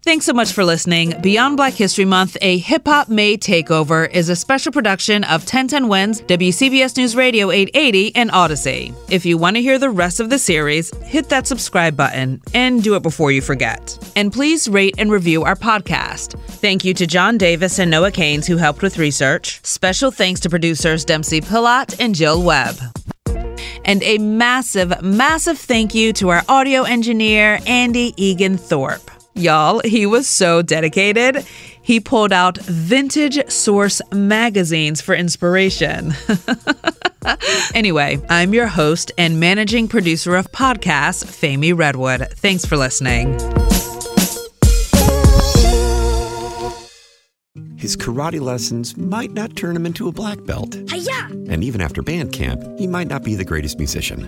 Thanks 0.07 0.25
so 0.25 0.31
much 0.31 0.53
for 0.53 0.63
listening. 0.63 1.19
Beyond 1.19 1.57
Black 1.57 1.73
History 1.73 2.05
Month, 2.05 2.37
a 2.41 2.59
hip 2.59 2.83
hop 2.87 3.09
May 3.09 3.35
takeover 3.35 4.09
is 4.09 4.29
a 4.29 4.37
special 4.37 4.71
production 4.71 5.25
of 5.25 5.41
1010 5.41 5.89
Wins, 5.89 6.21
WCBS 6.21 6.95
News 6.95 7.13
Radio 7.13 7.51
880, 7.51 8.15
and 8.15 8.31
Audacy. 8.31 8.95
If 9.11 9.25
you 9.25 9.37
want 9.37 9.57
to 9.57 9.61
hear 9.61 9.77
the 9.77 9.89
rest 9.89 10.21
of 10.21 10.29
the 10.29 10.39
series, 10.39 10.95
hit 11.03 11.27
that 11.27 11.45
subscribe 11.45 11.97
button 11.97 12.41
and 12.53 12.81
do 12.81 12.95
it 12.95 13.03
before 13.03 13.33
you 13.33 13.41
forget. 13.41 13.99
And 14.15 14.31
please 14.31 14.69
rate 14.69 14.95
and 14.97 15.11
review 15.11 15.43
our 15.43 15.55
podcast. 15.55 16.39
Thank 16.51 16.85
you 16.85 16.93
to 16.93 17.05
John 17.05 17.37
Davis 17.37 17.77
and 17.77 17.91
Noa 17.91 18.09
Caines 18.11 18.47
who 18.47 18.55
helped 18.55 18.81
with 18.81 18.97
research. 18.97 19.59
Special 19.65 20.09
thanks 20.09 20.39
to 20.39 20.49
producers 20.49 21.03
Dempsey 21.03 21.41
Pillot 21.41 21.99
and 21.99 22.15
Jill 22.15 22.41
Webb. 22.43 22.77
And 23.83 24.01
a 24.03 24.19
massive, 24.19 25.01
massive 25.01 25.57
thank 25.57 25.93
you 25.93 26.13
to 26.13 26.29
our 26.29 26.43
audio 26.47 26.83
engineer, 26.83 27.59
Andy 27.67 28.13
Egan 28.15 28.55
Thorpe. 28.55 29.11
Y'all, 29.37 29.81
he 29.85 30.07
was 30.07 30.27
so 30.27 30.63
dedicated. 30.63 31.45
He 31.83 31.99
pulled 31.99 32.33
out 32.33 32.57
vintage 32.57 33.47
source 33.51 34.01
magazines 34.11 34.99
for 34.99 35.13
inspiration. 35.13 36.13
anyway, 37.75 38.19
I'm 38.29 38.55
your 38.55 38.65
host 38.65 39.11
and 39.15 39.39
managing 39.39 39.89
producer 39.89 40.35
of 40.35 40.51
podcasts, 40.51 41.23
Femi 41.23 41.77
Redwood. 41.77 42.29
Thanks 42.31 42.65
for 42.65 42.77
listening. 42.77 43.33
His 47.77 47.95
karate 47.95 48.41
lessons 48.41 48.97
might 48.97 49.31
not 49.31 49.55
turn 49.55 49.75
him 49.75 49.85
into 49.85 50.07
a 50.07 50.11
black 50.11 50.43
belt. 50.45 50.75
Hi-ya! 50.89 51.27
And 51.47 51.63
even 51.63 51.79
after 51.79 52.01
band 52.01 52.33
camp, 52.33 52.63
he 52.79 52.87
might 52.87 53.07
not 53.07 53.23
be 53.23 53.35
the 53.35 53.45
greatest 53.45 53.77
musician. 53.77 54.27